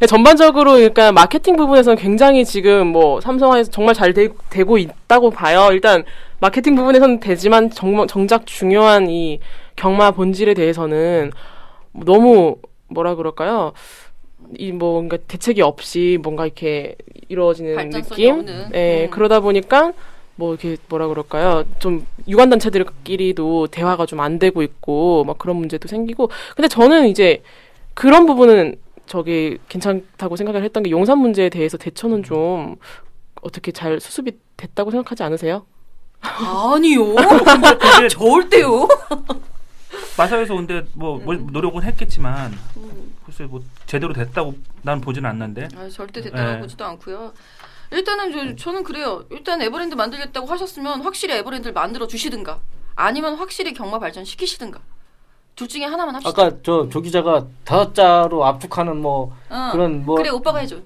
네, 0.00 0.06
전반적으로 0.08 0.72
그러니까 0.72 1.12
마케팅 1.12 1.56
부분에서는 1.56 1.96
굉장히 1.96 2.44
지금 2.44 2.88
뭐 2.88 3.20
삼성화에서 3.20 3.70
정말 3.70 3.94
잘 3.94 4.12
되, 4.12 4.26
고 4.64 4.78
있다고 4.78 5.30
봐요. 5.30 5.68
일단 5.70 6.02
마케팅 6.40 6.74
부분에서는 6.74 7.20
되지만 7.20 7.70
정, 7.70 8.04
정작 8.08 8.46
중요한 8.46 9.08
이 9.08 9.38
경마 9.76 10.10
본질에 10.10 10.54
대해서는 10.54 11.30
너무 11.92 12.56
뭐라 12.88 13.14
그럴까요? 13.14 13.72
이 14.58 14.72
뭔가 14.72 15.16
대책이 15.16 15.62
없이 15.62 16.18
뭔가 16.22 16.44
이렇게 16.46 16.96
이루어지는 17.28 17.90
느낌. 17.90 18.46
예, 18.74 19.04
음. 19.06 19.10
그러다 19.10 19.40
보니까 19.40 19.92
뭐 20.36 20.52
이렇게 20.52 20.76
뭐라 20.88 21.06
그럴까요? 21.08 21.64
좀 21.78 22.06
유관 22.28 22.50
단체들끼리도 22.50 23.68
대화가 23.68 24.04
좀 24.06 24.20
안 24.20 24.38
되고 24.38 24.62
있고 24.62 25.24
막 25.24 25.38
그런 25.38 25.56
문제도 25.56 25.86
생기고. 25.88 26.30
근데 26.56 26.68
저는 26.68 27.08
이제 27.08 27.42
그런 27.94 28.26
부분은 28.26 28.76
저기 29.06 29.58
괜찮다고 29.68 30.36
생각을 30.36 30.62
했던 30.64 30.82
게 30.82 30.90
용산 30.90 31.18
문제에 31.18 31.48
대해서 31.48 31.76
대처는 31.76 32.22
좀 32.22 32.76
어떻게 33.42 33.70
잘 33.72 34.00
수습이 34.00 34.32
됐다고 34.56 34.90
생각하지 34.90 35.22
않으세요? 35.22 35.64
아니요. 36.20 37.14
절대요. 38.10 38.88
마사에서 40.16 40.54
근데 40.54 40.84
뭐, 40.94 41.18
뭐 41.18 41.34
노력은 41.34 41.82
했겠지만 41.82 42.52
음. 42.76 43.14
글쎄 43.24 43.44
뭐 43.44 43.62
제대로 43.86 44.12
됐다고 44.12 44.54
난 44.82 45.00
보지는 45.00 45.28
않는데 45.30 45.68
아, 45.76 45.88
절대 45.88 46.20
됐다고 46.20 46.52
네. 46.52 46.58
보지도 46.60 46.84
않고요. 46.84 47.32
일단은 47.90 48.56
저, 48.56 48.64
저는 48.64 48.82
그래요. 48.84 49.24
일단 49.30 49.60
에버랜드 49.62 49.94
만들겠다고 49.94 50.46
하셨으면 50.46 51.02
확실히 51.02 51.34
에버랜드를 51.34 51.72
만들어 51.72 52.06
주시든가 52.06 52.60
아니면 52.96 53.34
확실히 53.36 53.72
경마 53.74 53.98
발전 53.98 54.24
시키시든가 54.24 54.80
둘 55.56 55.68
중에 55.68 55.84
하나만 55.84 56.16
합시다. 56.16 56.30
아까 56.30 56.56
저 56.62 56.88
조 56.90 57.00
기자가 57.00 57.46
다섯 57.64 57.94
자로 57.94 58.44
압축하는 58.44 59.00
뭐 59.00 59.36
어. 59.48 59.70
그런 59.72 60.04
뭐 60.04 60.16
그래 60.16 60.30
오빠가 60.30 60.58
해줘. 60.60 60.80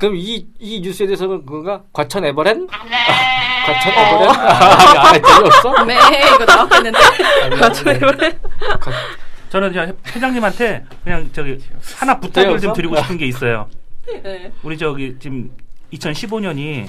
그럼 0.00 0.16
이, 0.16 0.46
이 0.58 0.80
뉴스에 0.80 1.06
대해서는 1.06 1.44
그건가? 1.44 1.82
과천 1.92 2.24
에버랜? 2.24 2.66
아, 2.70 3.66
과천 3.66 3.92
에버랜? 3.92 4.30
아, 4.30 5.08
아, 5.08 5.12
재미없어? 5.12 5.84
네 5.84 5.94
이거 6.34 6.44
나왔겠는데. 6.46 6.98
저는 9.50 9.72
그냥 9.72 9.96
회장님한테 10.06 10.84
그냥 11.04 11.28
저기 11.34 11.58
하나 11.96 12.18
부탁을 12.18 12.52
좀 12.52 12.58
재미없어? 12.58 12.72
드리고 12.72 12.96
싶은 12.96 13.18
게 13.18 13.26
있어요. 13.26 13.68
네. 14.06 14.50
우리 14.62 14.78
저기 14.78 15.16
지금 15.18 15.50
2015년이 15.92 16.88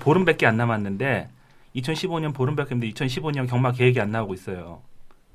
보름밖에 0.00 0.46
안 0.46 0.56
남았는데 0.56 1.28
2015년 1.76 2.32
보름밖에 2.32 2.74
없는데 2.74 2.94
2015년 2.94 3.50
경마 3.50 3.72
계획이 3.72 4.00
안 4.00 4.10
나오고 4.12 4.32
있어요. 4.32 4.80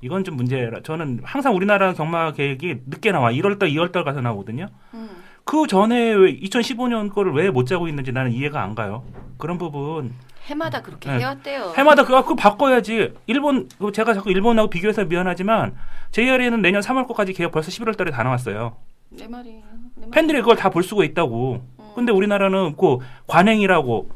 이건 0.00 0.24
좀 0.24 0.34
문제라. 0.34 0.80
저는 0.82 1.20
항상 1.22 1.54
우리나라 1.54 1.92
경마 1.92 2.32
계획이 2.32 2.78
늦게 2.86 3.12
나와. 3.12 3.30
1월달, 3.30 3.72
2월달 3.72 4.04
가서 4.04 4.20
나오거든요. 4.20 4.66
음. 4.94 5.22
그 5.44 5.66
전에 5.66 6.12
왜 6.14 6.36
2015년 6.38 7.12
거를 7.12 7.32
왜 7.32 7.50
못 7.50 7.66
짜고 7.66 7.88
있는지 7.88 8.12
나는 8.12 8.32
이해가 8.32 8.62
안 8.62 8.74
가요. 8.74 9.04
그런 9.38 9.58
부분 9.58 10.12
해마다 10.46 10.80
그렇게 10.82 11.10
네. 11.10 11.18
해왔대요. 11.18 11.74
해마다 11.76 12.04
그거 12.04 12.22
그거 12.22 12.34
바꿔야지. 12.34 13.12
일본 13.26 13.68
그거 13.68 13.92
제가 13.92 14.14
자꾸 14.14 14.30
일본하고 14.30 14.70
비교해서 14.70 15.04
미안하지만 15.04 15.74
JR에는 16.12 16.62
내년 16.62 16.80
3월 16.82 17.06
거까지 17.06 17.32
계획 17.32 17.52
벌써 17.52 17.70
11월 17.70 17.96
달에 17.96 18.10
다 18.10 18.22
나왔어요. 18.22 18.76
내 19.10 19.26
말이. 19.28 19.62
팬들이 20.10 20.40
그걸 20.40 20.56
다 20.56 20.70
볼 20.70 20.82
수가 20.82 21.04
있다고. 21.04 21.62
근데 21.94 22.12
우리나라는 22.12 22.76
그 22.76 22.98
관행이라고 23.26 24.10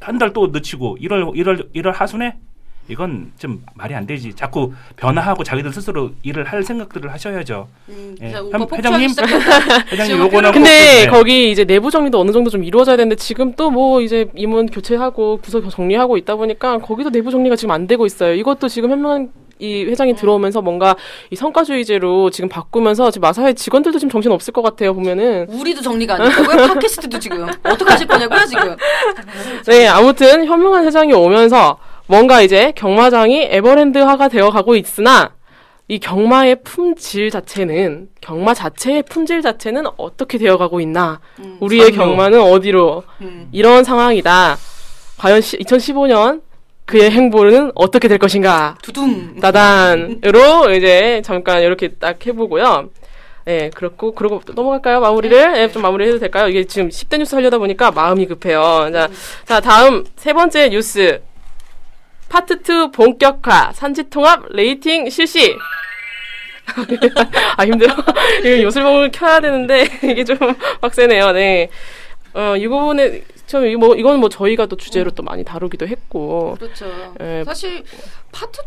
한 0.00 0.18
달 0.18 0.32
또 0.32 0.48
늦추고 0.48 0.98
1월 1.00 1.34
1월 1.34 1.74
1월 1.74 1.92
하순에 1.92 2.38
이건 2.88 3.32
좀 3.38 3.62
말이 3.74 3.94
안 3.94 4.06
되지. 4.06 4.34
자꾸 4.34 4.72
변화하고 4.96 5.44
자기들 5.44 5.72
스스로 5.72 6.10
일을 6.22 6.44
할 6.44 6.62
생각들을 6.62 7.12
하셔야죠. 7.12 7.68
음, 7.90 8.16
예. 8.22 8.26
회- 8.28 8.76
회장님? 8.78 9.10
회장님 9.92 10.18
요거는 10.18 10.52
근데 10.52 10.58
꼭- 10.60 10.62
네. 10.64 11.06
거기 11.06 11.50
이제 11.50 11.64
내부 11.64 11.90
정리도 11.90 12.18
어느 12.18 12.30
정도 12.32 12.50
좀 12.50 12.64
이루어져야 12.64 12.96
되는데 12.96 13.14
지금 13.16 13.52
또 13.54 13.68
뭐 13.68 14.00
이제 14.00 14.26
임원 14.34 14.66
교체하고 14.66 15.38
부서 15.42 15.60
정리하고 15.68 16.16
있다 16.16 16.36
보니까 16.36 16.78
거기도 16.78 17.10
내부 17.10 17.30
정리가 17.30 17.54
지금 17.56 17.70
안 17.72 17.86
되고 17.86 18.06
있어요. 18.06 18.32
이것도 18.34 18.68
지금 18.68 18.90
현명한 18.90 19.30
이 19.60 19.84
회장이 19.84 20.14
들어오면서 20.14 20.62
뭔가 20.62 20.94
이 21.30 21.36
성과주의제로 21.36 22.30
지금 22.30 22.48
바꾸면서 22.48 23.10
지금 23.10 23.26
마사회 23.26 23.52
직원들도 23.52 23.98
지금 23.98 24.08
정신 24.10 24.30
없을 24.32 24.52
것 24.52 24.62
같아요 24.62 24.94
보면은 24.94 25.48
우리도 25.50 25.82
정리가 25.82 26.14
안 26.14 26.22
됐다고요? 26.30 26.68
팟캐스트도 26.68 27.18
지금 27.18 27.44
어떻게 27.64 27.90
하실 27.90 28.06
거냐고요 28.06 28.46
지금? 28.46 28.76
네 29.66 29.88
아무튼 29.88 30.44
현명한 30.46 30.86
회장이 30.86 31.12
오면서 31.12 31.76
뭔가 32.08 32.40
이제 32.40 32.72
경마장이 32.74 33.48
에버랜드화가 33.50 34.28
되어 34.28 34.50
가고 34.50 34.74
있으나 34.74 35.34
이 35.88 35.98
경마의 35.98 36.62
품질 36.64 37.30
자체는 37.30 38.08
경마 38.20 38.54
자체의 38.54 39.04
품질 39.04 39.42
자체는 39.42 39.84
어떻게 39.96 40.38
되어가고 40.38 40.80
있나 40.80 41.20
음, 41.38 41.58
우리의 41.60 41.92
선로. 41.92 41.96
경마는 41.96 42.40
어디로 42.40 43.04
음. 43.20 43.48
이런 43.52 43.84
상황이다. 43.84 44.56
과연 45.18 45.40
2015년 45.40 46.42
그의 46.86 47.10
행보는 47.10 47.72
어떻게 47.74 48.08
될 48.08 48.18
것인가? 48.18 48.76
두둥. 48.82 49.40
따단으로 49.40 50.72
이제 50.74 51.20
잠깐 51.24 51.62
이렇게 51.62 51.88
딱 51.88 52.26
해보고요. 52.26 52.88
네, 53.44 53.70
그렇고 53.74 54.12
그러고 54.12 54.40
또 54.44 54.54
넘어갈까요? 54.54 55.00
마무리를 55.00 55.52
네, 55.52 55.70
좀 55.70 55.82
마무리해도 55.82 56.18
될까요? 56.18 56.48
이게 56.48 56.64
지금 56.64 56.88
10대 56.88 57.18
뉴스 57.18 57.34
하려다 57.34 57.58
보니까 57.58 57.90
마음이 57.90 58.26
급해요. 58.26 58.90
자, 58.92 59.08
자 59.44 59.60
다음 59.60 60.04
세 60.16 60.32
번째 60.34 60.68
뉴스 60.70 61.20
파트 62.28 62.54
2 62.62 62.90
본격화 62.92 63.72
산지통합 63.72 64.46
레이팅 64.50 65.08
실시. 65.10 65.56
아 67.56 67.64
힘들어. 67.64 67.94
이거 68.40 68.62
요술봉을 68.62 69.10
켜야 69.10 69.40
되는데 69.40 69.86
이게 70.04 70.24
좀 70.24 70.36
빡세네요. 70.80 71.32
네. 71.32 71.70
어, 72.34 72.56
이 72.56 72.68
부분에 72.68 73.22
좀 73.46 73.64
이거 73.66 73.78
뭐 73.78 73.94
이건 73.96 74.20
뭐 74.20 74.28
저희가 74.28 74.66
또 74.66 74.76
주제로 74.76 75.10
또 75.10 75.22
많이 75.22 75.42
다루기도 75.44 75.88
했고. 75.88 76.56
그렇죠. 76.60 77.14
예. 77.20 77.42
사실 77.46 77.82
파트 78.32 78.60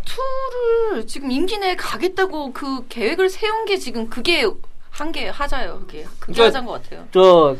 2를 0.95 1.08
지금 1.08 1.30
임기 1.30 1.60
내에 1.60 1.76
가겠다고 1.76 2.52
그 2.54 2.88
계획을 2.89 3.30
세운 3.30 3.65
게 3.65 3.78
지금 3.78 4.10
그게 4.10 4.45
한계 4.89 5.30
하자요. 5.30 5.82
그게 5.86 6.04
그게 6.19 6.34
그러니까- 6.34 6.45
하자인 6.45 6.65
것 6.65 6.82
같아요. 6.84 7.08
저 7.13 7.56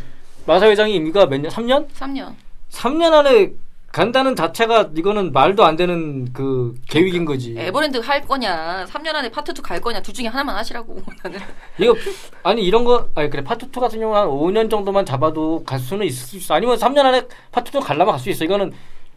마사 0.48 0.68
회장이 0.68 0.96
임기가 0.96 1.28
몇 1.28 1.40
년? 1.40 1.52
3년? 1.52 1.88
3년. 1.92 2.34
3년 2.72 3.14
안에 3.14 3.52
간다는 3.92 4.36
자체가 4.36 4.92
이거는 4.96 5.34
말도 5.34 5.66
안 5.66 5.76
되는 5.76 6.32
그 6.32 6.74
계획인 6.90 7.26
거지. 7.26 7.56
에버랜드 7.58 7.98
할 7.98 8.22
거냐, 8.26 8.86
3년 8.90 9.14
안에 9.16 9.30
파트 9.30 9.52
2 9.52 9.62
갈 9.62 9.82
거냐, 9.82 10.02
둘 10.02 10.14
중에 10.14 10.28
하나만 10.28 10.56
하시라고. 10.56 10.98
나는. 11.24 11.40
이거 11.78 11.96
아니 12.44 12.64
이런 12.64 12.86
거 12.86 13.10
아니 13.16 13.30
그래 13.30 13.44
파트 13.44 13.66
2 13.66 13.80
같은 13.80 14.00
경우는 14.00 14.22
한 14.22 14.28
5년 14.30 14.70
정도만 14.70 15.06
잡아도 15.06 15.64
갈 15.66 15.78
수는 15.80 16.06
있을 16.06 16.26
수 16.28 16.38
있어. 16.38 16.54
아니면 16.54 16.78
3년 16.78 17.00
안에 17.00 17.24
파트 17.52 17.76
2 17.78 17.82
가려면 17.82 18.12
갈 18.14 18.20
수 18.20 18.30
있어. 18.30 18.46
이거는 18.46 18.72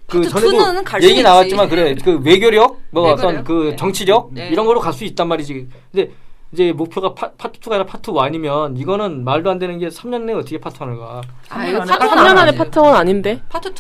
그 0.09 0.29
전에도 0.29 0.75
얘기. 1.03 1.23
나왔지만 1.23 1.69
그래 1.69 1.95
그 1.95 2.19
외교력 2.23 2.79
뭐 2.91 3.13
어떤 3.13 3.37
외교력? 3.37 3.45
그 3.45 3.69
네. 3.71 3.77
정치력 3.77 4.31
네. 4.33 4.49
이런 4.49 4.67
거로 4.67 4.81
갈 4.81 4.93
수 4.93 5.05
있단 5.05 5.29
말이지. 5.29 5.69
근데 5.93 6.11
이제 6.53 6.73
목표가 6.73 7.15
파, 7.15 7.33
파트 7.33 7.59
2가 7.59 7.73
아니라 7.73 7.87
파트 7.87 8.13
1이면 8.13 8.79
이거는 8.79 9.25
말도 9.25 9.51
안 9.51 9.59
되는 9.59 9.79
게 9.79 9.89
3년 9.89 10.23
내에 10.23 10.37
어떻게 10.37 10.59
파트 10.59 10.79
1을 10.79 10.99
가. 11.01 11.21
아, 11.49 11.67
이거 11.67 11.81
파트 11.81 12.07
3년 12.07 12.31
1 12.31 12.39
안에. 12.39 12.55
파트 12.57 12.79
1 12.79 12.85
아닌데? 12.87 13.43
파트 13.49 13.69
2. 13.69 13.73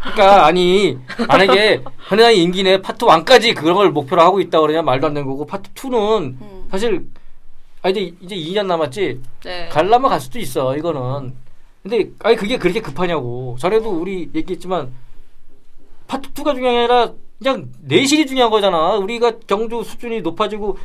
그러니까 0.00 0.46
아니 0.46 0.98
만약에 1.28 1.82
현 2.08 2.20
회장의 2.20 2.42
임기 2.42 2.62
내 2.62 2.80
파트 2.80 3.04
1까지 3.04 3.54
그런 3.54 3.74
걸 3.76 3.90
목표로 3.90 4.22
하고 4.22 4.40
있다 4.40 4.60
그러냐 4.60 4.80
말도 4.82 5.08
안 5.08 5.14
되는 5.14 5.28
거고 5.28 5.46
파트 5.46 5.70
2는 5.74 6.40
음. 6.40 6.68
사실 6.70 7.06
아 7.82 7.90
이제 7.90 8.12
이제 8.22 8.34
2년 8.34 8.66
남았지. 8.66 9.20
네. 9.44 9.68
갈라면 9.68 10.08
갈 10.08 10.18
수도 10.20 10.38
있어 10.38 10.74
이거는 10.76 11.34
근데 11.82 12.10
아니 12.20 12.36
그게 12.36 12.56
그렇게 12.56 12.80
급하냐고 12.80 13.56
전에도 13.58 13.90
우리 13.90 14.30
얘기했지만 14.34 14.90
파트 16.06 16.30
2가 16.32 16.54
중요한 16.54 16.74
게 16.76 16.78
아니라 16.78 17.12
그냥 17.42 17.68
내실이 17.82 18.26
중요한 18.26 18.50
거잖아 18.50 18.94
우리가 18.94 19.32
경주 19.48 19.82
수준이 19.82 20.20
높아지고 20.22 20.78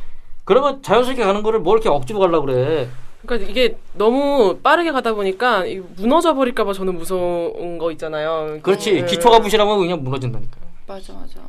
그러면 0.48 0.82
자연스럽게 0.82 1.22
가는 1.22 1.42
거를 1.42 1.60
뭐 1.60 1.74
이렇게 1.74 1.90
억지로 1.90 2.20
가려고 2.20 2.46
그래 2.46 2.88
그러니까 3.22 3.50
이게 3.50 3.76
너무 3.94 4.58
빠르게 4.62 4.90
가다 4.92 5.12
보니까 5.12 5.66
이 5.66 5.78
무너져 5.96 6.32
버릴까봐 6.34 6.72
저는 6.72 6.94
무서운 6.96 7.76
거 7.76 7.90
있잖아요. 7.92 8.58
그렇지 8.62 8.92
네. 8.92 9.04
기초가 9.04 9.40
부실하면 9.40 9.78
그냥 9.78 10.02
무너진다니까 10.02 10.56
맞아, 10.86 11.12
맞아. 11.12 11.40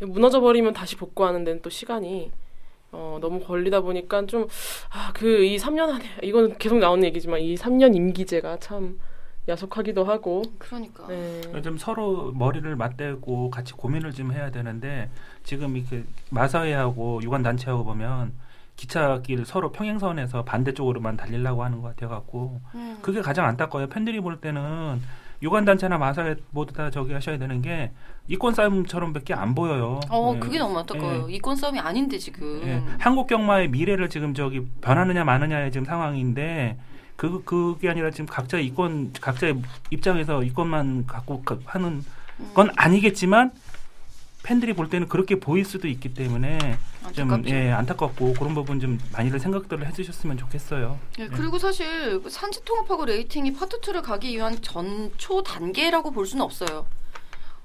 무너져 0.00 0.40
버리면 0.40 0.72
다시 0.72 0.96
복구하는 0.96 1.44
데는 1.44 1.62
또 1.62 1.70
시간이 1.70 2.32
어, 2.92 3.18
너무 3.20 3.38
걸리다 3.38 3.82
보니까 3.82 4.26
좀 4.26 4.48
아 4.90 5.12
그 5.12 5.44
이 5.44 5.56
3년 5.58 5.88
안에 5.90 6.04
이거는 6.24 6.58
계속 6.58 6.78
나오는 6.78 7.04
얘기지만 7.04 7.38
이 7.40 7.54
3년 7.54 7.94
임기제가 7.94 8.56
참 8.58 8.98
야속하기도 9.50 10.04
하고 10.04 10.42
그러니까. 10.58 11.06
네. 11.08 11.40
좀 11.62 11.76
서로 11.76 12.32
머리를 12.32 12.74
맞대고 12.74 13.50
같이 13.50 13.72
고민을 13.74 14.12
좀 14.12 14.32
해야 14.32 14.50
되는데 14.50 15.10
지금 15.44 15.76
이렇게 15.76 16.04
마사회하고 16.30 17.20
유관 17.22 17.42
단체하고 17.42 17.84
보면 17.84 18.32
기차길 18.76 19.44
서로 19.44 19.72
평행선에서 19.72 20.44
반대쪽으로만 20.44 21.16
달리려고 21.16 21.64
하는 21.64 21.82
것 21.82 21.88
같아갖고 21.88 22.60
음. 22.74 22.98
그게 23.02 23.20
가장 23.20 23.44
안타까워요. 23.46 23.88
팬들이 23.88 24.20
볼 24.20 24.40
때는 24.40 25.00
유관 25.42 25.64
단체나 25.64 25.98
마사회 25.98 26.36
모두 26.50 26.72
다 26.72 26.90
저기 26.90 27.12
하셔야 27.12 27.38
되는 27.38 27.62
게 27.62 27.92
이권 28.28 28.54
싸움처럼밖에 28.54 29.34
안 29.34 29.54
보여요. 29.54 30.00
어, 30.10 30.32
예. 30.34 30.38
그게 30.38 30.58
너무 30.58 30.78
안타까워요. 30.78 31.28
이권 31.30 31.56
싸움이 31.56 31.80
아닌데, 31.80 32.18
지금. 32.18 32.60
예. 32.62 32.82
한국 32.98 33.26
경마의 33.26 33.68
미래를 33.68 34.10
지금 34.10 34.34
저기 34.34 34.66
변하느냐 34.80 35.24
마느냐의 35.24 35.72
지금 35.72 35.84
상황인데 35.86 36.78
그 37.20 37.44
그게 37.44 37.90
아니라 37.90 38.10
지금 38.10 38.24
각자 38.24 38.58
이권 38.58 39.12
각자의 39.20 39.60
입장에서 39.90 40.42
이권만 40.42 41.06
갖고 41.06 41.42
가- 41.42 41.58
하는 41.66 42.02
건 42.54 42.70
아니겠지만 42.76 43.52
팬들이 44.42 44.72
볼 44.72 44.88
때는 44.88 45.06
그렇게 45.06 45.38
보일 45.38 45.66
수도 45.66 45.86
있기 45.86 46.14
때문에 46.14 46.78
좀. 47.12 47.46
예, 47.46 47.72
안타깝고 47.72 48.32
그런 48.32 48.54
부분 48.54 48.80
좀 48.80 48.98
많이들 49.12 49.38
생각들을 49.38 49.86
해주셨으면 49.88 50.38
좋겠어요. 50.38 50.98
예, 51.18 51.28
그리고 51.28 51.58
사실 51.58 52.22
그 52.22 52.30
산지 52.30 52.64
통합하고 52.64 53.04
레이팅이 53.04 53.52
파트 53.52 53.78
2를 53.82 54.00
가기 54.02 54.34
위한 54.34 54.58
전초 54.62 55.42
단계라고 55.42 56.12
볼 56.12 56.24
수는 56.24 56.42
없어요. 56.42 56.86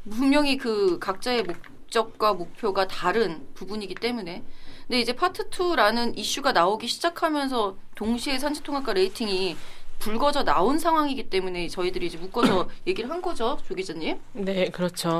분명히 0.10 0.58
그 0.58 1.00
각자의 1.00 1.44
목적과 1.44 2.34
목표가 2.34 2.90
다른 2.90 3.48
부분이기 3.54 3.96
때문에. 3.96 4.44
근데 4.88 5.00
이제 5.00 5.16
파트 5.16 5.50
2라는 5.50 6.18
이슈가 6.18 6.52
나오기 6.52 6.88
시작하면서 6.88 7.78
동시에 7.96 8.38
산지 8.38 8.62
통합과 8.62 8.94
레이팅이 8.94 9.56
불거져 10.00 10.44
나온 10.44 10.78
상황이기 10.78 11.30
때문에 11.30 11.68
저희들이 11.68 12.08
이제 12.08 12.18
묶어서 12.18 12.68
얘기를 12.86 13.10
한 13.10 13.22
거죠, 13.22 13.58
조 13.66 13.76
기자님. 13.76 14.20
네, 14.34 14.70
그렇죠. 14.70 15.20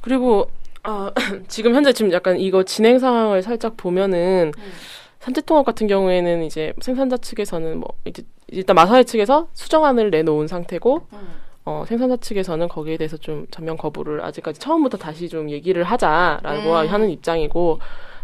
그리고 0.00 0.50
아, 0.82 1.10
지금 1.48 1.74
현재 1.74 1.92
지금 1.92 2.12
약간 2.12 2.38
이거 2.38 2.62
진행 2.62 2.98
상황을 2.98 3.42
살짝 3.42 3.76
보면은 3.76 4.52
음. 4.56 4.72
산재통합 5.20 5.64
같은 5.64 5.86
경우에는 5.86 6.42
이제 6.42 6.72
생산자 6.80 7.16
측에서는 7.16 7.78
뭐 7.78 7.94
이제 8.04 8.22
일단 8.48 8.74
마사회 8.74 9.04
측에서 9.04 9.48
수정안을 9.52 10.10
내놓은 10.10 10.48
상태고 10.48 11.06
음. 11.12 11.42
어, 11.64 11.84
생산자 11.86 12.16
측에서는 12.16 12.68
거기에 12.68 12.96
대해서 12.96 13.16
좀 13.16 13.46
전면 13.52 13.76
거부를 13.76 14.22
아직까지 14.24 14.58
처음부터 14.58 14.98
다시 14.98 15.28
좀 15.28 15.48
얘기를 15.48 15.84
하자라고 15.84 16.70
음. 16.72 16.88
하는 16.88 17.08
입장이고 17.10 17.78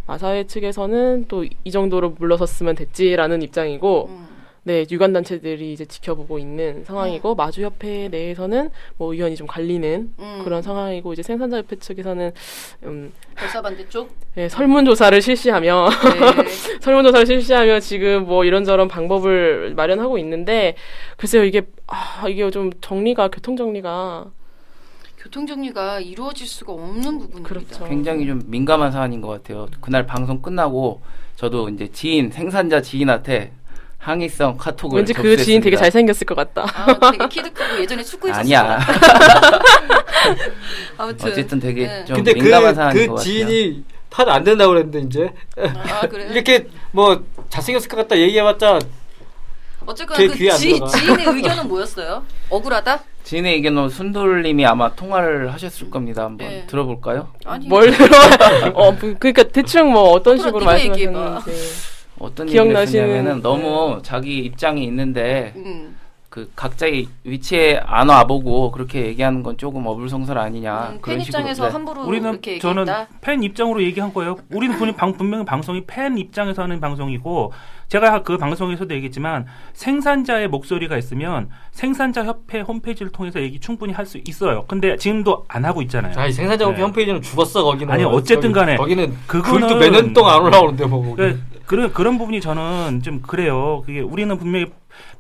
마사회 0.09 0.45
측에서는 0.47 1.27
또 1.29 1.45
이 1.65 1.71
정도로 1.71 2.11
물러섰으면 2.19 2.75
됐지라는 2.75 3.43
입장이고 3.43 4.07
음. 4.09 4.29
네, 4.65 4.85
유관 4.91 5.13
단체들이 5.15 5.73
이제 5.73 5.85
지켜보고 5.87 6.39
있는 6.39 6.85
상황이고 6.85 7.35
마주 7.35 7.63
협회 7.63 8.09
내에서는 8.09 8.71
뭐 8.99 9.13
의견이 9.13 9.35
좀 9.37 9.47
갈리는 9.47 10.13
음. 10.19 10.41
그런 10.45 10.61
상황이고 10.61 11.13
이제 11.15 11.23
생산자 11.23 11.57
협회 11.59 11.77
측에서는 11.77 12.33
음, 12.85 13.13
별사반대 13.35 13.89
쪽. 13.89 14.11
예, 14.37 14.49
설문조사를 14.49 15.23
실시하며 15.23 15.89
네. 15.89 16.49
설문조사를 16.81 17.27
실시하며 17.27 17.81
지금 17.81 18.27
뭐 18.27 18.45
이런저런 18.45 18.89
방법을 18.89 19.73
마련하고 19.75 20.19
있는데 20.19 20.75
글쎄요 21.17 21.45
이게 21.45 21.63
아 21.87 22.27
이게 22.29 22.51
좀 22.51 22.71
정리가 22.83 23.29
교통 23.29 23.57
정리가 23.57 24.27
교통 25.29 25.47
정리가 25.47 26.01
이루어질 26.01 26.47
수가 26.47 26.73
없는 26.73 27.19
부분입니다. 27.19 27.49
그렇죠. 27.49 27.85
굉장히 27.85 28.27
좀 28.27 28.43
민감한 28.47 28.91
사안인 28.91 29.21
것 29.21 29.29
같아요. 29.29 29.69
그날 29.83 30.07
방송 30.07 30.41
끝나고 30.41 31.03
저도 31.37 31.69
이제 31.69 31.87
지인 31.93 32.31
생산자 32.31 32.81
지인한테 32.81 33.53
항의성 33.99 34.57
카톡을 34.57 34.97
왠지 34.97 35.13
그 35.13 35.37
지인 35.37 35.61
되게 35.61 35.77
접수했습니다. 35.77 35.83
잘생겼을 35.83 36.27
것 36.27 36.35
같다. 36.35 36.63
아, 36.63 37.11
되게 37.11 37.29
키도 37.29 37.51
크고 37.53 37.79
예전에 37.79 38.03
축구 38.03 38.29
했었어. 38.29 38.41
아니야. 38.41 38.79
아무튼 40.97 41.31
어쨌든 41.31 41.61
되게 41.61 41.87
네. 41.87 42.05
좀 42.07 42.17
근데 42.17 42.33
그, 42.33 42.39
민감한 42.39 42.75
사안인 42.75 43.09
것그 43.09 43.17
같아요. 43.17 43.23
지인이 43.23 43.85
탓안 44.09 44.45
된다고 44.45 44.73
그랬는데 44.73 45.01
이제 45.01 45.31
아? 45.59 46.07
이렇게 46.31 46.69
뭐 46.91 47.23
잘생겼을 47.51 47.91
것 47.91 47.99
같다 47.99 48.19
얘기해봤자 48.19 48.79
어쨌거나 49.89 50.19
제그 50.19 50.37
지. 50.59 50.79
지인의 50.79 51.27
의견은 51.37 51.67
뭐였어요? 51.67 52.23
억울하다? 52.51 53.01
지인의 53.25 53.55
의견은 53.55 53.89
순돌님이 53.89 54.67
아마 54.67 54.95
통화를 54.95 55.53
하셨을 55.53 55.89
겁니다. 55.91 56.25
한번 56.25 56.49
네. 56.49 56.67
들어볼까요? 56.67 57.29
아니 57.47 57.67
뭘 57.69 57.91
들어? 57.91 58.17
어 58.75 58.95
그- 58.99 59.17
그러니까 59.19 59.45
대충 59.45 59.93
뭐 59.93 60.11
어떤 60.13 60.37
식으로. 60.37 60.65
말씀하셨는지. 60.65 61.49
어떤 62.19 62.47
기억나시는- 62.49 62.51
얘기를 62.89 63.03
했냐면은 63.09 63.43
너무 63.43 64.01
자기 64.03 64.39
입장이 64.41 64.85
있는데 64.85 65.53
음, 65.57 65.97
그 66.31 66.51
각자의 66.55 67.09
위치에 67.25 67.81
안 67.87 68.11
와보고 68.11 68.71
그렇게 68.71 69.07
얘기하는 69.07 69.43
건 69.43 69.57
조금 69.57 69.87
어불성설 69.87 70.37
아니냐 70.37 70.89
음, 70.89 70.93
팬 70.93 71.01
그런 71.01 71.21
식으로 71.21 71.39
입장에서 71.41 71.65
네. 71.67 71.73
함부로 71.73 72.05
우리는 72.05 72.31
이렇게 72.31 72.59
저는 72.59 72.83
얘기했다. 72.83 73.09
팬 73.23 73.43
입장으로 73.43 73.83
얘기한 73.83 74.13
거예요. 74.13 74.37
우리는 74.51 74.77
방, 74.95 75.15
분명히 75.15 75.47
방송이 75.47 75.85
팬 75.87 76.19
입장에서 76.19 76.63
하는 76.63 76.81
방송이고 76.81 77.53
제가 77.89 78.23
그 78.25 78.37
방송에서도 78.37 78.95
얘기했지만 78.95 79.47
생산자의 79.73 80.49
목소리가 80.49 80.99
있으면 80.99 81.49
생산자 81.71 82.25
협회 82.27 82.61
홈페이지를 82.61 83.11
통해서 83.11 83.41
얘기 83.41 83.59
충분히 83.59 83.95
할 83.95 84.05
수 84.05 84.19
있어요. 84.29 84.65
근데 84.69 84.97
지금도 84.97 85.45
안 85.49 85.65
하고 85.65 85.81
있잖아요. 85.83 86.13
아이 86.19 86.31
생산자 86.33 86.71
네. 86.71 86.83
홈페이지는 86.83 87.23
죽었어 87.23 87.65
거기는 87.65 87.93
아니, 87.93 88.05
어쨌든 88.05 88.53
간에 88.53 88.77
거기, 88.77 88.97
는 88.97 89.17
그거는- 89.27 89.61
글도 89.61 89.77
몇년 89.77 90.13
동안 90.13 90.35
안 90.37 90.43
올라오는데 90.43 90.85
뭐 90.87 91.03
거기. 91.03 91.17
그, 91.17 91.41
그런 91.65 91.93
그런 91.93 92.19
부분이 92.19 92.41
저는 92.43 93.01
좀 93.03 93.21
그래요. 93.23 93.83
그게 93.87 94.01
우리는 94.01 94.37
분명히 94.39 94.67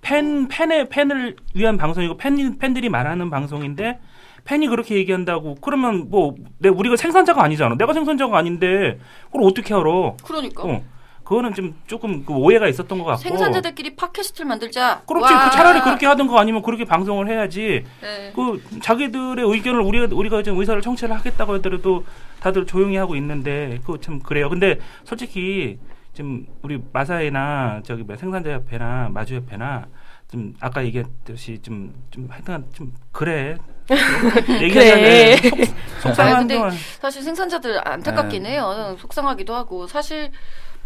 팬 0.01 0.49
팬의 0.49 0.89
팬을 0.89 1.37
위한 1.55 1.77
방송이고 1.77 2.17
팬 2.17 2.59
팬들이 2.59 2.89
말하는 2.89 3.31
방송인데 3.31 3.99
팬이 4.45 4.67
그렇게 4.69 4.95
얘기한다고 4.97 5.57
그러면 5.61 6.09
뭐 6.11 6.35
내 6.59 6.69
우리가 6.69 6.97
생산자가 6.97 7.43
아니잖아. 7.43 7.77
내가 7.77 7.93
생산자가 7.93 8.37
아닌데 8.39 8.99
그걸 9.27 9.43
어떻게 9.45 9.75
알아? 9.75 10.15
그러니까 10.25 10.65
어. 10.65 10.83
그거는 11.25 11.53
좀 11.53 11.75
조금 11.87 12.25
그 12.25 12.33
오해가 12.33 12.69
있었던 12.69 12.99
것 12.99 13.05
같고. 13.05 13.21
생산자들끼리 13.21 13.97
팟캐스트를 13.97 14.49
만들자. 14.49 15.03
그렇지. 15.07 15.31
와. 15.31 15.45
그 15.45 15.55
차라리 15.55 15.81
그렇게 15.83 16.07
하든 16.07 16.27
거 16.27 16.39
아니면 16.39 16.63
그렇게 16.63 16.87
방송을 16.87 17.29
해야지. 17.29 17.85
네. 18.01 18.33
그 18.35 18.63
자기들의 18.81 19.45
의견을 19.47 19.81
우리가 19.83 20.09
우리가 20.11 20.43
지금 20.43 20.59
의사를 20.59 20.81
청취를 20.81 21.15
하겠다고 21.15 21.53
하더라도 21.57 22.07
다들 22.41 22.65
조용히 22.65 22.97
하고 22.97 23.15
있는데 23.17 23.79
그거 23.85 23.99
참 24.01 24.21
그래요. 24.21 24.49
근데 24.49 24.79
솔직히 25.05 25.79
지금 26.19 26.45
우리 26.63 26.83
마사회나 26.93 27.81
저기 27.85 28.03
뭐 28.03 28.17
생산자협회나 28.17 29.11
마주협회나 29.11 29.87
좀 30.29 30.53
아까 30.59 30.85
얘기했듯이 30.85 31.61
좀좀 31.63 32.27
하여튼 32.29 32.67
좀 32.73 32.93
그래. 33.13 33.57
얘기하자면 34.61 35.37
속, 35.37 35.55
아니, 35.55 35.67
속상한 36.01 36.39
근데 36.41 36.59
건 36.59 36.73
사실 37.01 37.23
생산자들 37.23 37.87
안타깝긴 37.89 38.43
네. 38.43 38.51
해요. 38.51 38.97
속상하기도 38.99 39.55
하고 39.55 39.87
사실 39.87 40.33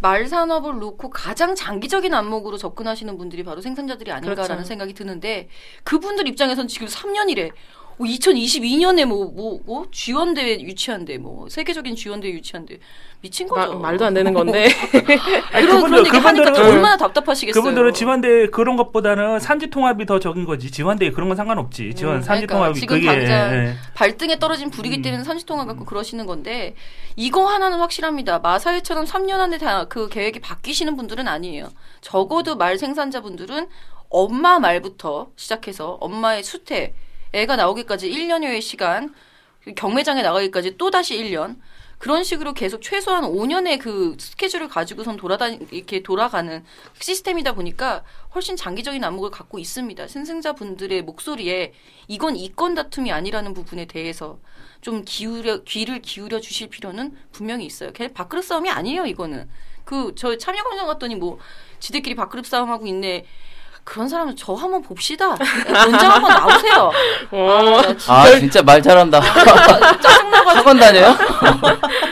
말 0.00 0.26
산업을 0.26 0.78
놓고 0.78 1.08
가장 1.08 1.54
장기적인 1.54 2.12
안목으로 2.12 2.58
접근하시는 2.58 3.16
분들이 3.16 3.42
바로 3.42 3.62
생산자들이 3.62 4.12
아닌가라는 4.12 4.56
그렇죠. 4.56 4.64
생각이 4.64 4.92
드는데 4.92 5.48
그분들 5.84 6.28
입장에선 6.28 6.68
지금 6.68 6.88
3년이래. 6.88 7.52
2022년에 7.98 9.04
뭐 9.04 9.26
뭐뭐 9.30 9.86
G1대회 9.90 10.60
유치한대 10.60 11.18
뭐 11.18 11.48
세계적인 11.48 11.94
G1대회 11.94 12.32
유치한대 12.32 12.78
미친 13.20 13.46
마- 13.48 13.66
거죠. 13.66 13.78
말도 13.78 14.04
안 14.06 14.14
되는 14.14 14.32
건데. 14.34 14.66
아니, 15.52 15.66
그런 15.66 15.84
그런 15.84 15.98
얘기 16.06 16.16
하니까 16.16 16.50
그분들은- 16.50 16.58
얼마나 16.66 16.96
답답하시겠어요. 16.96 17.62
그분들은 17.62 17.94
지원대 17.94 18.48
그런 18.48 18.76
것보다는 18.76 19.38
산지 19.38 19.68
통합이 19.68 20.06
더 20.06 20.18
적은 20.18 20.44
거지. 20.44 20.70
지원대 20.72 21.10
그런 21.12 21.28
건 21.28 21.36
상관없지. 21.36 21.94
지원 21.94 22.16
음, 22.16 22.22
산지 22.22 22.46
그러니까 22.46 22.54
통합이 22.56 22.80
지금 22.80 22.96
그게 22.96 23.06
당장 23.06 23.54
예. 23.54 23.74
발등에 23.94 24.38
떨어진 24.40 24.70
불이기 24.70 24.96
음. 24.96 25.02
때문에 25.02 25.22
선지통화 25.24 25.66
갖고 25.66 25.84
그러시는 25.84 26.26
건데 26.26 26.74
이거 27.14 27.46
하나는 27.46 27.78
확실합니다. 27.78 28.40
마사회처럼 28.40 29.04
3년 29.04 29.34
안에 29.38 29.58
다 29.58 29.86
그 29.88 30.08
계획이 30.08 30.40
바뀌시는 30.40 30.96
분들은 30.96 31.28
아니에요. 31.28 31.68
적어도 32.00 32.56
말 32.56 32.78
생산자분들은 32.78 33.68
엄마 34.08 34.58
말부터 34.58 35.28
시작해서 35.36 35.96
엄마의 36.00 36.42
수태, 36.44 36.92
애가 37.32 37.56
나오기까지 37.56 38.10
1년여의 38.10 38.60
시간, 38.60 39.14
경매장에 39.76 40.22
나가기까지 40.22 40.76
또 40.76 40.90
다시 40.90 41.16
1년 41.16 41.56
그런 41.98 42.24
식으로 42.24 42.52
계속 42.52 42.82
최소한 42.82 43.22
5년의 43.22 43.78
그 43.78 44.16
스케줄을 44.18 44.66
가지고선 44.66 45.16
돌아다니 45.16 45.60
이렇게 45.70 46.02
돌아가는 46.02 46.64
시스템이다 46.98 47.54
보니까 47.54 48.02
훨씬 48.34 48.56
장기적인 48.56 49.04
안목을 49.04 49.30
갖고 49.30 49.60
있습니다. 49.60 50.08
신생자분들의 50.08 51.02
목소리에 51.02 51.72
이건 52.08 52.34
이권 52.34 52.74
다툼이 52.74 53.12
아니라는 53.12 53.54
부분에 53.54 53.84
대해서 53.84 54.40
좀 54.80 55.04
기울여 55.06 55.62
귀를 55.62 56.00
기울여 56.00 56.40
주실 56.40 56.70
필요는 56.70 57.16
분명히 57.30 57.64
있어요. 57.66 57.92
걔 57.92 58.08
밥그릇 58.08 58.44
싸움이 58.44 58.68
아니에요, 58.68 59.06
이거는. 59.06 59.48
그 59.84 60.12
저 60.16 60.36
참여광장 60.36 60.86
갔더니 60.88 61.14
뭐 61.14 61.38
지들끼리 61.78 62.16
밥그릇 62.16 62.46
싸움하고 62.46 62.86
있네. 62.88 63.26
그런 63.84 64.08
사람은 64.08 64.36
저 64.36 64.54
한번 64.54 64.80
봅시다. 64.82 65.28
원장 65.30 66.10
한번 66.10 66.30
나오세요. 66.34 66.90
어. 67.32 67.78
아, 67.78 67.82
나 67.82 67.82
진짜 67.96 68.12
아 68.12 68.38
진짜 68.38 68.62
말 68.62 68.80
잘한다. 68.82 69.20
짜증나가지고 70.00 70.50
학원 70.50 70.78
다녀요? 70.78 71.06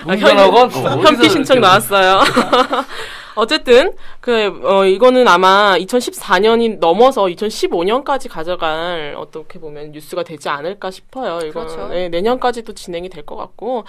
아, 0.07 0.13
운전학원? 0.13 0.71
현피 0.71 1.29
신청 1.29 1.61
나왔어요. 1.61 2.21
어쨌든 3.37 3.93
그 4.21 4.61
어, 4.65 4.85
이거는 4.85 5.27
아마 5.29 5.77
2014년이 5.79 6.79
넘어서 6.81 7.25
2015년까지 7.27 8.29
가져갈 8.29 9.15
어떻게 9.17 9.59
보면 9.61 9.93
뉴스가 9.93 10.25
되지 10.25 10.49
않을까 10.49 10.91
싶어요. 10.91 11.39
이거 11.47 11.61
그렇죠. 11.61 11.89
네, 11.89 12.09
내년까지도 12.09 12.73
진행이 12.75 13.09
될 13.09 13.25
것 13.25 13.37
같고 13.37 13.85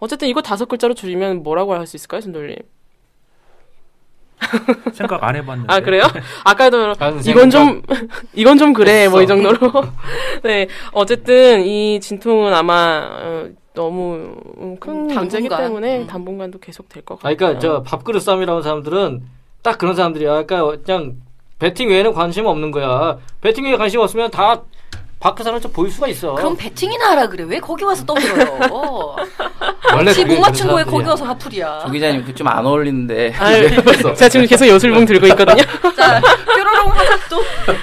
어쨌든 0.00 0.28
이거 0.28 0.42
다섯 0.42 0.66
글자로 0.68 0.92
줄이면 0.94 1.42
뭐라고 1.42 1.72
할 1.74 1.86
수 1.86 1.96
있을까요, 1.96 2.20
순돌님? 2.20 2.56
생각 4.92 5.22
안 5.24 5.36
해봤는데. 5.36 5.72
아 5.72 5.80
그래요? 5.80 6.02
아까도 6.44 6.92
이건 7.26 7.50
생각 7.50 7.50
좀 7.50 7.82
이건 8.34 8.58
좀 8.58 8.72
그래 8.72 9.08
뭐 9.08 9.22
이. 9.22 9.26
정도로 9.26 9.58
네 10.42 10.68
어쨌든 10.92 11.62
이 11.64 12.00
진통은 12.00 12.52
아마 12.54 13.08
어, 13.22 13.48
너무 13.74 14.34
음, 14.58 14.76
큰 14.78 15.08
당분간. 15.08 15.62
때문에 15.62 15.98
음. 16.00 16.06
당분간도 16.06 16.58
계속 16.58 16.88
될것 16.88 17.18
아, 17.18 17.22
같아요. 17.22 17.36
그러니까 17.36 17.60
저 17.60 17.82
밥그릇 17.82 18.22
싸움이라는 18.22 18.62
사람들은 18.62 19.22
딱 19.62 19.78
그런 19.78 19.94
사람들이야. 19.94 20.44
그러니까 20.44 20.82
그냥 20.84 21.14
배팅 21.58 21.88
외에는 21.88 22.12
관심 22.12 22.46
없는 22.46 22.70
거야. 22.72 23.18
배팅 23.40 23.64
외에 23.64 23.76
관심 23.76 24.00
없으면 24.00 24.30
다 24.30 24.62
밖에 25.22 25.44
사람 25.44 25.60
좀 25.60 25.70
보일 25.72 25.90
수가 25.92 26.08
있어. 26.08 26.34
그럼 26.34 26.56
배팅이나 26.56 27.10
하라 27.12 27.28
그래. 27.28 27.44
왜 27.46 27.60
거기 27.60 27.84
와서 27.84 28.04
떠들어요? 28.04 28.58
원래 29.94 30.24
못 30.24 30.40
맞춘 30.40 30.66
거에 30.68 30.82
거기. 30.84 31.06
와서 31.06 31.24
화풀이야. 31.24 31.82
조 31.84 31.90
기자님 31.92 32.24
그 32.24 32.34
좀 32.34 32.48
안 32.48 32.66
어울리는데. 32.66 33.32
아유, 33.38 33.68
제가 34.16 34.28
지금 34.28 34.46
계속 34.46 34.66
요술봉 34.66 35.04
들고 35.06 35.26
있거든요. 35.28 35.62
자, 35.96 36.20
뾰로롱 36.46 36.88
하삭도. 36.90 37.42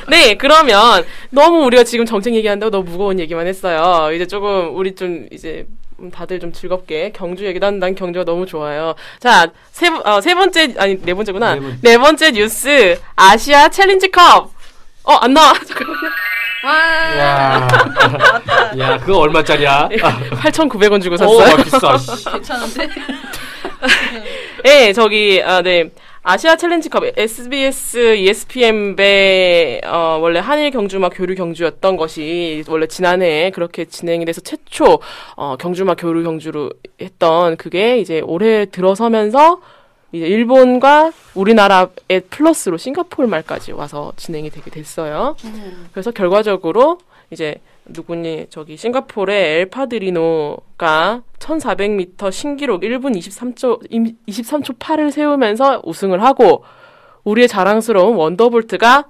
네, 0.09 0.35
그러면 0.35 1.05
너무 1.29 1.63
우리가 1.65 1.83
지금 1.85 2.05
정책 2.05 2.35
얘기한다고 2.35 2.69
너무 2.71 2.89
무거운 2.91 3.19
얘기만 3.19 3.47
했어요. 3.47 4.11
이제 4.13 4.27
조금 4.27 4.75
우리 4.75 4.93
좀 4.95 5.27
이제 5.31 5.65
음, 6.01 6.11
다들 6.11 6.39
좀 6.41 6.51
즐겁게 6.51 7.11
경주 7.15 7.45
얘기 7.45 7.59
난, 7.59 7.79
난 7.79 7.95
경주가 7.95 8.25
너무 8.25 8.45
좋아요. 8.45 8.95
자, 9.19 9.47
세, 9.71 9.87
어, 9.87 10.19
세 10.21 10.33
번째 10.35 10.73
아니 10.77 10.99
네 11.01 11.13
번째구나. 11.13 11.55
네 11.55 11.61
번째. 11.61 11.77
네 11.81 11.97
번째 11.97 12.31
뉴스 12.31 12.99
아시아 13.15 13.69
챌린지컵. 13.69 14.58
어, 15.09 15.13
안 15.21 15.33
나와. 15.33 15.53
잠깐만요. 15.53 16.09
와. 16.63 16.73
야, 17.17 17.67
야, 18.77 18.97
그거 18.99 19.19
얼마짜리야? 19.19 19.89
8,900원 20.43 21.01
주고 21.01 21.15
오, 21.15 21.17
샀어요. 21.17 21.55
막 21.57 21.63
비싸. 21.63 21.97
씨. 21.97 22.25
괜찮은데? 22.31 22.89
네, 24.63 24.93
저기 24.93 25.41
아 25.43 25.61
네. 25.61 25.89
아시아 26.21 26.57
챌린지컵 26.57 27.17
SBS 27.17 28.15
ESPN 28.17 28.97
배 28.97 29.79
어, 29.85 30.19
원래 30.21 30.39
한일 30.39 30.69
경주마 30.71 31.09
교류 31.09 31.33
경주였던 31.33 31.95
것이 31.95 32.63
원래 32.67 32.87
지난해에 32.87 33.51
그렇게 33.51 33.85
진행이 33.85 34.25
돼서 34.25 34.41
최초 34.41 34.99
어, 35.37 35.55
경주마 35.57 35.95
교류 35.95 36.23
경주로 36.23 36.71
했던 37.01 37.55
그게 37.55 37.99
이제 37.99 38.21
올해 38.25 38.65
들어서면서 38.65 39.61
이제 40.11 40.25
일본과 40.27 41.11
우리나라의 41.35 42.21
플러스로 42.29 42.77
싱가포르 42.77 43.27
말까지 43.27 43.73
와서 43.73 44.13
진행이 44.15 44.49
되게 44.49 44.71
됐어요. 44.71 45.35
그래서 45.91 46.11
결과적으로 46.11 46.97
이제 47.31 47.61
누구니 47.85 48.47
저기 48.49 48.75
싱가포르의 48.77 49.61
엘파드리노가 49.61 51.21
1400m 51.39 52.31
신기록 52.31 52.81
1분 52.81 53.15
23초 53.17 53.89
23초 54.27 54.77
8을 54.79 55.11
세우면서 55.11 55.81
우승을 55.85 56.23
하고 56.23 56.63
우리의 57.23 57.47
자랑스러운 57.47 58.15
원더볼트가 58.15 59.05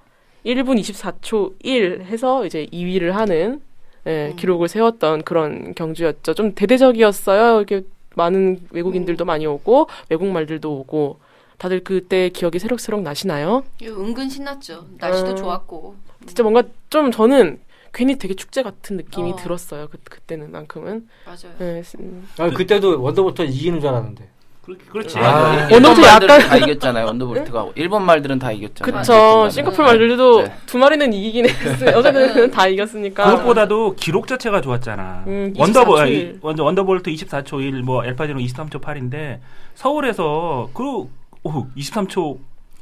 1분 0.45 0.79
24초 0.79 1.53
1 1.63 2.05
해서 2.05 2.45
이제 2.45 2.65
2위를 2.71 3.11
하는 3.11 3.61
예, 4.07 4.33
기록을 4.37 4.69
세웠던 4.69 5.23
그런 5.23 5.75
경주였죠. 5.75 6.33
좀 6.33 6.55
대대적이었어요. 6.55 7.57
이렇게 7.57 7.83
많은 8.19 8.67
외국인들도 8.71 9.23
많이 9.25 9.45
오고 9.47 9.87
외국 10.09 10.27
말들도 10.27 10.71
오고 10.79 11.19
다들 11.57 11.83
그때 11.83 12.29
기억이 12.29 12.59
새록새록 12.59 13.01
나시나요? 13.01 13.63
이거 13.81 13.99
은근 13.99 14.29
신났죠. 14.29 14.87
날씨도 14.97 15.31
음. 15.31 15.35
좋았고. 15.35 15.95
진짜 16.25 16.43
뭔가 16.43 16.63
좀 16.89 17.11
저는 17.11 17.59
괜히 17.93 18.17
되게 18.17 18.33
축제 18.33 18.61
같은 18.61 18.97
느낌이 18.97 19.31
어. 19.31 19.35
들었어요. 19.35 19.87
그 19.89 19.97
그때는 20.03 20.51
만큼은. 20.51 21.07
맞아요. 21.25 21.55
네, 21.57 21.81
음. 21.99 22.27
아, 22.37 22.49
그때도 22.49 23.01
원더부터 23.01 23.43
이기는 23.45 23.79
줄 23.79 23.89
알았는데. 23.89 24.29
그, 24.77 24.91
그렇지. 24.91 25.17
아. 25.19 25.67
일본 25.69 25.73
원더볼트 25.85 26.01
말들은 26.01 26.35
약간- 26.35 26.49
다 26.49 26.57
이겼잖아요. 26.57 27.05
원더볼트가 27.07 27.67
일본 27.75 28.05
말들은 28.05 28.39
다 28.39 28.51
이겼잖아요. 28.51 29.01
그쵸. 29.01 29.13
중간에. 29.13 29.49
싱가포르 29.49 29.83
말들도 29.87 30.41
네. 30.43 30.53
두 30.65 30.77
마리는 30.77 31.11
이기긴 31.13 31.49
했어요. 31.49 31.97
어쨌든 31.97 32.51
다 32.51 32.67
이겼으니까. 32.67 33.25
그것보다도 33.31 33.95
기록 33.95 34.27
자체가 34.27 34.61
좋았잖아. 34.61 35.23
음, 35.27 35.53
원더볼 35.57 35.97
24초 35.97 36.01
아니, 36.01 36.11
일. 36.13 36.39
원더 36.41 36.63
원더볼트 36.63 37.09
24초 37.11 37.61
1, 37.61 37.81
뭐 37.83 38.05
엘파디노 38.05 38.39
23초 38.39 38.81
8인데 38.81 39.39
서울에서 39.75 40.69
그 40.73 41.07
오, 41.43 41.65
23초 41.77 42.37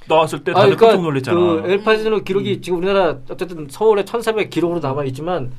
나왔을 0.10 0.44
때 0.44 0.52
아, 0.52 0.56
다들 0.62 0.76
깜짝 0.76 1.02
놀랐잖아. 1.02 1.38
그 1.38 1.64
엘파지노 1.68 2.24
기록이 2.24 2.62
지금 2.62 2.80
우리나라 2.80 3.18
어쨌든 3.30 3.68
서울에 3.70 4.04
1,400 4.06 4.50
기록으로 4.50 4.80
남아 4.80 5.04
있지만 5.06 5.52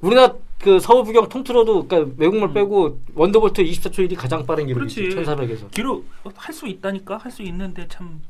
우리나라 0.00 0.34
그 0.62 0.78
서울 0.78 1.04
부경 1.04 1.28
통틀어도 1.28 1.88
그러니까 1.88 2.14
외국말 2.18 2.52
빼고 2.52 2.98
원더볼트 3.14 3.64
24초 3.64 4.08
1이 4.08 4.16
가장 4.16 4.46
빠른 4.46 4.66
기록이지. 4.66 5.08
그렇지. 5.08 5.30
1,400에서. 5.30 5.70
기록 5.72 6.04
할 6.36 6.54
수 6.54 6.66
있다니까 6.66 7.16
할 7.16 7.30
수 7.32 7.42
있는데 7.42 7.86
참 7.88 8.20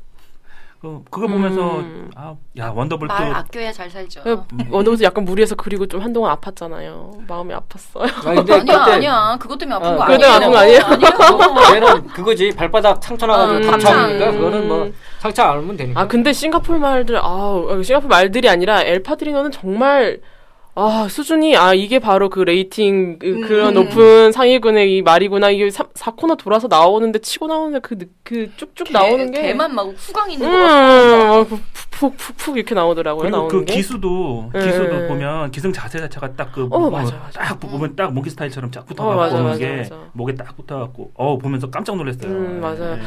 그, 0.81 1.01
그거 1.09 1.27
보면서 1.27 1.79
음. 1.79 2.09
아, 2.15 2.35
야 2.57 2.69
원더볼트 2.75 3.13
말 3.13 3.33
아껴야 3.33 3.71
잘 3.71 3.89
살죠. 3.89 4.21
원더볼트 4.69 5.03
약간 5.03 5.23
무리해서 5.23 5.55
그리고 5.55 5.85
좀 5.85 6.01
한동안 6.01 6.35
아팠잖아요. 6.35 7.25
마음이 7.27 7.53
아팠어요. 7.53 8.03
아, 8.27 8.33
근데 8.33 8.53
아니야, 8.53 8.79
그때 8.79 8.91
아니야. 8.91 9.37
그것 9.39 9.57
때문에 9.57 9.75
아픈 9.75 9.89
아, 9.89 9.95
거 9.95 10.03
아니에요. 10.03 10.19
때문에 10.19 10.35
아픈 10.35 10.51
거 10.51 10.57
아니에요? 10.57 10.81
아니에요. 10.83 11.75
얘는 11.75 12.07
그거지 12.07 12.49
발바닥 12.55 13.01
상처 13.03 13.25
나가지고 13.27 13.57
음, 13.59 13.71
다쳤으니까 13.71 14.29
음. 14.31 14.35
그거는 14.37 14.67
뭐 14.67 14.91
상처 15.19 15.43
아물면 15.43 15.77
되니까. 15.77 16.01
아 16.01 16.07
근데 16.07 16.33
싱가포르 16.33 16.79
말들 16.79 17.15
아우 17.17 17.81
싱가포르 17.83 18.09
말들이 18.09 18.49
아니라 18.49 18.81
엘파드리노는 18.81 19.51
정말 19.51 20.19
아 20.75 21.07
수준이 21.07 21.55
아 21.55 21.75
이게 21.75 21.99
바로 21.99 22.29
그 22.29 22.39
레이팅 22.39 23.19
그, 23.19 23.39
그런 23.41 23.69
음. 23.77 23.83
높은 23.83 24.31
상위군의 24.31 24.95
이 24.97 25.01
말이구나 25.03 25.51
이게 25.51 25.69
사, 25.69 25.83
4코너 25.93 26.35
돌아서 26.35 26.67
나오는데 26.67 27.19
치고 27.19 27.45
나오는데 27.45 27.79
그, 27.81 27.95
느- 27.99 28.05
그 28.23 28.49
쭉쭉 28.57 28.91
나오는 28.91 29.29
게 29.31 29.43
걔만 29.43 29.75
막 29.75 29.85
후광 29.95 30.31
있는 30.31 30.47
음, 30.47 30.51
거 30.51 30.57
같아. 30.57 31.39
어, 31.41 31.43
푹푹푹 31.91 32.37
푹 32.37 32.57
이렇게 32.57 32.73
나오더라고요 32.73 33.21
그리고 33.21 33.37
나오는 33.37 33.49
그게 33.59 33.75
기수도 33.75 34.49
예, 34.55 34.59
기수도 34.61 34.95
예. 35.03 35.07
보면 35.07 35.51
기승 35.51 35.71
자세 35.71 35.99
자체가 35.99 36.33
딱 36.35 36.51
그 36.51 36.67
어, 36.71 36.89
맞아, 36.89 37.17
맞아. 37.17 37.39
딱 37.39 37.59
보면 37.59 37.95
딱 37.95 38.11
몽키 38.11 38.31
스타일처럼 38.31 38.71
쫙 38.71 38.81
어, 38.81 38.85
붙어갖고 38.85 39.15
맞아, 39.15 39.35
오는 39.35 39.45
맞아, 39.45 39.59
게 39.59 39.75
맞아. 39.77 39.95
목에 40.13 40.33
딱 40.33 40.55
붙어갖고 40.57 41.11
어 41.13 41.37
보면서 41.37 41.69
깜짝 41.69 41.97
놀랐어요. 41.97 42.31
음, 42.31 42.59
맞아요. 42.61 42.93
예. 42.97 43.01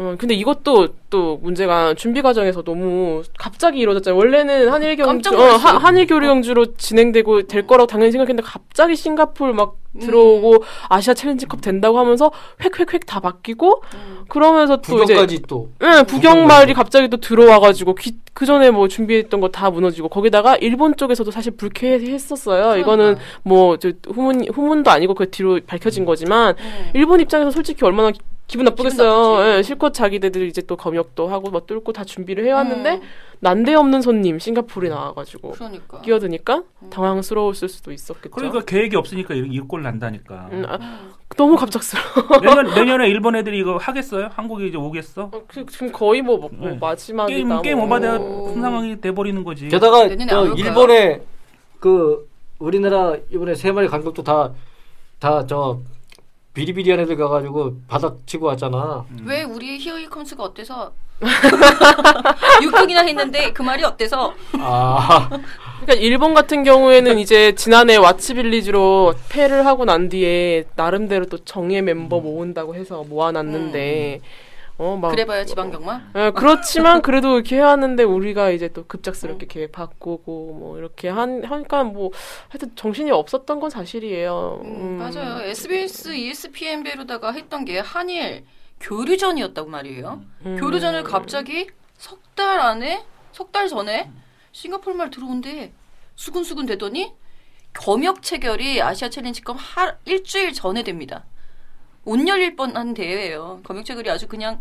어, 0.00 0.14
근데 0.16 0.32
이것도 0.34 0.88
또 1.10 1.38
문제가 1.42 1.92
준비 1.94 2.22
과정에서 2.22 2.62
너무 2.62 3.22
갑자기 3.36 3.80
이루어졌잖아요. 3.80 4.16
원래는 4.16 4.68
한일 4.68 4.94
경주, 4.94 5.30
어. 5.30 5.42
하- 5.56 5.78
한일 5.78 6.06
교류 6.06 6.28
경주로 6.28 6.74
진행되고 6.76 7.48
될 7.48 7.66
거라고 7.66 7.88
당연히 7.88 8.12
생각했는데 8.12 8.44
갑자기 8.44 8.94
싱가포르 8.94 9.52
막 9.54 9.74
들어오고 10.00 10.62
아시아 10.88 11.14
챌린지컵 11.14 11.60
된다고 11.62 11.98
하면서 11.98 12.30
획획획 12.62 13.06
다 13.06 13.18
바뀌고 13.18 13.82
그러면서 14.28 14.76
또 14.76 15.02
이제 15.02 15.14
부경까지 15.14 15.42
또. 15.48 15.70
예, 15.82 16.04
부경말이 16.04 16.74
갑자기 16.74 17.08
또 17.08 17.16
들어와가지고 17.16 17.96
그 18.34 18.46
전에 18.46 18.70
뭐 18.70 18.86
준비했던 18.86 19.40
거 19.40 19.48
다 19.48 19.70
무너지고 19.70 20.08
거기다가 20.10 20.54
일본 20.56 20.94
쪽에서도 20.94 21.28
사실 21.32 21.56
불쾌했었어요. 21.56 22.76
이거는 22.76 23.16
뭐저 23.42 23.90
후문 24.12 24.46
후문도 24.52 24.90
아니고 24.92 25.14
그 25.14 25.28
뒤로 25.30 25.58
밝혀진 25.66 26.04
거지만 26.04 26.54
일본 26.94 27.18
입장에서 27.18 27.50
솔직히 27.50 27.84
얼마나 27.84 28.12
기- 28.48 28.52
기분 28.52 28.64
나쁘겠어요. 28.64 29.58
예, 29.58 29.62
실컷 29.62 29.92
자기네들 29.92 30.46
이제 30.48 30.62
또 30.62 30.74
검역도 30.76 31.28
하고 31.28 31.50
뭐 31.50 31.60
뚫고 31.66 31.92
다 31.92 32.02
준비를 32.04 32.46
해왔는데 32.46 32.94
음. 32.94 33.00
난데없는 33.40 34.00
손님 34.02 34.38
싱가포르에 34.38 34.88
나와가지고 34.88 35.50
그러니까. 35.52 36.00
끼어드니까 36.00 36.62
당황스러웠을 36.90 37.68
수도 37.68 37.92
있었겠죠. 37.92 38.30
그러니까 38.34 38.64
계획이 38.64 38.96
없으니까 38.96 39.34
이꼴 39.34 39.82
난다니까. 39.82 40.48
음, 40.50 40.64
아, 40.66 40.78
너무 41.36 41.56
갑작스러워. 41.56 42.40
내년 42.40 42.74
내년에 42.74 43.08
일본 43.08 43.36
애들이 43.36 43.58
이거 43.60 43.76
하겠어요? 43.76 44.30
한국에 44.32 44.66
이제 44.66 44.76
오겠어? 44.78 45.24
어, 45.32 45.42
그- 45.46 45.66
지금 45.66 45.92
거의 45.92 46.22
뭐, 46.22 46.38
뭐, 46.38 46.50
뭐 46.52 46.70
네. 46.70 46.78
마지막이다. 46.80 47.36
게임 47.36 47.62
게임 47.62 47.76
뭐. 47.76 47.86
오바돼 47.86 48.08
오. 48.16 48.54
상황이 48.54 48.98
돼 49.00 49.12
버리는 49.12 49.44
거지. 49.44 49.68
게다가 49.68 49.98
올까요? 50.00 50.54
일본에 50.56 51.20
그 51.78 52.26
우리나라 52.58 53.14
이번에 53.30 53.54
세 53.54 53.70
마리 53.72 53.86
감독도 53.88 54.22
다 54.24 54.52
다 55.20 55.44
저 55.46 55.80
비리비리 56.58 56.90
한 56.90 56.98
애들 56.98 57.16
가가지고 57.16 57.76
바닥 57.86 58.26
치고 58.26 58.46
왔잖아. 58.46 59.04
왜 59.24 59.44
우리의 59.44 59.78
히어이 59.78 60.06
컴스가 60.06 60.42
어때서? 60.42 60.92
6등이나 61.22 63.06
했는데 63.06 63.52
그 63.52 63.62
말이 63.62 63.84
어때서? 63.84 64.34
아, 64.54 65.28
그러니까 65.28 65.94
일본 65.94 66.34
같은 66.34 66.64
경우에는 66.64 67.20
이제 67.20 67.54
지난해 67.54 67.96
왓츠빌리지로 67.96 69.14
패를 69.28 69.66
하고 69.66 69.84
난 69.84 70.08
뒤에 70.08 70.64
나름대로 70.74 71.26
또 71.26 71.38
정예 71.38 71.80
멤버 71.80 72.18
모은다고 72.18 72.74
해서 72.74 73.04
모아놨는데 73.08 74.20
어 74.78 74.96
막 74.96 75.10
그래봐야 75.10 75.44
지방 75.44 75.70
경마 75.72 76.00
예, 76.14 76.30
그렇지만 76.34 77.02
그래도 77.02 77.34
이렇게 77.34 77.56
해왔는데 77.56 78.04
우리가 78.04 78.50
이제 78.50 78.68
또 78.68 78.86
급작스럽게 78.86 79.46
계획 79.46 79.72
바꾸고 79.72 80.54
뭐 80.54 80.78
이렇게 80.78 81.08
한 81.08 81.44
하니까 81.44 81.82
뭐 81.84 82.10
하여튼 82.48 82.74
정신이 82.76 83.10
없었던 83.10 83.58
건 83.60 83.70
사실이에요. 83.70 84.60
음, 84.64 84.70
음. 84.70 84.98
맞아요 84.98 85.42
SBS, 85.42 86.14
ESPN배로다가 86.14 87.32
했던 87.32 87.64
게 87.64 87.80
한일 87.80 88.44
교류전이었다고 88.80 89.68
말이에요. 89.68 90.22
음. 90.46 90.56
교류전을 90.60 91.02
갑자기 91.04 91.68
석 91.96 92.18
달 92.38 92.60
안에 92.60 93.04
석 93.32 93.50
달 93.50 93.66
전에 93.68 94.08
싱가포르 94.52 94.94
말 94.96 95.10
들어온대 95.10 95.72
수근수근 96.14 96.66
되더니 96.66 97.12
검역 97.74 98.22
체결이 98.22 98.80
아시아 98.80 99.08
챌린지컵 99.10 99.56
하, 99.58 99.96
일주일 100.04 100.52
전에 100.52 100.84
됩니다. 100.84 101.24
못 102.08 102.26
열릴 102.26 102.56
뻔한 102.56 102.94
대회예요. 102.94 103.60
검역 103.64 103.84
체결이 103.84 104.08
아주 104.10 104.26
그냥 104.28 104.60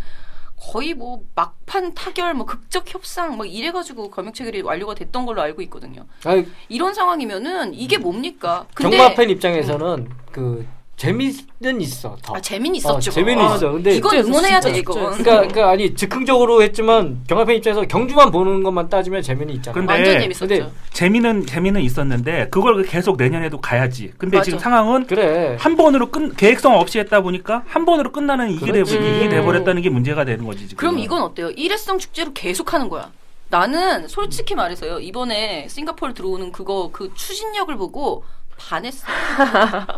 거의 0.57 0.93
뭐 0.93 1.21
막판 1.33 1.93
타결, 1.93 2.33
뭐 2.33 2.45
극적 2.45 2.93
협상, 2.93 3.37
뭐 3.37 3.45
이래가지고 3.45 4.09
검역 4.09 4.33
체결이 4.33 4.61
완료가 4.63 4.95
됐던 4.95 5.25
걸로 5.25 5.41
알고 5.41 5.61
있거든요. 5.63 6.05
아니, 6.25 6.45
이런 6.67 6.93
상황이면은 6.93 7.73
이게 7.73 7.97
뭡니까? 7.97 8.65
근데 8.73 8.97
경마 8.97 9.13
팬 9.15 9.29
입장에서는 9.29 10.09
그 10.31 10.67
재미는 10.97 11.79
있어. 11.81 12.17
더. 12.23 12.35
아 12.35 12.41
재미는 12.41 12.75
어, 12.75 12.77
있었죠. 12.77 13.11
재미는 13.11 13.43
아, 13.45 13.55
있어. 13.55 13.71
근데 13.71 13.95
이건 13.95 14.17
응원해야 14.17 14.59
돼 14.59 14.71
이건. 14.79 14.95
진짜. 14.95 15.09
그러니까, 15.23 15.35
그러니까 15.37 15.69
아니 15.69 15.93
즉흥적으로 15.93 16.63
했지만 16.63 17.21
경마 17.27 17.45
팬 17.45 17.57
입장에서 17.57 17.83
경주만 17.83 18.31
보는 18.31 18.63
것만 18.63 18.89
따지면 18.89 19.21
재미는 19.21 19.53
있잖아. 19.55 19.75
근데- 19.75 19.93
완전 19.93 20.19
재밌었죠. 20.19 20.47
근데 20.47 20.69
재미는 20.93 21.45
재미는 21.45 21.81
있었는데 21.81 22.47
그걸 22.49 22.81
계속 22.83 23.15
내년에도 23.15 23.61
가야지. 23.61 24.11
근데 24.17 24.37
맞아. 24.37 24.45
지금 24.45 24.57
상황은 24.59 25.05
그래. 25.05 25.55
한 25.59 25.77
번으로 25.77 26.09
끝 26.09 26.35
계획성 26.35 26.73
없이 26.75 26.97
했다 26.97 27.21
보니까 27.21 27.61
한 27.67 27.85
번으로 27.85 28.11
끝나는 28.11 28.49
이게 28.49 28.71
돼. 28.71 28.81
이게 28.81 29.29
돼 29.29 29.41
버렸다는 29.43 29.83
게 29.83 29.89
문제가 29.91 30.25
되는 30.25 30.45
거지 30.45 30.61
지금. 30.67 30.77
그럼 30.77 30.97
이건 30.97 31.21
어때요? 31.21 31.51
일회성 31.51 31.99
축제로 31.99 32.31
계속 32.33 32.73
하는 32.73 32.89
거야. 32.89 33.11
나는 33.49 34.07
솔직히 34.07 34.55
말해서요. 34.55 34.99
이번에 34.99 35.67
싱가포르 35.69 36.13
들어오는 36.15 36.51
그거 36.51 36.89
그 36.91 37.13
추진력을 37.13 37.73
보고 37.77 38.23
반했어. 38.57 39.05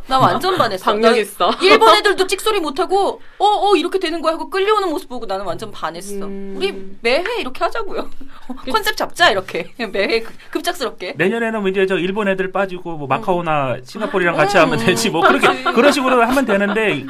나 0.07 0.19
완전 0.19 0.57
반했어. 0.57 0.93
나 0.95 1.09
일본 1.61 1.95
애들도 1.95 2.27
찍소리 2.27 2.59
못하고 2.59 3.21
어어 3.37 3.75
이렇게 3.75 3.99
되는 3.99 4.21
거야 4.21 4.33
하고 4.33 4.49
끌려오는 4.49 4.89
모습 4.89 5.09
보고 5.09 5.25
나는 5.25 5.45
완전 5.45 5.71
반했어. 5.71 6.25
음. 6.25 6.53
우리 6.57 6.73
매회 7.01 7.23
이렇게 7.39 7.63
하자고요. 7.63 8.09
컨셉 8.71 8.95
잡자 8.97 9.31
이렇게 9.31 9.73
매회 9.91 10.19
급- 10.21 10.33
급작스럽게. 10.51 11.13
내년에는 11.17 11.61
뭐 11.61 11.69
이제 11.69 11.85
저 11.87 11.97
일본 11.97 12.27
애들 12.27 12.51
빠지고 12.51 12.97
뭐 12.97 13.07
마카오나 13.07 13.77
싱가포르랑 13.83 14.35
같이 14.35 14.57
음. 14.57 14.61
하면 14.63 14.79
되지 14.79 15.09
뭐 15.09 15.21
그렇게 15.21 15.47
그렇지. 15.47 15.63
그런 15.75 15.91
식으로 15.91 16.21
하면 16.21 16.45
되는데 16.45 17.05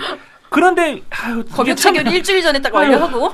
그런데 0.50 1.02
아유 1.10 1.44
검역 1.52 1.76
체결이 1.76 2.12
일주일 2.12 2.42
전에 2.42 2.62
딱 2.62 2.74
완료하고. 2.74 3.34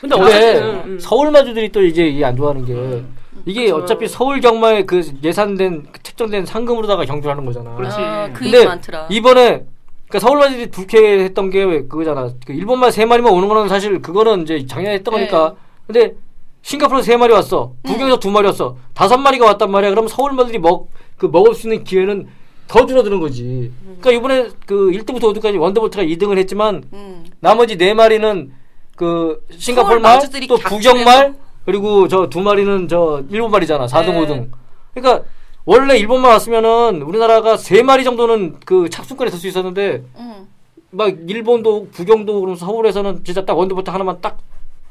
근데 0.00 0.14
어쨌든 0.16 0.64
음. 0.86 0.98
서울 1.00 1.30
마주들이 1.30 1.70
또 1.70 1.82
이제 1.82 2.04
이게 2.06 2.24
안 2.24 2.36
좋아하는 2.36 2.64
게 2.64 3.04
이게 3.46 3.64
그쵸. 3.64 3.76
어차피 3.76 4.08
서울 4.08 4.40
경마에 4.40 4.84
그 4.84 5.02
예산된 5.22 5.86
그 5.92 6.02
책정된 6.02 6.46
상금으로다가 6.46 7.04
경주를 7.04 7.32
하는 7.32 7.44
거잖아. 7.44 7.74
그렇지. 7.76 7.96
아, 7.98 8.30
그 8.32 8.40
근데 8.40 8.64
많더라. 8.64 9.06
이번에 9.10 9.64
그러니까 10.08 10.18
서울 10.20 10.38
마주들이 10.38 10.70
불쾌했던 10.70 11.50
게왜 11.50 11.82
그거잖아. 11.88 12.30
그 12.46 12.52
일본말 12.52 12.92
세 12.92 13.04
마리만 13.04 13.32
오는 13.32 13.48
거는 13.48 13.68
사실 13.68 14.00
그거는 14.00 14.42
이제 14.42 14.64
작년에 14.66 14.96
했던 14.96 15.14
네. 15.14 15.26
거니까. 15.28 15.56
근데 15.86 16.14
싱가포르 16.62 17.02
세 17.02 17.16
마리 17.16 17.32
왔어. 17.32 17.72
북경에서 17.82 18.18
두 18.18 18.30
마리 18.30 18.46
왔어. 18.46 18.76
다섯 18.94 19.18
마리가 19.18 19.44
왔단 19.46 19.70
말이야. 19.70 19.90
그럼 19.90 20.08
서울 20.08 20.32
마들이 20.32 20.58
먹 20.58 20.88
그 21.16 21.26
먹을 21.26 21.54
수 21.54 21.66
있는 21.68 21.84
기회는 21.84 22.28
더 22.66 22.86
줄어드는 22.86 23.20
거지. 23.20 23.70
그러니까 24.00 24.12
이번에 24.12 24.48
그 24.66 24.90
1등부터 24.90 25.34
5등까지 25.34 25.60
원더볼트가 25.60 26.02
2등을 26.04 26.38
했지만 26.38 26.84
음. 26.92 27.24
나머지 27.40 27.76
네 27.76 27.94
마리는 27.94 28.52
그 28.96 29.44
싱가포르 29.56 30.00
말, 30.00 30.18
또 30.20 30.56
격투해서. 30.56 30.68
북경 30.68 31.04
말, 31.04 31.34
그리고 31.64 32.08
저 32.08 32.28
두 32.28 32.40
마리는 32.40 32.88
저 32.88 33.22
일본 33.30 33.50
말이잖아. 33.50 33.86
4등, 33.86 34.12
네. 34.12 34.26
5등. 34.26 34.48
그러니까 34.94 35.24
원래 35.64 35.96
일본만 35.96 36.30
왔으면은 36.32 37.02
우리나라가 37.02 37.56
세 37.56 37.82
마리 37.82 38.04
정도는 38.04 38.60
그 38.66 38.90
착순권에 38.90 39.30
설수 39.30 39.48
있었는데 39.48 40.04
음. 40.16 40.48
막 40.90 41.08
일본도 41.28 41.88
북경도 41.90 42.40
그럼 42.40 42.54
서울에서는 42.54 43.24
진짜 43.24 43.44
딱 43.44 43.56
원더부터 43.58 43.90
하나만 43.92 44.20
딱 44.20 44.38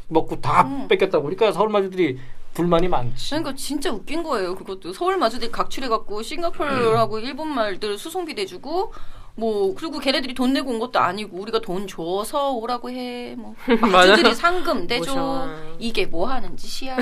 먹고 0.07 0.41
다 0.41 0.63
음. 0.63 0.88
뺏겼다고. 0.88 1.24
그러니까 1.24 1.51
서울 1.51 1.69
마주들이 1.69 2.17
불만이 2.55 2.88
많지. 2.88 3.30
그러니까 3.32 3.53
진짜 3.55 3.91
웃긴 3.91 4.21
거예요. 4.24 4.55
그것도 4.55 4.93
서울 4.93 5.17
마주들이 5.17 5.51
각출해갖고 5.51 6.21
싱가포르하고 6.21 7.19
일본 7.19 7.49
말들 7.49 7.97
수송비 7.97 8.34
내주고 8.34 8.91
뭐 9.36 9.73
그리고 9.75 9.99
걔네들이 9.99 10.36
돈 10.36 10.53
내고 10.53 10.69
온 10.69 10.79
것도 10.79 10.99
아니고 10.99 11.38
우리가 11.38 11.59
돈 11.59 11.88
줘서 11.88 12.51
오라고 12.51 12.91
해. 12.91 13.34
뭐 13.36 13.55
마주들이 13.81 14.29
맞아. 14.29 14.36
상금 14.36 14.86
내줘. 14.86 15.47
이게 15.79 16.05
뭐 16.05 16.27
하는 16.27 16.55
짓이야? 16.55 16.97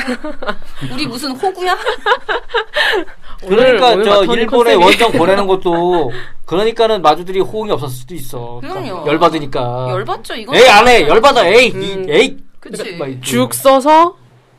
우리 0.93 1.07
무슨 1.07 1.31
호구야? 1.31 1.77
그러니까 3.47 3.89
오늘 3.89 4.05
저 4.05 4.23
일본에 4.33 4.73
원정 4.75 5.11
보내는 5.11 5.47
것도 5.47 6.11
그러니까는 6.45 7.01
마주들이 7.01 7.41
호응이 7.41 7.71
없었을 7.71 7.95
수도 7.95 8.15
있어. 8.15 8.59
그럼요. 8.61 9.05
열받으니까. 9.07 9.87
열받죠 9.89 10.35
이거. 10.35 10.55
에이 10.55 10.67
안 10.69 10.87
해. 10.87 11.07
열받아. 11.07 11.47
에이. 11.47 11.71
음. 11.73 11.81
이, 11.81 12.11
에이. 12.11 12.37
그치. 12.59 12.95
막 12.97 13.53
써서 13.53 14.15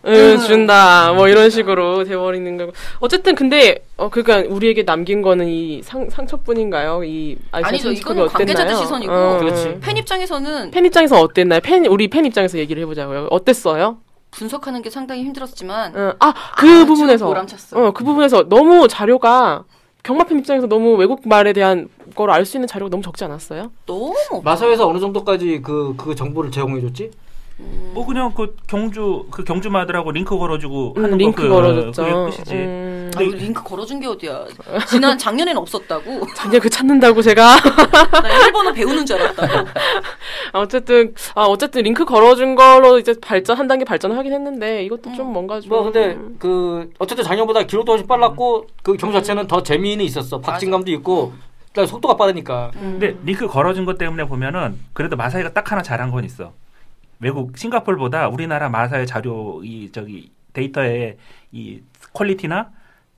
응, 0.07 0.39
준다 0.39 1.13
뭐 1.13 1.29
이런 1.29 1.49
식으로 1.51 2.05
돼버리는 2.05 2.57
거고 2.57 2.73
어쨌든 3.01 3.35
근데 3.35 3.85
어 3.97 4.09
그러니까 4.09 4.53
우리에게 4.53 4.85
남긴 4.85 5.23
거는 5.23 5.47
이 5.49 5.81
상, 5.83 6.09
상처뿐인가요? 6.11 7.05
이 7.05 7.37
아니죠. 7.53 7.93
이거는 7.93 8.27
관계자들 8.27 8.65
어땠나요? 8.67 8.83
시선이고. 8.83 9.13
어, 9.13 9.39
그렇지. 9.39 9.79
팬 9.81 9.97
입장에서는 9.97 10.71
팬 10.73 10.85
입장에서 10.87 11.21
어땠나요? 11.21 11.61
팬 11.61 11.87
우리 11.87 12.09
팬 12.09 12.25
입장에서 12.25 12.59
얘기를 12.59 12.83
해보자고요. 12.83 13.29
어땠어요? 13.31 13.99
분석하는 14.33 14.81
게 14.83 14.89
상당히 14.91 15.23
힘들었지만 15.25 15.95
어, 15.97 16.15
아그 16.19 16.67
아주 16.69 16.87
부분에서 16.87 17.27
보람찼어. 17.27 17.79
어그 17.89 18.03
부분에서 18.03 18.49
너무 18.49 18.89
자료가 18.89 19.65
경마 20.03 20.25
팬 20.25 20.39
입장에서 20.41 20.67
너무 20.67 20.95
외국 20.97 21.29
말에 21.29 21.53
대한 21.53 21.89
걸 22.17 22.29
알 22.31 22.45
수 22.45 22.57
있는 22.57 22.67
자료가 22.67 22.91
너무 22.91 23.03
적지 23.05 23.25
않았어요? 23.25 23.71
너무 23.87 24.15
마사회에서 24.43 24.89
어느 24.89 24.99
정도까지 24.99 25.61
그, 25.63 25.95
그 25.97 26.15
정보를 26.17 26.51
제공해줬지? 26.51 27.11
뭐 27.95 28.07
그냥 28.07 28.33
그 28.35 28.57
경주 28.67 29.27
그 29.31 29.45
경주 29.45 29.69
마들하고 29.71 30.13
링크 30.13 30.37
걸어주고 30.39 30.95
음, 30.97 31.05
하는 31.05 31.19
링크 31.19 31.43
거 31.43 31.49
그, 31.49 31.49
걸어줬죠. 31.55 32.03
그게 32.03 32.13
끝이지. 32.37 32.55
음, 32.55 33.11
아, 33.15 33.21
이거 33.23 33.37
링크 33.37 33.63
걸어준 33.63 34.01
게 34.01 34.07
어디야? 34.07 34.47
지난 34.89 35.19
작년에는 35.19 35.61
없었다고. 35.61 36.27
작년 36.35 36.61
그 36.61 36.71
찾는다고 36.71 37.21
제가 37.21 37.57
나 38.23 38.45
일본어 38.47 38.73
배우는 38.73 39.05
줄 39.05 39.21
알았다고. 39.21 39.69
아, 40.53 40.59
어쨌든 40.61 41.15
아 41.35 41.43
어쨌든 41.45 41.83
링크 41.83 42.05
걸어준 42.07 42.55
걸로 42.55 42.99
이제 42.99 43.15
발전 43.21 43.59
한 43.59 43.69
단계 43.69 43.85
발전을 43.85 44.17
하긴 44.17 44.33
했는데 44.33 44.85
이것도 44.85 45.13
좀 45.15 45.33
뭔가 45.33 45.61
좀 45.61 45.69
뭐 45.73 45.83
근데 45.85 46.15
음. 46.15 46.37
그 46.39 46.91
어쨌든 46.99 47.25
작년보다 47.25 47.63
기록도 47.65 47.93
훨씬 47.93 48.07
빨랐고 48.07 48.67
그 48.83 48.97
경주 48.97 49.17
자체는 49.19 49.47
더 49.47 49.63
재미는 49.63 50.05
있었어. 50.05 50.39
박진감도 50.41 50.91
있고 50.93 51.33
일단 51.69 51.87
속도가 51.87 52.17
빠르니까. 52.17 52.71
근데 52.73 53.17
링크 53.25 53.47
걸어준 53.47 53.85
것 53.87 53.97
때문에 53.99 54.25
보면은 54.25 54.79
그래도 54.95 55.17
마사회가 55.17 55.53
딱 55.53 55.71
하나 55.73 55.83
잘한 55.83 56.11
건 56.11 56.25
있어. 56.25 56.53
외국 57.23 57.57
싱가폴보다 57.57 58.29
우리나라 58.29 58.69
마사회 58.69 59.07
자료 59.07 59.63
이 59.65 59.91
저기 59.93 60.31
데이터의 60.53 61.17
이 61.53 61.81
퀄리티나 62.13 62.69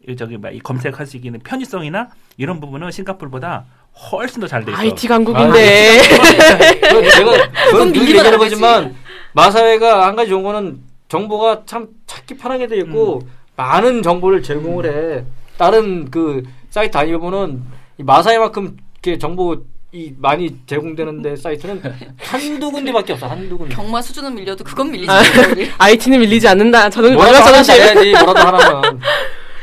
이 0.07 0.15
저기 0.15 0.37
막 0.37 0.53
이 0.53 0.59
검색할 0.61 1.07
수 1.07 1.17
있는 1.17 1.41
편의성이나 1.41 2.11
이런 2.37 2.61
부분은 2.61 2.91
싱가폴보다 2.91 3.65
훨씬 4.13 4.41
더 4.41 4.47
잘 4.47 4.65
돼 4.65 4.73
있어. 4.73 4.81
IT 4.81 5.09
강국인데. 5.09 5.99
그 6.91 7.11
제가 7.13 7.31
그건 7.71 7.93
늘 7.93 8.03
얘기하는. 8.03 8.39
거지만 8.39 8.95
마사회가 9.33 10.07
한 10.07 10.17
가지 10.17 10.29
좋은 10.31 10.43
거는 10.43 10.81
정보가 11.09 11.63
참 11.65 11.89
찾기 12.07 12.37
편하게 12.37 12.67
돼 12.67 12.77
있고 12.79 13.23
많은 13.57 14.03
정보를 14.03 14.43
제공을 14.43 14.87
해. 14.87 15.25
다른 15.57 16.11
그 16.11 16.43
사이트 16.71 16.99
아니면은 16.99 17.63
이 17.99 18.03
마사회만큼 18.03 18.77
이렇게 19.03 19.19
정보 19.19 19.65
이 19.95 20.13
많이 20.19 20.57
제공되는데 20.67 21.37
사이트는 21.37 21.81
한두 22.19 22.73
군데밖에 22.73 23.13
없어. 23.13 23.29
한두 23.29 23.57
군데. 23.57 23.73
경마 23.73 24.03
수준은 24.03 24.35
밀려도 24.35 24.65
그건 24.65 24.91
밀리지 24.91 25.09
아. 25.09 25.21
우리. 25.53 25.71
IT는 25.79 26.19
밀리지 26.19 26.49
않는다. 26.49 26.91
저는 26.91 27.15
뭐라도 27.15 27.37
하나 27.37 27.63
저는 27.63 27.63
잘해야지. 27.63 28.25
뭐라도 28.25 28.41
하나는. 28.41 28.99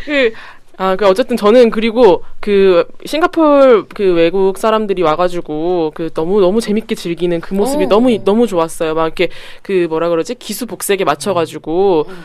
그, 0.06 0.32
아, 0.78 0.96
그, 0.96 1.06
어쨌든 1.06 1.36
저는 1.36 1.70
그리고 1.70 2.24
그, 2.40 2.86
싱가폴 3.06 3.88
그 3.94 4.14
외국 4.14 4.58
사람들이 4.58 5.02
와가지고 5.02 5.92
그 5.94 6.12
너무, 6.14 6.40
너무 6.40 6.62
재밌게 6.62 6.96
즐기는 6.96 7.42
그 7.42 7.54
모습이 7.54 7.84
오. 7.84 7.90
너무, 7.90 8.18
너무 8.24 8.48
좋았어요. 8.48 8.94
막 8.94 9.04
이렇게 9.08 9.28
그 9.62 9.88
뭐라 9.90 10.08
그러지? 10.08 10.36
기수 10.36 10.66
복색에 10.66 11.04
맞춰가지고 11.04 12.06
음. 12.08 12.24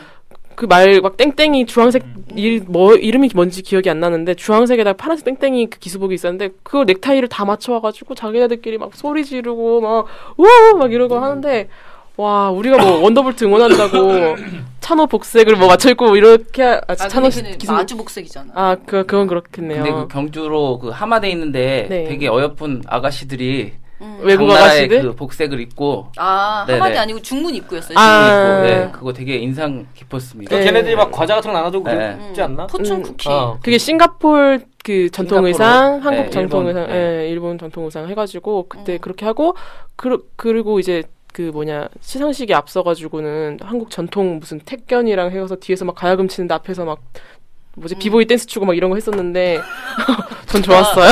그 0.57 0.65
말 0.65 1.01
막 1.01 1.15
땡땡이 1.17 1.67
주황색 1.67 2.03
일, 2.35 2.63
뭐, 2.67 2.95
이름이 2.95 3.29
뭔지 3.35 3.61
기억이 3.61 3.89
안 3.89 3.99
나는데 3.99 4.33
주황색에다 4.33 4.93
파란색 4.93 5.25
땡땡이 5.39 5.69
그 5.69 5.79
기수복이 5.79 6.15
있었는데 6.15 6.49
그걸 6.63 6.85
넥타이를 6.87 7.29
다 7.29 7.45
맞춰와가지고 7.45 8.15
자기네들끼리 8.15 8.77
막 8.79 8.91
소리 8.95 9.23
지르고 9.23 9.81
막, 9.81 10.07
우와! 10.35 10.73
막 10.77 10.91
이러고 10.91 11.17
하는데 11.19 11.69
와, 12.17 12.49
우리가 12.49 12.77
뭐 12.83 12.99
원더볼트 13.03 13.45
응원한다고 13.45 14.35
찬호 14.81 15.05
복색을 15.05 15.55
뭐 15.57 15.67
맞춰 15.67 15.91
입고 15.91 16.15
이렇게, 16.15 16.63
하- 16.63 16.77
아, 16.87 16.93
아, 16.93 16.95
찬호 16.95 17.29
기수 17.29 17.71
마주 17.71 17.95
복색이잖아. 17.95 18.51
아, 18.55 18.75
그, 18.85 19.05
그건 19.05 19.27
그렇겠네요. 19.27 19.83
근데 19.83 19.91
그 19.95 20.07
경주로 20.07 20.79
그 20.79 20.89
하마돼 20.89 21.29
있는데 21.29 21.85
네. 21.89 22.03
되게 22.05 22.27
어여쁜 22.27 22.81
아가씨들이 22.87 23.73
음. 24.01 24.19
외국 24.21 24.47
각 24.47 24.53
나라의 24.53 24.85
아가씨들? 24.85 25.01
그 25.01 25.15
복색을 25.15 25.59
입고 25.59 26.11
아 26.17 26.65
네네. 26.67 26.79
한마디 26.79 26.99
아니고 26.99 27.21
중문 27.21 27.55
입구였어요. 27.55 27.97
아. 27.97 28.27
입고 28.27 28.67
네, 28.67 28.91
그거 28.91 29.13
되게 29.13 29.37
인상 29.37 29.87
깊었습니다. 29.95 30.55
네. 30.55 30.63
걔네들이 30.63 30.95
막 30.95 31.11
과자 31.11 31.35
같은 31.35 31.51
거 31.51 31.57
나눠주고 31.57 31.89
네. 31.89 32.15
그러지 32.17 32.41
않나? 32.41 32.67
포춘 32.67 32.97
음. 32.97 33.03
쿠키. 33.03 33.29
어. 33.29 33.57
그게 33.61 33.77
싱가폴 33.77 34.61
그 34.83 35.09
전통. 35.09 35.45
의상, 35.45 35.99
한국 36.01 36.23
네, 36.23 36.29
전통 36.29 36.67
일본, 36.67 36.77
의상, 36.77 36.93
네. 36.93 37.23
예, 37.23 37.29
일본 37.29 37.57
전통 37.57 37.85
의상 37.85 38.07
해가지고 38.07 38.67
그때 38.69 38.93
음. 38.93 38.99
그렇게 39.01 39.25
하고 39.25 39.55
그, 39.95 40.29
그리고 40.37 40.79
이제 40.79 41.03
그 41.33 41.41
뭐냐 41.53 41.89
시상식에 41.99 42.53
앞서가지고는 42.53 43.59
한국 43.61 43.91
전통 43.91 44.39
무슨 44.39 44.59
택견이랑 44.59 45.31
해서 45.31 45.55
뒤에서 45.57 45.85
막 45.85 45.95
가야금 45.95 46.27
치는데 46.27 46.53
앞에서 46.53 46.85
막 46.85 46.99
뭐지 47.75 47.95
음. 47.95 47.99
비보이 47.99 48.25
댄스 48.25 48.47
추고 48.47 48.65
막 48.65 48.75
이런 48.75 48.89
거 48.89 48.95
했었는데 48.95 49.59
전 50.47 50.63
좋았어요. 50.63 51.11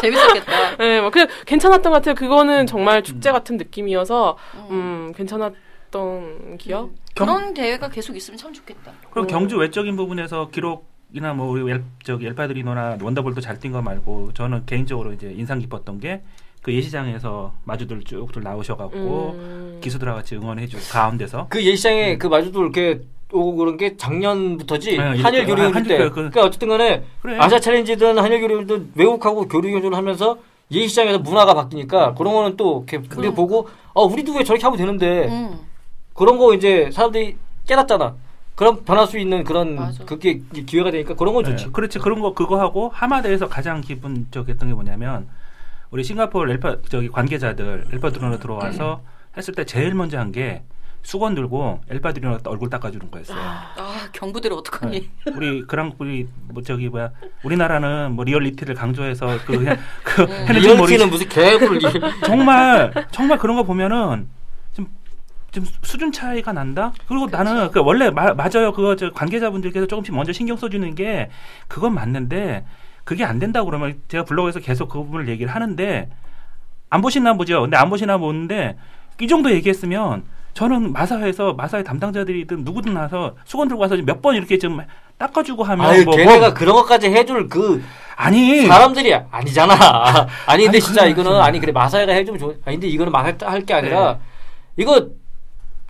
재밌었겠다. 0.00 0.76
네, 0.78 1.00
뭐 1.00 1.10
그냥 1.10 1.28
괜찮았던 1.46 1.90
것 1.92 1.98
같아요. 1.98 2.14
그거는 2.14 2.66
정말 2.66 3.02
축제 3.02 3.32
같은 3.32 3.56
느낌이어서 3.56 4.36
음 4.70 5.12
괜찮았던 5.16 6.58
기억. 6.58 6.90
그런 7.14 7.54
대회가 7.54 7.88
계속 7.88 8.16
있으면 8.16 8.36
참 8.38 8.52
좋겠다. 8.52 8.92
그럼 9.10 9.24
음. 9.24 9.28
경주 9.28 9.56
외적인 9.56 9.96
부분에서 9.96 10.48
기록이나 10.50 11.32
뭐 11.34 11.48
우리 11.50 11.70
엘, 11.72 11.82
저기 12.04 12.26
엘파드리노나 12.26 12.98
원더볼도 13.00 13.40
잘 13.40 13.58
뛴 13.58 13.72
거 13.72 13.80
말고 13.80 14.32
저는 14.34 14.66
개인적으로 14.66 15.12
이제 15.12 15.32
인상 15.36 15.58
깊었던 15.58 16.00
게 16.00 16.22
그 16.66 16.74
예시장에서 16.74 17.54
마주들 17.62 18.02
쭉들 18.02 18.42
나오셔갖고 18.42 19.30
음. 19.38 19.78
기수들과 19.80 20.16
같이 20.16 20.34
응원해주고 20.34 20.82
가운데서 20.90 21.46
그 21.48 21.64
예시장에 21.64 22.18
그 22.18 22.26
마주도 22.26 22.60
이렇게 22.60 23.02
오고 23.32 23.56
그런 23.56 23.76
게 23.76 23.96
작년부터지 23.96 24.96
네, 24.98 25.20
한일 25.20 25.46
교류 25.46 25.62
아, 25.64 25.72
때. 25.82 25.98
교류, 25.98 26.08
그- 26.10 26.14
그러니까 26.14 26.44
어쨌든 26.44 26.68
간에 26.68 27.02
그래 27.22 27.36
아시아 27.38 27.58
챌린지든 27.58 28.18
한일 28.18 28.40
교류든 28.40 28.92
외국하고 28.94 29.48
교류 29.48 29.70
경주를 29.72 29.96
하면서 29.96 30.38
예시장에서 30.70 31.18
문화가 31.18 31.54
바뀌니까 31.54 32.14
그런 32.14 32.32
거는 32.34 32.56
또 32.56 32.84
이렇게 32.88 33.08
우리 33.16 33.30
보고 33.32 33.68
어 33.94 34.04
우리도 34.04 34.34
왜 34.34 34.44
저렇게 34.44 34.62
하면 34.64 34.78
되는데 34.78 35.26
음. 35.28 35.58
그런 36.14 36.38
거 36.38 36.54
이제 36.54 36.88
사람들이 36.92 37.36
깨닫잖아. 37.66 38.14
그럼 38.54 38.84
변할 38.84 39.06
수 39.06 39.18
있는 39.18 39.44
그런 39.44 39.74
맞아. 39.74 40.04
그게 40.04 40.40
기회가 40.66 40.90
되니까 40.90 41.14
그런 41.14 41.34
건 41.34 41.44
네, 41.44 41.50
좋지. 41.50 41.72
그렇지 41.72 41.98
그런 41.98 42.20
거 42.20 42.32
그거 42.32 42.58
하고 42.58 42.90
하마대에서 42.94 43.48
가장 43.48 43.80
기분 43.80 44.26
적했던 44.30 44.68
게 44.68 44.74
뭐냐면 44.74 45.28
우리 45.90 46.02
싱가포르 46.04 46.50
엘파 46.52 46.76
저기 46.88 47.08
관계자들 47.08 47.88
엘파드리노 47.92 48.38
들어와서 48.38 49.02
했을 49.36 49.52
때 49.52 49.64
제일 49.64 49.94
먼저 49.94 50.18
한 50.18 50.32
게 50.32 50.62
수건 51.06 51.36
들고 51.36 51.82
엘파드리노 51.88 52.38
얼굴 52.46 52.68
닦아주는 52.68 53.12
거였어요. 53.12 53.38
아 53.38 54.08
경부대로 54.10 54.56
어떡하니? 54.56 54.98
네. 55.00 55.32
우리 55.36 55.62
그랑프리 55.62 56.26
뭐 56.48 56.64
저기 56.64 56.88
뭐야 56.88 57.12
우리나라는 57.44 58.10
뭐 58.10 58.24
리얼리티를 58.24 58.74
강조해서 58.74 59.38
그 59.46 59.56
그냥 59.56 59.78
그 60.02 60.22
음. 60.22 60.46
리얼티는 60.52 61.08
무슨 61.08 61.28
개뿔 61.28 61.78
정말 62.24 62.92
정말 63.12 63.38
그런 63.38 63.56
거 63.56 63.62
보면은 63.62 64.28
좀, 64.72 64.88
좀 65.52 65.64
수준 65.82 66.10
차이가 66.10 66.52
난다. 66.52 66.92
그리고 67.06 67.28
나는 67.30 67.70
그 67.70 67.78
원래 67.78 68.10
마, 68.10 68.34
맞아요. 68.34 68.72
그거 68.72 68.96
저 68.96 69.12
관계자분들께서 69.12 69.86
조금씩 69.86 70.12
먼저 70.12 70.32
신경 70.32 70.56
써주는 70.56 70.92
게 70.96 71.30
그건 71.68 71.94
맞는데 71.94 72.66
그게 73.04 73.22
안 73.22 73.38
된다고 73.38 73.66
그러면 73.66 74.02
제가 74.08 74.24
블로그에서 74.24 74.58
계속 74.58 74.88
그 74.88 74.98
부분을 74.98 75.28
얘기를 75.28 75.54
하는데 75.54 76.10
안 76.90 77.00
보시나 77.00 77.34
보죠. 77.34 77.60
근데 77.60 77.76
안 77.76 77.90
보시나 77.90 78.18
보는데 78.18 78.76
이 79.20 79.28
정도 79.28 79.52
얘기했으면 79.52 80.24
저는 80.56 80.92
마사회에서 80.94 81.52
마사회 81.52 81.82
담당자들이든 81.82 82.64
누구든 82.64 82.94
나서 82.94 83.34
수건 83.44 83.68
들고 83.68 83.82
와서 83.82 83.94
몇 83.96 84.22
번 84.22 84.34
이렇게 84.36 84.56
좀 84.58 84.80
닦아주고 85.18 85.62
하면 85.62 85.86
아유 85.86 86.02
뭐, 86.04 86.16
걔네가 86.16 86.38
뭐 86.46 86.54
그런 86.54 86.74
것까지 86.76 87.08
해줄 87.08 87.46
그 87.48 87.84
아니 88.16 88.66
사람들이 88.66 89.14
아니잖아. 89.30 89.74
아니 90.46 90.64
근데 90.64 90.78
아니, 90.78 90.80
진짜 90.80 91.04
이거는 91.04 91.30
무슨- 91.32 91.42
아니 91.42 91.60
그래 91.60 91.72
마사회가 91.72 92.10
해주면 92.14 92.40
좋. 92.40 92.56
아니 92.64 92.76
근데 92.76 92.88
이거는 92.88 93.12
마사회 93.12 93.36
할게 93.42 93.74
아니라 93.74 94.14
네. 94.14 94.18
이거 94.78 95.08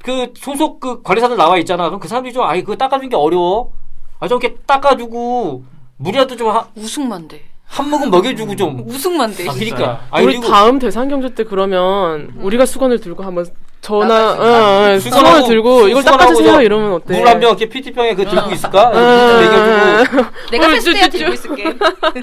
그 0.03 0.33
소속 0.37 0.81
그 0.81 1.01
관리사들 1.03 1.37
나와 1.37 1.59
있잖아. 1.59 1.85
그럼 1.87 2.01
그 2.01 2.09
사람들이 2.09 2.35
좀 2.35 2.43
아니 2.43 2.63
그거 2.63 2.75
닦아주는 2.75 3.09
게 3.09 3.15
어려워. 3.15 3.71
아좀 4.19 4.41
이렇게 4.43 4.57
닦아주고 4.67 5.63
물이라도 5.99 6.35
좀한 6.37 6.65
우승만대. 6.75 7.41
모금 7.89 8.11
먹여주고 8.11 8.57
좀. 8.57 8.83
우승만대. 8.85 9.49
아 9.49 9.53
그러니까. 9.53 10.01
아니 10.11 10.25
우리 10.27 10.35
그리고 10.39 10.53
다음 10.53 10.81
대상 10.81 11.09
경주 11.09 11.35
때 11.37 11.45
그러면 11.45 12.33
우리가 12.41 12.67
수건을 12.67 13.01
들고 13.01 13.23
한번 13.23 13.47
전화 13.87 14.33
어, 14.33 14.95
어, 14.95 14.99
수건을 14.99 15.45
들고 15.47 15.87
이걸 15.89 16.03
닦아주세요 16.03 16.53
저 16.55 16.63
이러면 16.63 16.93
어때? 16.95 17.17
물 17.19 17.27
한 17.29 17.39
병 17.39 17.51
이렇게 17.51 17.69
PT병에 17.69 18.15
그 18.15 18.25
들고 18.25 18.51
있을까? 18.51 18.91
음. 18.91 18.95
먹여주고. 18.97 20.27
내가 20.51 20.67
어, 20.67 20.71
패스트야 20.71 21.09
들고 21.09 21.33
있을게. 21.35 21.65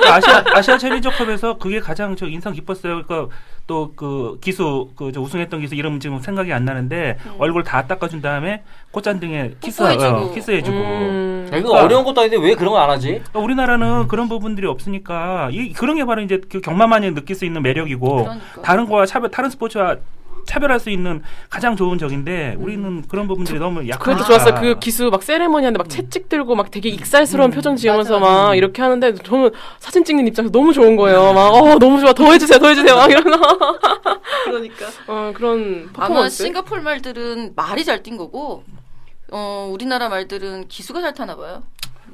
아시아 0.10 0.44
아시아 0.54 0.78
챌린저컵에서 0.78 1.58
그게 1.58 1.80
가장 1.80 2.16
저 2.18 2.28
인상 2.28 2.52
깊었어요. 2.54 3.04
그러니까 3.04 3.34
또 3.66 3.94
그 3.96 4.40
기수 4.42 4.90
그저 4.98 5.22
우승했던 5.22 5.62
기수 5.62 5.76
이름 5.76 6.02
지금 6.02 6.20
생각이 6.20 6.52
안 6.52 6.66
나는데 6.66 7.18
얼굴 7.40 7.64
다 7.64 7.88
닦아준 7.88 8.22
다음에 8.22 8.64
콧잔등에 8.92 9.52
키스 9.62 9.78
뽀뽀해주고. 9.84 10.18
어, 10.18 10.34
키스해주고. 10.34 10.78
음. 10.78 11.50
야, 11.54 11.58
이거 11.58 11.70
어려운 11.72 12.04
것도 12.04 12.20
아닌데 12.22 12.38
왜 12.46 12.56
그런 12.56 12.74
거 12.74 12.84
안 12.84 12.90
하지? 12.90 13.08
그러니까 13.20 13.40
우리나라는 13.40 14.08
그런 14.10 14.28
부분들이 14.28 14.68
없으니까 14.68 15.48
이 15.54 15.72
그런 15.72 15.96
게 15.96 16.04
바로 16.04 16.22
이제 16.22 16.42
그 16.52 16.60
경마만이 16.60 17.14
느낄 17.14 17.38
수 17.38 17.46
있는 17.46 17.62
매력이고 17.62 18.24
그러니까. 18.24 18.62
다른 18.64 18.86
거와 18.86 19.06
차별 19.06 19.32
다른 19.32 19.50
스포츠와 19.50 19.96
차별할 20.46 20.80
수 20.80 20.90
있는 20.90 21.22
가장 21.50 21.76
좋은 21.76 21.98
점인데 21.98 22.56
우리는 22.60 23.04
그런 23.08 23.28
부분들이 23.28 23.60
너무 23.60 23.88
약하니까. 23.88 24.24
그것도 24.24 24.24
좋았어요. 24.26 24.56
그 24.62 24.80
기수 24.80 25.10
막 25.10 25.24
세레머니 25.24 25.66
하는데 25.66 25.78
막 25.78 25.90
채찍 25.90 26.30
들고 26.30 26.56
막 26.56 26.72
되게 26.72 26.90
익살스러운 26.90 27.52
표정 27.52 27.76
지으면서 27.76 28.20
맞아, 28.20 28.32
맞아. 28.32 28.44
막 28.48 28.56
이렇게 28.56 28.82
하는데 28.82 29.14
저는 29.16 29.52
사진 29.80 30.04
찍는 30.04 30.28
입장에서 30.28 30.52
너무 30.52 30.74
좋은 30.74 30.96
거예요. 30.96 31.34
막 31.34 31.54
어 31.54 31.78
너무 31.80 32.00
좋아 32.00 32.14
더 32.14 32.32
해주세요 32.32 32.60
더 32.60 32.68
해주세요 32.68 32.96
막 32.96 33.10
이러면서 33.12 33.40
그러니까. 34.46 34.86
어 35.08 35.32
그런 35.36 35.90
아마 35.96 36.08
퍼포먼스. 36.08 36.44
싱가포르 36.44 36.82
말들은 36.82 37.54
말이 37.56 37.84
잘 37.86 38.04
뛴 38.04 38.18
거고, 38.18 38.64
어 39.32 39.70
우리나라 39.72 40.10
말들은 40.10 40.68
기수가 40.68 41.02
잘 41.02 41.14
타나 41.14 41.36
봐요. 41.36 41.64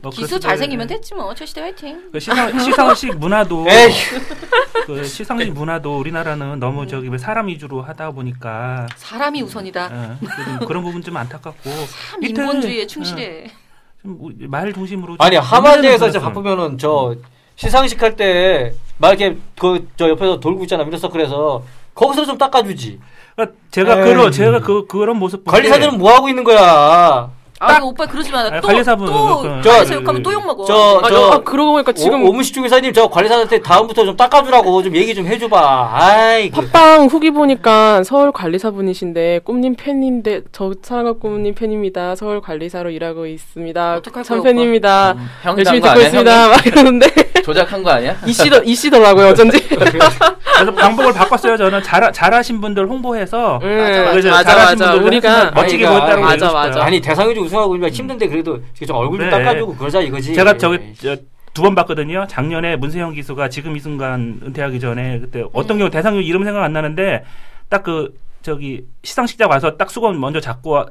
뭐 0.01 0.11
기수 0.11 0.39
잘생기면 0.39 0.87
됐지 0.87 1.13
뭐. 1.13 1.33
최시대 1.33 1.61
화이팅. 1.61 2.09
그 2.11 2.19
시상 2.19 2.57
시상식 2.59 3.17
문화도. 3.17 3.65
그 4.85 5.03
시상식 5.03 5.53
문화도 5.53 5.97
우리나라는 5.99 6.59
너무 6.59 6.87
저기 6.87 7.09
왜 7.09 7.17
사람 7.17 7.47
위주로 7.47 7.81
하다 7.81 8.11
보니까 8.11 8.87
사람이 8.95 9.41
우선이다. 9.41 9.89
예, 10.21 10.27
좀 10.59 10.67
그런 10.67 10.83
부분 10.83 11.01
좀 11.01 11.15
안타깝고 11.17 11.69
참 12.11 12.23
이때, 12.23 12.41
인본주의에 12.41 12.79
예, 12.81 12.87
충실해. 12.87 13.51
좀 14.01 14.17
우리 14.21 14.47
말 14.47 14.71
중심으로 14.73 15.15
아니 15.19 15.35
좀 15.35 15.43
하마대에서. 15.45 16.11
바쁘면은 16.19 16.77
저 16.77 17.15
시상식 17.55 18.01
할 18.01 18.15
때 18.15 18.73
막 18.97 19.09
이렇게 19.19 19.37
그 19.59 19.85
저 19.97 20.09
옆에서 20.09 20.39
돌고 20.39 20.63
있잖아 20.63 20.83
미러서클에서 20.83 21.63
거기서 21.95 22.25
좀 22.25 22.37
닦아주지 22.37 22.99
그러니까 23.35 23.57
제가 23.71 23.97
에이. 23.99 24.03
그런 24.05 24.31
제가 24.31 24.59
그 24.59 24.85
그런 24.87 25.17
모습 25.17 25.45
관리사들은 25.45 25.97
뭐 25.97 26.13
하고 26.13 26.27
있는 26.29 26.43
거야 26.43 27.29
아, 27.59 27.79
오빠 27.83 28.05
그러지 28.05 28.31
마. 28.31 28.39
아니, 28.39 28.61
또, 28.61 28.67
관리사분 28.67 29.05
또, 29.07 29.41
그- 29.41 29.61
저, 29.63 29.83
저- 29.85 29.95
욕하면 29.95 30.23
또 30.23 30.31
욕 30.33 30.45
먹어. 30.45 30.63
저- 30.65 31.01
아, 31.03 31.09
저- 31.09 31.31
아, 31.31 31.37
그러고 31.39 31.73
보니까 31.73 31.91
지금 31.91 32.23
오, 32.23 32.29
오무시 32.29 32.53
중개사님 32.53 32.93
저 32.93 33.09
관리사한테 33.09 33.59
다음부터 33.61 34.05
좀 34.05 34.15
닦아주라고 34.15 34.81
좀 34.83 34.95
얘기 34.95 35.13
좀 35.13 35.25
해줘봐. 35.27 35.89
아이 35.93 36.49
그, 36.49 36.61
팟빵 36.69 37.07
후기 37.07 37.31
보니까 37.31 38.03
서울 38.03 38.31
관리사분이신데 38.31 39.41
꿈님 39.43 39.75
팬인데 39.75 40.41
저 40.53 40.71
사랑과 40.81 41.13
꿈님 41.13 41.53
팬입니다. 41.55 42.15
서울 42.15 42.39
관리사로 42.41 42.91
일하고 42.91 43.25
있습니다. 43.27 43.95
어떡할 43.97 44.23
참 44.23 44.41
거야, 44.41 44.53
팬입니다. 44.53 45.15
형 45.43 45.57
열심히 45.57 45.81
딴거 45.81 45.87
듣고 45.87 45.89
아니야? 45.89 46.05
있습니다. 46.07 46.47
막 46.49 46.65
이러는데? 46.65 47.07
조작한 47.53 47.81
거 47.83 47.89
아니야? 47.91 48.15
이씨더 48.25 48.63
이씨더라고요 48.63 49.27
어쩐지. 49.29 49.57
그래서 49.69 50.73
방법을 50.75 51.13
바꿨어요. 51.13 51.57
저는 51.57 51.81
잘 51.83 52.11
잘하신 52.11 52.59
분들 52.61 52.87
홍보해서 52.87 53.59
음, 53.63 53.77
맞아, 53.77 54.29
맞아 54.29 54.43
잘하신 54.43 54.79
맞아. 54.79 54.91
분들 54.91 55.07
우리가 55.07 55.51
멋지게 55.51 55.87
아니, 55.87 55.97
보였다고 55.99 56.21
맞아, 56.21 56.51
맞아. 56.51 56.67
싶어요. 56.71 56.83
아니 56.83 56.99
대상유지 57.01 57.39
우승하고 57.39 57.75
있으면 57.75 57.89
힘든데 57.91 58.27
그래도 58.27 58.59
좀 58.85 58.95
얼굴 58.97 59.19
좀 59.19 59.29
그래. 59.29 59.43
닦아주고 59.43 59.75
그러자 59.75 60.01
이거지. 60.01 60.33
제가 60.33 60.57
저기 60.57 60.93
두번 61.53 61.75
봤거든요. 61.75 62.25
작년에 62.29 62.75
문세영 62.75 63.13
기수가 63.13 63.49
지금 63.49 63.75
이 63.75 63.79
순간 63.79 64.39
은퇴하기 64.45 64.79
전에 64.79 65.19
그때 65.19 65.43
어떤 65.53 65.77
경우 65.77 65.89
대상유 65.89 66.21
이름 66.21 66.43
생각 66.43 66.63
안 66.63 66.73
나는데 66.73 67.23
딱 67.69 67.83
그 67.83 68.13
저기 68.41 68.85
시상식장 69.03 69.49
와서 69.49 69.75
딱 69.77 69.89
수건 69.89 70.19
먼저 70.19 70.39
잡고 70.39 70.85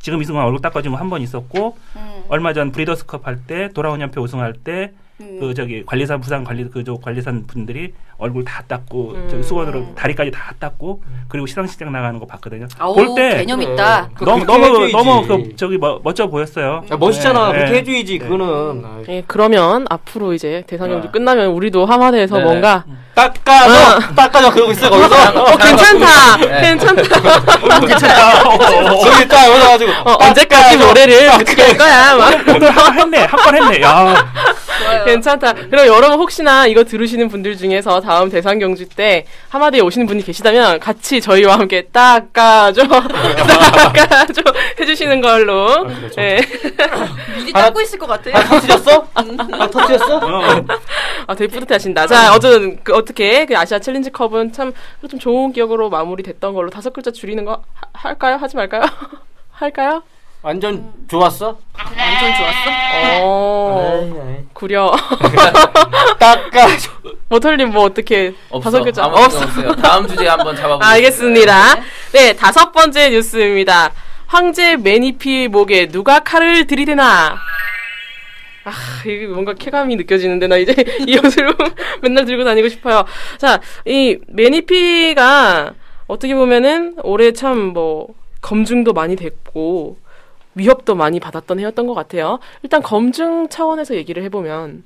지금 0.00 0.20
이 0.22 0.24
순간 0.24 0.44
얼굴 0.44 0.60
닦아준 0.60 0.92
거한번 0.92 1.20
있었고 1.22 1.76
음, 1.96 2.22
얼마 2.28 2.52
전 2.52 2.70
브리더스컵 2.70 3.26
할 3.26 3.38
때 3.46 3.68
돌아온 3.74 4.00
연패 4.00 4.20
우승할 4.20 4.52
때 4.52 4.92
음. 5.20 5.38
그 5.40 5.54
저기 5.54 5.82
관리사 5.86 6.18
부산 6.18 6.44
관리 6.44 6.64
그저 6.68 6.96
관리산 6.96 7.46
분들이 7.46 7.92
얼굴 8.18 8.44
다 8.44 8.62
닦고 8.68 9.12
음. 9.12 9.28
저기 9.30 9.42
수건으로 9.42 9.94
다리까지 9.94 10.30
다 10.30 10.52
닦고 10.58 11.02
그리고 11.28 11.46
시상식장 11.46 11.90
나가는 11.90 12.18
거 12.20 12.26
봤거든요. 12.26 12.66
볼 12.78 13.14
때 13.14 13.38
개념. 13.38 13.62
있다. 13.62 14.10
그- 14.14 14.24
너무 14.24 14.44
너무 14.44 14.64
해줘야지. 14.66 14.92
너무 14.92 15.26
그 15.26 15.56
저기 15.56 15.78
뭐, 15.78 16.00
멋져 16.04 16.26
보였어요. 16.28 16.82
야, 16.90 16.96
멋있잖아. 16.96 17.52
네, 17.52 17.58
그렇게 17.58 17.72
네. 17.72 17.78
해줘야지 17.78 18.18
그거는. 18.18 18.84
아이, 18.84 19.04
예, 19.08 19.22
그러면 19.26 19.86
앞으로 19.88 20.34
이제 20.34 20.62
대상 20.66 20.90
경주 20.90 21.08
아. 21.08 21.10
끝나면 21.10 21.48
우리도 21.48 21.86
하마대에서 21.86 22.36
네네. 22.36 22.46
뭔가 22.50 22.84
닦아줘, 23.16 24.14
닦아줘 24.14 24.50
그러고 24.52 24.72
있어 24.72 24.90
거기서. 24.90 25.40
어 25.40 25.56
괜찮다 25.56 26.36
네. 26.36 26.60
괜찮다 26.60 27.02
저기 29.02 29.26
딱 29.28 29.48
올라가지고. 29.48 29.90
어, 30.04 30.16
언제까지 30.20 30.76
노래를 30.76 31.30
어떻게 31.30 31.62
할 31.62 31.76
거야 31.78 32.14
막 32.14 32.34
오늘 32.46 32.70
한 32.70 32.84
번 32.84 32.98
했네. 32.98 33.18
한 33.24 33.36
번 33.42 33.54
했네. 33.56 33.80
야. 33.82 34.14
괜찮다. 35.06 35.54
그럼 35.54 35.86
여러분 35.86 36.18
혹시나 36.18 36.66
이거 36.66 36.84
들으시는 36.84 37.28
분들 37.30 37.56
중에서 37.56 38.00
다음 38.02 38.28
대상 38.30 38.58
경주 38.58 38.86
때 38.86 39.24
하마디에 39.48 39.80
오시는 39.80 40.06
분이 40.06 40.22
계시다면 40.22 40.78
같이 40.80 41.18
저희와 41.22 41.54
함께 41.58 41.86
닦아줘, 41.90 42.82
닦아줘 42.86 44.42
해주시는 44.78 45.22
걸로. 45.22 45.86
네. 46.16 46.40
미리 47.36 47.52
닦고 47.52 47.80
있을 47.80 47.98
것 47.98 48.06
같아. 48.06 48.30
아 48.38 48.42
터뜨렸어? 48.44 49.06
아 49.14 49.66
터뜨렸어? 49.70 50.16
어. 50.18 50.64
아, 51.28 51.34
되게 51.34 51.50
뿌듯해 51.50 51.74
하신다. 51.76 52.06
자, 52.06 52.34
어쨌든 52.34 52.78
그 52.84 52.92
어 52.96 53.02
떻게 53.06 53.46
그 53.46 53.56
아시아 53.56 53.78
챌린지 53.78 54.10
컵은 54.10 54.52
참 54.52 54.74
좀 55.08 55.18
좋은 55.18 55.52
기억으로 55.52 55.88
마무리됐던 55.88 56.52
걸로 56.52 56.68
다섯 56.68 56.92
글자 56.92 57.10
줄이는 57.10 57.44
거 57.44 57.62
하- 57.74 57.88
할까요? 58.10 58.36
하지 58.36 58.56
말까요? 58.56 58.82
할까요? 59.52 60.02
완전 60.42 60.92
좋았어? 61.08 61.58
완전 61.76 62.34
좋았어. 62.36 62.70
어, 63.22 64.00
아이, 64.02 64.10
아이. 64.36 64.44
구려. 64.52 64.92
닦아줘. 66.18 66.90
모털님 67.28 67.70
뭐 67.70 67.84
어떻게 67.84 68.34
없어. 68.50 68.70
다섯 68.70 68.84
글자 68.84 69.06
없어. 69.06 69.42
없어요. 69.42 69.74
다음 69.76 70.06
주제 70.06 70.26
한번 70.28 70.54
잡아보겠습니다. 70.54 70.86
알겠습니다. 70.92 71.52
네, 72.12 72.32
다섯 72.34 72.72
번째 72.72 73.10
뉴스입니다. 73.10 73.90
황제 74.26 74.76
매니피 74.76 75.48
목에 75.48 75.86
누가 75.88 76.20
칼을 76.20 76.66
들이대나? 76.66 77.36
아, 78.66 78.72
이게 79.06 79.28
뭔가 79.28 79.54
쾌감이 79.54 79.94
느껴지는데, 79.94 80.48
나 80.48 80.56
이제 80.56 80.74
이 81.06 81.16
옷을 81.18 81.54
맨날 82.02 82.24
들고 82.24 82.42
다니고 82.42 82.68
싶어요. 82.68 83.04
자, 83.38 83.60
이 83.84 84.18
매니피가 84.26 85.74
어떻게 86.08 86.34
보면은 86.34 86.96
올해 87.04 87.32
참 87.32 87.58
뭐, 87.58 88.08
검증도 88.40 88.92
많이 88.92 89.14
됐고, 89.14 89.98
위협도 90.56 90.96
많이 90.96 91.20
받았던 91.20 91.60
해였던 91.60 91.86
것 91.86 91.94
같아요. 91.94 92.40
일단 92.64 92.82
검증 92.82 93.48
차원에서 93.48 93.94
얘기를 93.94 94.24
해보면, 94.24 94.82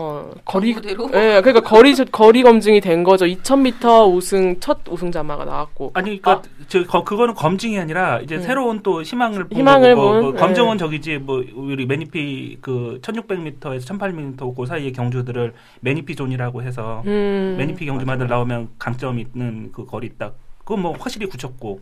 어, 0.00 0.30
거리, 0.44 0.74
정보대로? 0.74 1.10
예, 1.14 1.40
그러니까 1.40 1.60
거리, 1.60 1.92
거리 2.12 2.42
검증이 2.44 2.80
된 2.80 3.02
거죠. 3.02 3.26
2000m 3.26 4.14
우승, 4.14 4.60
첫 4.60 4.78
우승자마가 4.88 5.44
나왔고. 5.44 5.90
아니 5.94 6.22
그러니까 6.22 6.48
저 6.68 6.84
거, 6.84 7.02
그거는 7.02 7.34
검증이 7.34 7.76
아니라 7.80 8.20
이제 8.20 8.36
음. 8.36 8.42
새로운 8.42 8.82
또 8.84 9.02
희망을 9.02 9.48
본 9.48 9.58
희망을 9.58 9.96
거고, 9.96 10.08
본, 10.08 10.22
뭐 10.22 10.32
검증은 10.34 10.72
네. 10.72 10.78
저기지 10.78 11.18
뭐 11.18 11.44
우리 11.52 11.84
매니피 11.84 12.58
그 12.60 13.00
1600m에서 13.02 13.80
1800m 13.80 14.56
그 14.56 14.66
사이의 14.66 14.92
경주들을 14.92 15.52
매니피 15.80 16.14
존이라고 16.14 16.62
해서 16.62 17.02
음. 17.04 17.56
매니피 17.58 17.84
경주마들 17.84 18.28
나오면 18.28 18.68
강점 18.78 19.18
있는 19.18 19.72
그 19.72 19.84
거리 19.84 20.10
딱 20.16 20.36
그건 20.58 20.82
뭐 20.82 20.92
확실히 20.96 21.26
굳혔고 21.26 21.80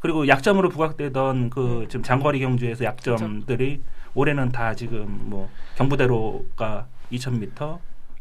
그리고 0.00 0.26
약점으로 0.26 0.70
부각되던 0.70 1.50
그 1.50 1.84
지금 1.88 2.02
장거리 2.02 2.40
경주에서 2.40 2.86
약점들이 2.86 3.82
올해는 4.14 4.50
다 4.50 4.74
지금 4.74 5.20
뭐 5.24 5.50
경부대로가 5.76 6.86
2000m 7.12 7.78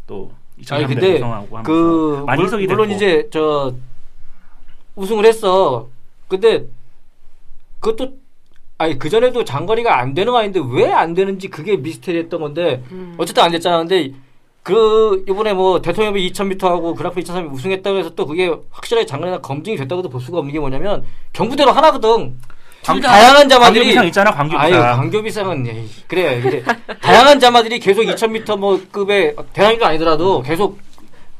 또 0.07 0.31
아니 0.57 0.61
2300 0.61 0.87
근데 0.89 1.15
우승하고 1.15 1.63
그 1.63 2.23
많이 2.25 2.39
물, 2.39 2.47
해소가 2.47 2.67
물론 2.67 2.87
됐고. 2.89 2.95
이제 2.95 3.29
저 3.31 3.73
우승을 4.95 5.25
했어. 5.25 5.87
근데 6.27 6.65
그것도 7.79 8.13
아니 8.77 8.97
그 8.97 9.09
전에도 9.09 9.43
장거리가 9.43 9.97
안 9.99 10.13
되는 10.13 10.31
거 10.31 10.39
아닌데 10.39 10.59
왜 10.71 10.91
안 10.91 11.13
되는지 11.13 11.47
그게 11.49 11.77
미스테리했던 11.77 12.39
건데 12.41 12.83
음. 12.91 13.15
어쨌든 13.17 13.43
안 13.43 13.51
됐잖아. 13.51 13.77
근데 13.79 14.13
그 14.63 15.23
이번에 15.27 15.53
뭐 15.53 15.81
대통령이 15.81 16.29
2000m 16.31 16.61
하고 16.63 16.93
그라프 16.95 17.19
2003 17.19 17.51
우승했다고 17.53 17.97
해서 17.97 18.09
또 18.15 18.25
그게 18.25 18.53
확실하게 18.71 19.05
장거리나 19.05 19.39
검증이 19.39 19.77
됐다고도 19.77 20.09
볼 20.09 20.19
수가 20.21 20.39
없는 20.39 20.53
게 20.53 20.59
뭐냐면 20.59 21.05
경부대로 21.33 21.71
하나거든. 21.71 22.37
둘 22.81 23.01
다. 23.01 23.09
다양한 23.09 23.49
자마들이 23.49 23.79
광교비상 23.79 24.05
있잖아 24.07 24.31
광교비상 24.31 24.61
아유, 24.73 24.95
광교비상은 24.97 25.67
에이, 25.67 25.89
그래 26.07 26.41
그래. 26.41 26.63
다양한 27.01 27.39
자마들이 27.39 27.79
계속 27.79 28.03
2,000m 28.03 28.57
뭐 28.57 28.81
급의 28.91 29.35
대상도 29.53 29.85
아니더라도 29.85 30.41
계속 30.41 30.79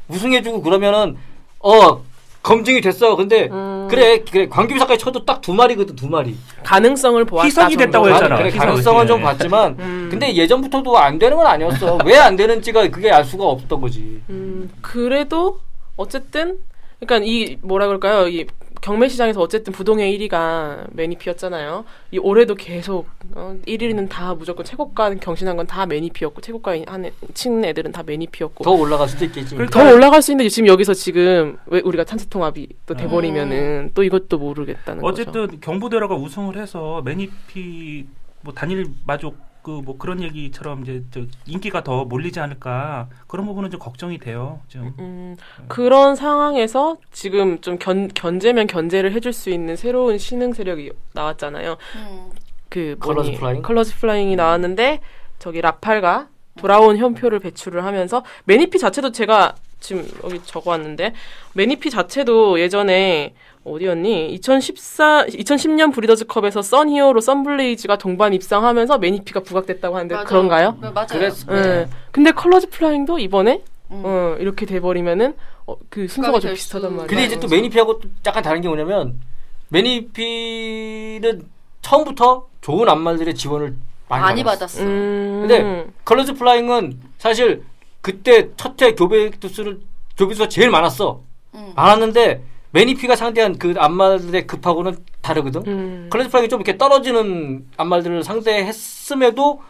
우승해주고 0.08 0.62
그러면은 0.62 1.16
어 1.60 2.02
검증이 2.42 2.80
됐어. 2.80 3.16
근데 3.16 3.48
음. 3.50 3.86
그래 3.90 4.20
그래 4.30 4.48
광교비상까지 4.48 4.98
쳐도 5.02 5.24
딱 5.26 5.40
두 5.42 5.52
마리거든 5.52 5.94
두 5.96 6.08
마리. 6.08 6.36
가능성을 6.64 7.22
보았다. 7.24 7.46
희석이 7.46 7.76
됐다고 7.76 8.04
정도로. 8.06 8.14
했잖아. 8.14 8.36
그래 8.36 8.46
희석이. 8.48 8.58
가능성은 8.58 9.06
좀 9.06 9.20
예. 9.20 9.24
봤지만 9.24 9.76
음. 9.78 10.08
근데 10.10 10.34
예전부터도 10.34 10.96
안 10.98 11.18
되는 11.18 11.36
건 11.36 11.46
아니었어. 11.46 11.98
왜 12.04 12.16
안 12.16 12.36
되는지가 12.36 12.88
그게 12.88 13.10
알 13.10 13.24
수가 13.24 13.44
없었던 13.44 13.80
거지. 13.80 14.20
음, 14.30 14.70
그래도 14.82 15.58
어쨌든 15.96 16.58
그러니까 16.98 17.26
이 17.26 17.56
뭐라 17.62 17.86
그럴까요? 17.86 18.28
이 18.28 18.46
경매 18.80 19.08
시장에서 19.08 19.40
어쨌든 19.40 19.72
부동의 19.72 20.18
1위가 20.18 20.86
매니피였잖아요. 20.92 21.84
이 22.12 22.18
올해도 22.18 22.54
계속 22.54 23.06
어, 23.34 23.54
1위는 23.66 24.08
다 24.08 24.34
무조건 24.34 24.64
최고가 24.64 25.14
경신한 25.16 25.56
건 25.56 25.66
다 25.66 25.84
매니피였고 25.86 26.40
최고가 26.40 26.76
한친 26.86 27.64
애들은 27.64 27.92
다 27.92 28.02
매니피였고 28.02 28.64
더 28.64 28.70
올라갈 28.72 29.08
수도 29.08 29.24
있겠지. 29.26 29.56
더 29.70 29.92
올라갈 29.92 30.22
수 30.22 30.32
있는데 30.32 30.48
지금 30.48 30.66
여기서 30.68 30.94
지금 30.94 31.58
왜 31.66 31.80
우리가 31.84 32.04
찬스 32.04 32.28
통합이 32.28 32.66
또 32.86 32.94
돼버리면은 32.94 33.90
또 33.94 34.02
이것도 34.02 34.38
모르겠다는 34.38 35.02
거죠. 35.02 35.22
어쨌든 35.22 35.60
경부대로가 35.60 36.14
우승을 36.16 36.56
해서 36.56 37.02
매니피 37.04 38.06
뭐 38.42 38.54
단일 38.54 38.86
마족 39.06 39.36
그 39.70 39.80
뭐 39.84 39.96
그런 39.96 40.20
얘기처럼 40.22 40.82
이제 40.82 41.02
저 41.10 41.22
인기가 41.46 41.82
더 41.82 42.04
몰리지 42.04 42.40
않을까 42.40 43.08
그런 43.26 43.46
부분은 43.46 43.70
좀 43.70 43.78
걱정이 43.78 44.18
돼요. 44.18 44.60
좀 44.68 44.94
음, 44.98 45.36
그런 45.68 46.16
상황에서 46.16 46.96
지금 47.12 47.60
좀 47.60 47.78
견, 47.78 48.08
견제면 48.08 48.66
견제를 48.66 49.12
해줄 49.12 49.32
수 49.32 49.50
있는 49.50 49.76
새로운 49.76 50.18
신흥 50.18 50.52
세력이 50.52 50.90
나왔잖아요. 51.12 51.76
음. 51.96 52.30
그 52.68 52.96
컬러즈 53.00 53.28
뭐니, 53.28 53.38
플라잉? 53.38 53.62
컬러즈 53.62 53.98
플라잉이 53.98 54.36
나왔는데 54.36 55.00
저기 55.38 55.60
라팔과 55.60 56.28
돌아온 56.58 56.96
현표를 56.98 57.38
배출을 57.38 57.84
하면서 57.84 58.24
매니피 58.44 58.78
자체도 58.78 59.12
제가 59.12 59.54
지금 59.80 60.06
여기 60.24 60.40
적어왔는데 60.44 61.14
매니피 61.54 61.90
자체도 61.90 62.60
예전에 62.60 63.34
어디였니? 63.64 64.30
2014, 64.34 65.26
2010년 65.26 65.92
브리더즈컵에서 65.92 66.62
선히어로 66.62 67.20
선블레이즈가 67.20 67.96
동반 67.96 68.32
입상하면서 68.32 68.98
매니피가 68.98 69.40
부각됐다고 69.40 69.96
하는데 69.96 70.14
맞아. 70.14 70.26
그런가요? 70.26 70.78
네, 70.80 70.90
맞아요. 70.90 71.06
그랬- 71.08 71.34
예. 71.50 71.88
근데 72.12 72.30
컬러즈 72.32 72.68
플라잉도 72.70 73.18
이번에 73.18 73.62
음. 73.90 74.02
어, 74.04 74.36
이렇게 74.38 74.64
돼버리면은 74.66 75.34
어, 75.66 75.76
그 75.90 76.08
순서가 76.08 76.38
좀 76.40 76.46
될 76.46 76.54
비슷하단 76.54 76.90
수- 76.90 76.96
말이에요. 76.96 77.06
근데 77.08 77.24
이제 77.24 77.38
또 77.40 77.48
매니피하고 77.48 77.98
또 78.00 78.08
약간 78.26 78.42
다른 78.42 78.60
게 78.60 78.68
뭐냐면 78.68 79.20
매니피는 79.68 81.42
처음부터 81.82 82.46
좋은 82.60 82.88
안말들의 82.88 83.34
지원을 83.34 83.74
많이, 84.08 84.22
많이 84.22 84.42
받았어. 84.44 84.78
받았어. 84.78 84.82
음, 84.84 85.46
근데 85.46 85.86
컬러즈 86.04 86.34
플라잉은 86.34 86.98
사실 87.18 87.62
그때 88.00 88.50
첫 88.56 88.80
해 88.82 88.94
교배 88.94 89.30
두수를 89.30 89.80
교배 90.16 90.34
수가 90.34 90.48
제일 90.48 90.70
많았어. 90.70 91.22
음. 91.54 91.72
많았는데 91.76 92.42
매니피가 92.72 93.16
상대한 93.16 93.58
그 93.58 93.74
암말들의 93.76 94.46
급하고는 94.46 94.96
다르거든. 95.20 95.66
음. 95.66 96.08
컬러즈 96.10 96.30
플라잉이 96.30 96.48
좀 96.48 96.60
이렇게 96.60 96.78
떨어지는 96.78 97.66
암말들을 97.76 98.22
상대했음에도 98.24 99.60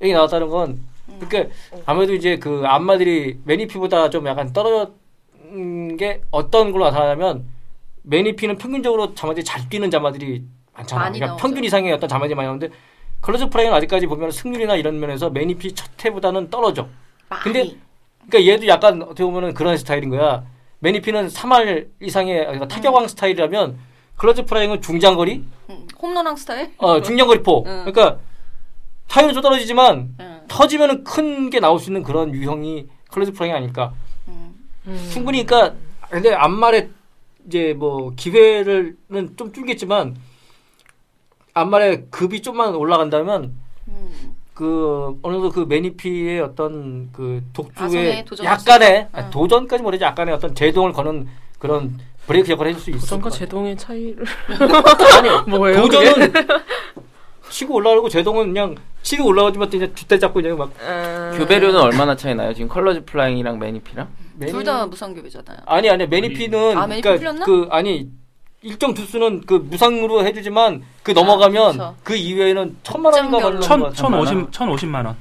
여기 0.00 0.12
나왔다는 0.12 0.48
건 0.48 0.80
그러니까 1.20 1.54
아무래도 1.86 2.14
이제 2.14 2.38
그 2.38 2.62
암말들이 2.66 3.40
매니피보다 3.44 4.10
좀 4.10 4.26
약간 4.26 4.52
떨어진 4.52 5.96
게 5.96 6.22
어떤 6.30 6.72
걸로 6.72 6.84
나타나냐면 6.86 7.46
매니피는 8.02 8.58
평균적으로 8.58 9.14
자마들이 9.14 9.44
잘 9.44 9.68
뛰는 9.68 9.90
자마들이 9.90 10.44
많잖아. 10.74 11.02
그러니까 11.04 11.26
나오죠. 11.26 11.42
평균 11.42 11.64
이상의 11.64 11.92
어떤 11.92 12.08
자마들이 12.08 12.34
많이 12.36 12.46
나오는데 12.46 12.70
컬러즈 13.22 13.48
플라잉은 13.48 13.74
아직까지 13.74 14.06
보면 14.06 14.30
승률이나 14.30 14.76
이런 14.76 15.00
면에서 15.00 15.30
매니피 15.30 15.74
첫 15.74 15.90
해보다는 16.04 16.48
떨어져. 16.50 16.88
근데 17.42 17.58
많이. 17.60 17.80
그러니까 18.28 18.52
얘도 18.52 18.66
약간 18.66 19.02
어떻게 19.02 19.24
보면은 19.24 19.54
그런 19.54 19.76
스타일인 19.76 20.10
거야. 20.10 20.44
매니피는 20.80 21.28
3할 21.28 21.88
이상의 22.02 22.40
그러니까 22.40 22.68
타격왕 22.68 23.08
스타일이라면 23.08 23.78
컬러즈 24.16 24.44
플라잉은 24.44 24.80
중장거리, 24.80 25.44
음, 25.70 25.86
홈런왕 26.00 26.36
스타일? 26.36 26.70
어 26.78 27.00
중장거리 27.02 27.42
포. 27.42 27.64
응. 27.66 27.84
그러니까 27.84 28.18
타율은 29.08 29.34
좀 29.34 29.42
떨어지지만 29.42 30.14
응. 30.20 30.40
터지면은 30.48 31.04
큰 31.04 31.50
게 31.50 31.60
나올 31.60 31.78
수 31.78 31.90
있는 31.90 32.02
그런 32.02 32.32
유형이 32.34 32.86
컬러즈 33.10 33.32
플라잉 33.32 33.52
아닐까. 33.52 33.92
음. 34.28 34.54
음. 34.86 35.08
충분히 35.12 35.44
그러니까 35.44 35.76
근데 36.08 36.32
암말에 36.32 36.90
이제 37.46 37.74
뭐 37.74 38.12
기회를는 38.16 39.36
좀 39.36 39.52
줄겠지만 39.52 40.16
암말의 41.54 42.06
급이 42.10 42.42
좀만 42.42 42.74
올라간다면 42.74 43.54
음. 43.88 44.35
그 44.56 45.18
어느 45.20 45.34
정도 45.34 45.50
그 45.50 45.66
메니피의 45.68 46.40
어떤 46.40 47.10
그 47.12 47.42
독주의 47.52 48.24
약간의 48.42 49.00
있다. 49.02 49.18
아니, 49.18 49.26
응. 49.26 49.30
도전까지 49.30 49.82
모르지 49.82 50.02
약간의 50.02 50.34
어떤 50.34 50.54
제동을 50.54 50.94
거는 50.94 51.28
그런 51.58 51.98
브레이크 52.26 52.50
역할을 52.52 52.70
해줄 52.70 52.82
수 52.82 52.90
있을 52.90 53.00
도전과 53.00 53.24
것 53.24 53.32
같아요. 53.32 53.46
제동의 53.46 53.76
차이를 53.76 54.24
아니 55.18 55.28
뭐예요? 55.50 55.82
도전은 55.82 56.32
치고 57.50 57.74
올라가고 57.74 58.08
제동은 58.08 58.46
그냥 58.46 58.76
치고 59.02 59.26
올라가지만 59.26 59.68
이제 59.74 59.92
뒷다리 59.92 60.20
잡고 60.20 60.40
그냥 60.40 60.56
막 60.56 60.72
아... 60.82 61.34
교배료는 61.36 61.78
얼마나 61.78 62.16
차이 62.16 62.34
나요? 62.34 62.54
지금 62.54 62.68
컬러즈 62.68 63.04
플라잉이랑 63.04 63.58
메니피랑? 63.58 64.08
매니- 64.40 64.52
둘다 64.52 64.86
무상 64.86 65.14
교배잖아요. 65.14 65.58
아니 65.66 65.90
아니 65.90 66.06
메니피는 66.06 66.78
아, 66.78 66.86
메니피 66.86 67.02
그러니까 67.02 67.16
풀렸나? 67.18 67.44
그 67.44 67.68
아니 67.70 68.08
일정 68.66 68.92
두수는 68.94 69.42
그 69.46 69.54
무상으로 69.54 70.26
해주지만 70.26 70.82
그 71.04 71.12
넘어가면 71.12 71.72
그쵸. 71.72 71.96
그 72.02 72.16
이외에는 72.16 72.76
천만 72.82 73.14
원인가. 73.14 73.38
받는 73.38 73.60
천, 73.60 73.80
거 73.80 73.92
천. 73.92 74.14
오십, 74.14 74.48
천 74.50 74.68
오십만 74.68 75.06
원. 75.06 75.16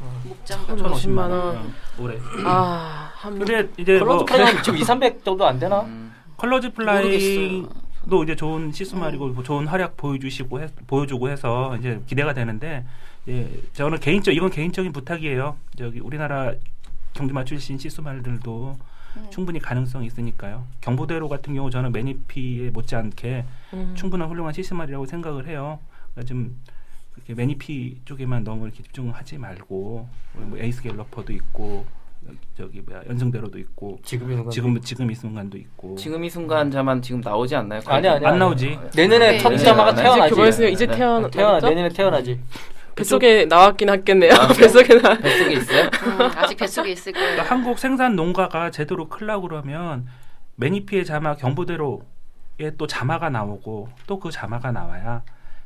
천 0.45 0.59
오십. 0.91 1.09
1,050만 1.11 1.17
원. 1.19 1.31
원. 1.31 1.73
올해. 1.99 2.17
아, 2.43 3.11
한 3.13 3.37
근데 3.37 3.69
이제 3.77 3.99
컬러즈 3.99 4.23
뭐 4.23 4.25
지금 4.63 4.79
2, 4.79 4.83
300 4.83 5.23
정도 5.23 5.45
안 5.45 5.59
되나? 5.59 5.81
음. 5.81 6.11
컬러즈 6.37 6.73
플라잉도. 6.73 8.23
이제 8.23 8.35
좋은 8.35 8.71
씨수말이고 8.71 9.27
뭐 9.29 9.43
좋은 9.43 9.67
활약 9.67 9.95
보여주시고 9.97 10.61
해, 10.61 10.67
보여주고 10.87 11.29
해서 11.29 11.75
이제 11.77 12.01
기대가 12.07 12.33
되는데 12.33 12.85
예, 13.27 13.49
저는 13.73 13.99
개인적 13.99 14.35
이건 14.35 14.49
개인적인 14.51 14.91
부탁이에요. 14.91 15.55
저기 15.77 15.99
우리나라 15.99 16.51
경주마 17.13 17.45
출신 17.45 17.77
씨수말들도 17.79 18.75
음. 19.17 19.27
충분히 19.29 19.59
가능성이 19.59 20.07
있으니까요. 20.07 20.65
경부대로 20.81 21.29
같은 21.29 21.53
경우 21.53 21.69
저는 21.69 21.91
메니피에 21.91 22.69
못지않게 22.71 23.45
음. 23.73 23.93
충분한 23.95 24.29
훌륭한 24.29 24.53
씨수말이라고 24.53 25.05
생각을 25.05 25.47
해요. 25.47 25.79
그러니까 26.13 26.27
좀 26.27 26.55
이렇게 27.15 27.33
매니피 27.33 28.01
쪽에만 28.05 28.43
너무 28.43 28.65
이렇게 28.65 28.83
집중하지 28.83 29.37
말고 29.37 30.07
뭐 30.33 30.57
에이스 30.57 30.81
갤러퍼도 30.83 31.31
있고 31.33 31.85
저기 32.57 32.81
뭐야 32.81 33.03
연승대로도 33.07 33.59
있고 33.59 33.99
지금 34.03 34.29
있는 34.31 34.43
건 34.43 34.51
지금 34.51 34.81
지금 34.81 35.11
이 35.11 35.15
순간도 35.15 35.57
있고 35.57 35.95
지금 35.95 36.23
이 36.23 36.29
순간자만 36.29 37.01
지금 37.01 37.21
나오지 37.21 37.55
않나요? 37.55 37.81
아니, 37.85 38.07
아니, 38.07 38.25
안 38.25 38.31
아니. 38.31 38.39
나오지. 38.39 38.79
내년에 38.95 39.33
네. 39.33 39.37
첫 39.37 39.55
자마가 39.57 39.93
네. 39.93 40.01
태어나지. 40.01 40.25
이제 40.27 40.29
그거였으면 40.35 40.71
이제 40.71 40.85
네. 40.87 40.95
태어나 40.95 41.29
태어나 41.29 41.69
내년에 41.69 41.89
태어나지. 41.89 42.39
뱃속에 42.95 43.45
나왔긴 43.45 43.89
하겠네요. 43.89 44.33
아, 44.33 44.47
뱃속에 44.53 45.01
나. 45.01 45.17
뱃속에 45.17 45.53
있어요? 45.53 45.83
음, 45.83 46.21
아직 46.35 46.55
뱃속에 46.57 46.91
있을 46.91 47.11
거예요. 47.11 47.27
그러니까 47.31 47.53
한국 47.55 47.77
생산 47.79 48.15
농가가 48.15 48.71
제대로 48.71 49.07
클라 49.09 49.39
그러면 49.41 50.07
매니피의 50.55 51.05
자마 51.05 51.35
경보대로에 51.35 52.71
또 52.77 52.87
자마가 52.87 53.29
나오고 53.29 53.89
또 54.07 54.19
그 54.19 54.31
자마가 54.31 54.71
나와야 54.71 55.23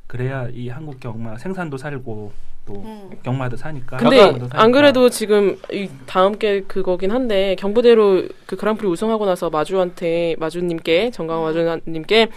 그래야 0.08 0.48
이 0.52 0.70
한국 0.70 1.00
경마 1.00 1.38
생산도 1.38 1.78
살고 1.78 2.34
또 2.70 2.82
음. 2.86 3.10
경마도 3.24 3.58
사니까. 3.58 3.98
근데 3.98 4.18
경마도 4.18 4.40
사니까. 4.40 4.62
안 4.62 4.72
그래도 4.72 5.10
지금 5.10 5.58
이 5.72 5.90
다음 6.06 6.38
게 6.38 6.62
그거긴 6.62 7.12
한데 7.12 7.56
경부대로 7.56 8.24
그 8.46 8.56
그랑프리 8.56 8.88
우승하고 8.88 9.26
나서 9.26 9.50
마주한테 9.50 10.36
마주님께 10.38 11.12
정강 11.12 11.42
마주님께 11.42 12.28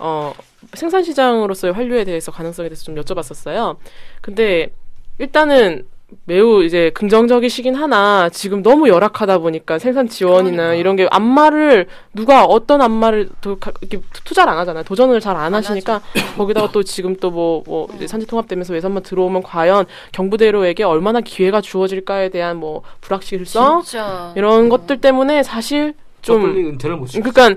어 0.00 0.32
생산 0.74 1.04
시장으로서의 1.04 1.72
환류에 1.72 2.04
대해서 2.04 2.32
가능성에 2.32 2.68
대해서 2.68 2.84
좀 2.84 2.96
여쭤봤었어요. 2.96 3.76
근데 4.20 4.70
일단은 5.18 5.86
매우 6.24 6.64
이제 6.64 6.90
긍정적이시긴 6.90 7.74
하나 7.74 8.28
지금 8.30 8.62
너무 8.62 8.88
열악하다 8.88 9.38
보니까 9.38 9.78
생산 9.78 10.08
지원이나 10.08 10.56
그러니까. 10.56 10.74
이런 10.74 10.96
게 10.96 11.06
안마를 11.10 11.86
누가 12.14 12.44
어떤 12.44 12.82
안마를 12.82 13.28
도, 13.40 13.56
가- 13.58 13.72
이렇게 13.80 14.00
투자를 14.24 14.52
안 14.52 14.58
하잖아요. 14.58 14.84
도전을 14.84 15.20
잘안안 15.20 15.54
하시니까 15.54 16.00
거기다가 16.36 16.70
또 16.72 16.82
지금 16.82 17.16
또뭐뭐 17.16 17.88
이제 17.96 18.06
산지 18.06 18.26
통합되면서 18.26 18.72
외선만 18.72 19.02
들어오면 19.02 19.42
과연 19.42 19.84
경부대로에게 20.12 20.82
얼마나 20.84 21.20
기회가 21.20 21.60
주어질까에 21.60 22.30
대한 22.30 22.56
뭐 22.56 22.82
불확실성 23.02 23.82
진짜. 23.82 24.32
이런 24.36 24.68
것들 24.68 25.00
때문에 25.00 25.42
사실 25.42 25.94
좀 26.22 26.44
은퇴를 26.44 26.96
못. 26.96 27.08
그러니까 27.12 27.54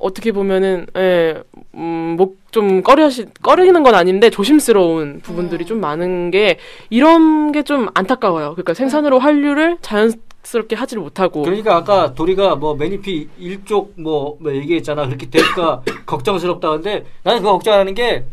어떻게 0.00 0.32
보면은 0.32 0.86
예, 0.96 1.42
음, 1.74 2.16
목좀 2.18 2.82
꺼려시 2.82 3.26
꺼리는 3.42 3.82
건 3.82 3.94
아닌데 3.94 4.30
조심스러운 4.30 5.20
부분들이 5.22 5.64
음. 5.64 5.66
좀 5.66 5.80
많은 5.80 6.30
게 6.30 6.58
이런 6.88 7.52
게 7.52 7.62
좀 7.62 7.88
안타까워요. 7.94 8.52
그러니까 8.52 8.74
생산으로 8.74 9.18
환류를 9.18 9.76
자연스럽게 9.82 10.74
하지를 10.74 11.02
못하고 11.02 11.42
그러니까 11.42 11.76
아까 11.76 12.14
도리가 12.14 12.56
뭐 12.56 12.74
매니피 12.74 13.28
일쪽 13.38 13.92
뭐, 14.00 14.36
뭐 14.40 14.52
얘기했잖아. 14.54 15.06
그렇게 15.06 15.28
되니까 15.28 15.82
걱정스럽다는데 16.06 17.04
나는 17.22 17.40
그거 17.40 17.52
걱정하는 17.52 17.94
게 17.94 18.24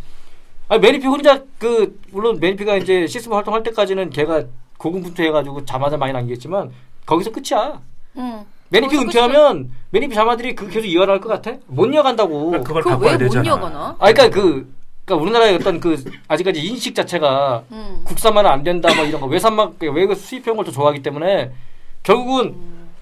아, 0.70 0.78
매니피 0.78 1.06
혼자 1.08 1.44
그 1.60 2.00
물론 2.12 2.40
매니피가 2.40 2.78
이제 2.78 3.06
시스템 3.08 3.34
활동할 3.34 3.64
때까지는 3.64 4.10
걔가 4.10 4.44
고군분투해가지고 4.78 5.66
자마자 5.66 5.98
많이 5.98 6.14
남겼지만 6.14 6.72
거기서 7.06 7.32
끝이야. 7.32 7.82
응. 8.18 8.46
매니피 8.70 8.98
은퇴하면 8.98 9.72
매니피 9.92 10.14
자마들이 10.14 10.56
그 10.56 10.68
계속 10.68 10.88
이어갈 10.88 11.20
것 11.20 11.30
같아? 11.30 11.58
못 11.68 11.86
이어간다고. 11.88 12.48
그러니까 12.52 12.68
그걸 12.68 12.84
바꿔야 12.84 13.18
되잖아. 13.18 13.46
이어가나? 13.46 13.96
아, 14.00 14.12
그러니까 14.12 14.30
그 14.30 14.74
그러니까 15.06 15.24
우리나라의 15.24 15.56
어떤 15.56 15.80
그 15.80 16.04
아직까지 16.28 16.62
인식 16.62 16.94
자체가 16.94 17.64
응. 17.72 18.02
국산만은 18.04 18.50
안 18.50 18.64
된다 18.64 18.94
뭐 18.94 19.06
이런 19.06 19.22
거 19.22 19.28
외산만 19.28 19.76
외국 19.80 20.16
수입형 20.16 20.58
걸더 20.58 20.72
좋아하기 20.72 21.02
때문에 21.02 21.52
결국은 22.04 22.56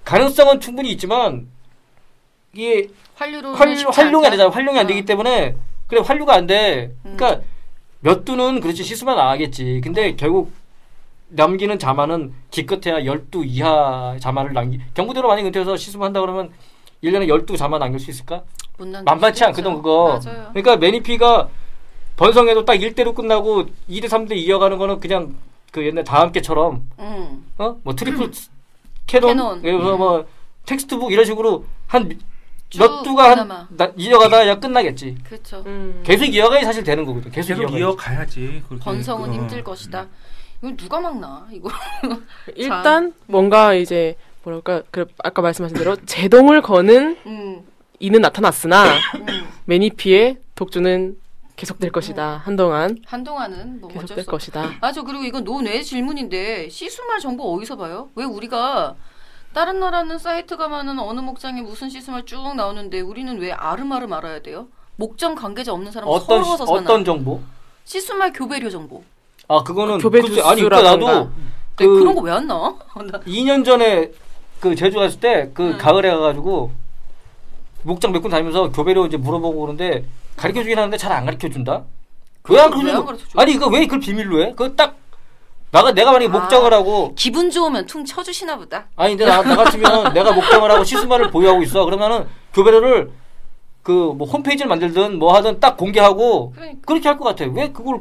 가능성은 0.03 0.59
충분히 0.59 0.91
있지만 0.91 1.47
이게 2.53 2.89
환류로 3.15 3.55
활, 3.55 3.69
활용이 3.69 4.25
안 4.25 4.31
되잖아. 4.31 4.49
활용이 4.51 4.77
안 4.77 4.85
되기 4.85 5.03
때문에 5.03 5.55
그래 5.87 6.01
활류가 6.05 6.33
안 6.33 6.45
돼. 6.45 6.91
음. 7.05 7.15
그러니까 7.17 7.43
몇 8.01 8.23
두는 8.23 8.59
그렇지 8.59 8.83
씨수말 8.83 9.15
나가겠지. 9.15 9.81
근데 9.83 10.15
결국 10.15 10.51
남기는 11.29 11.77
자마는 11.79 12.33
기껏해야 12.51 13.03
12 13.05 13.43
이하 13.45 14.15
자마를 14.19 14.53
남기. 14.53 14.79
경부대로 14.93 15.27
만약 15.27 15.45
은퇴해서 15.45 15.75
씨수말 15.77 16.07
한다 16.07 16.21
그러면 16.21 16.51
1년에 17.03 17.27
12 17.27 17.57
자마 17.57 17.79
남길 17.79 17.99
수 17.99 18.09
있을까? 18.11 18.43
만만치 19.05 19.43
않거든 19.45 19.75
그거. 19.75 20.19
맞아요. 20.23 20.49
그러니까 20.49 20.75
메니피가 20.77 21.49
번성해도 22.17 22.65
딱 22.65 22.73
1대로 22.75 23.13
끝나고 23.15 23.65
2대 23.89 24.05
3대 24.05 24.35
이어가는 24.37 24.77
거는 24.77 24.99
그냥 24.99 25.35
그 25.71 25.85
옛날 25.85 26.03
다함께처럼 26.03 26.83
응. 26.99 27.43
어? 27.57 27.77
뭐 27.83 27.95
트리플 27.95 28.31
캐논, 29.07 29.29
캐논. 29.29 29.63
예를 29.65 29.79
들어 29.79 29.97
뭐 29.97 30.25
텍스트북 30.65 31.11
이런 31.11 31.25
식으로 31.25 31.65
한쭉몇 31.87 33.03
두가 33.03 33.37
한. 33.37 33.47
나- 33.69 33.91
이어가다가 33.97 34.43
그냥 34.43 34.59
끝나겠지. 34.59 35.17
그렇죠. 35.23 35.63
음. 35.65 36.01
계속 36.05 36.25
이어가야 36.25 36.63
사실 36.63 36.83
되는 36.83 37.03
거거든. 37.05 37.31
계속, 37.31 37.49
계속 37.49 37.61
이어가야지. 37.77 37.79
이어가야지. 38.41 38.63
번성은 38.81 39.29
그- 39.29 39.35
힘들 39.35 39.63
것이다. 39.63 40.07
이거 40.65 40.75
누가 40.77 40.99
막나 40.99 41.47
이거? 41.51 41.69
일단 42.55 43.13
뭔가 43.27 43.73
이제 43.73 44.15
뭐랄까 44.43 44.81
그 44.91 45.05
아까 45.23 45.41
말씀하신 45.41 45.77
대로 45.77 45.95
제동을 46.05 46.61
거는 46.61 47.17
음. 47.25 47.61
이는 47.99 48.21
나타났으나 48.21 48.83
음. 49.15 49.25
메니피의 49.65 50.37
독주는 50.55 51.17
계속될 51.55 51.91
것이다. 51.91 52.41
한동안 52.43 52.97
한동안은 53.05 53.79
뭐 53.79 53.89
어쩔 53.89 54.01
계속될 54.01 54.23
수 54.25 54.29
없. 54.29 54.31
것이다. 54.31 54.71
맞아. 54.81 55.01
그리고 55.03 55.23
이건 55.23 55.43
노뇌 55.45 55.81
질문인데 55.81 56.69
씨수말 56.69 57.19
정보 57.19 57.53
어디서 57.55 57.77
봐요? 57.77 58.09
왜 58.15 58.25
우리가 58.25 58.95
다른 59.53 59.79
나라는 59.79 60.17
사이트 60.17 60.57
가면은 60.57 60.99
어느 60.99 61.21
목장에 61.21 61.61
무슨 61.61 61.89
시스말 61.89 62.25
쭉 62.25 62.55
나오는데 62.55 62.99
우리는 62.99 63.37
왜 63.39 63.53
아름아름 63.53 64.11
알아야 64.11 64.41
돼요? 64.41 64.67
목장 64.97 65.33
관계자 65.35 65.71
없는 65.71 65.91
사람 65.93 66.09
어떤 66.09 66.43
서러워서 66.43 66.65
시- 66.65 66.69
사나? 66.69 66.81
어떤 66.81 67.05
정보? 67.05 67.41
시스말 67.85 68.33
교배료 68.33 68.69
정보. 68.69 69.03
아 69.47 69.63
그거는 69.63 69.97
교배 69.99 70.21
글쎄, 70.21 70.41
아니 70.43 70.61
그러니까. 70.63 70.91
나도 70.95 71.29
네, 71.77 71.85
그 71.85 71.99
그런 71.99 72.15
거 72.15 72.21
왜 72.21 72.31
안 72.31 72.47
나와? 72.47 72.73
나- 72.95 73.19
2년 73.27 73.63
전에 73.65 74.11
그 74.59 74.75
제주 74.75 74.97
갔을 74.97 75.19
때그 75.19 75.63
응. 75.73 75.77
가을에 75.77 76.09
가가지고 76.09 76.71
목장 77.83 78.11
몇 78.11 78.21
군 78.21 78.31
다니면서 78.31 78.71
교배로 78.71 79.05
이제 79.05 79.17
물어보고 79.17 79.59
그러는데 79.61 80.05
가르쳐 80.35 80.61
주긴 80.61 80.77
하는데 80.79 80.97
잘 80.97 81.11
안 81.11 81.25
가르쳐 81.25 81.49
준다. 81.49 81.83
왜안 82.49 82.71
왜안 82.83 83.05
가르쳐? 83.05 83.23
아니 83.35 83.53
이거 83.53 83.67
왜 83.67 83.81
그걸 83.85 83.99
비밀로 83.99 84.41
해? 84.41 84.49
그거 84.51 84.69
딱 84.75 84.95
나가 85.71 85.91
내가 85.91 86.11
만약에 86.11 86.31
아. 86.35 86.39
목장을 86.39 86.71
하고 86.73 87.13
기분 87.15 87.51
좋으면 87.51 87.85
퉁 87.85 88.03
쳐주시나 88.05 88.57
보다. 88.57 88.85
아니 88.95 89.15
근데 89.15 89.25
나, 89.31 89.41
나 89.43 89.55
같으면 89.55 90.13
내가 90.13 90.31
목장을 90.31 90.69
하고 90.71 90.83
시스마를 90.83 91.29
보유하고 91.31 91.61
있어. 91.63 91.85
그러면은 91.85 92.25
교배로를 92.53 93.11
그 93.83 93.91
뭐 93.91 94.27
홈페이지를 94.27 94.67
만들든 94.67 95.19
뭐 95.19 95.35
하든 95.35 95.59
딱 95.59 95.77
공개하고 95.77 96.53
그러니까. 96.55 96.79
그렇게 96.87 97.07
할 97.07 97.17
것 97.19 97.25
같아. 97.25 97.45
왜 97.53 97.71
그걸 97.71 97.99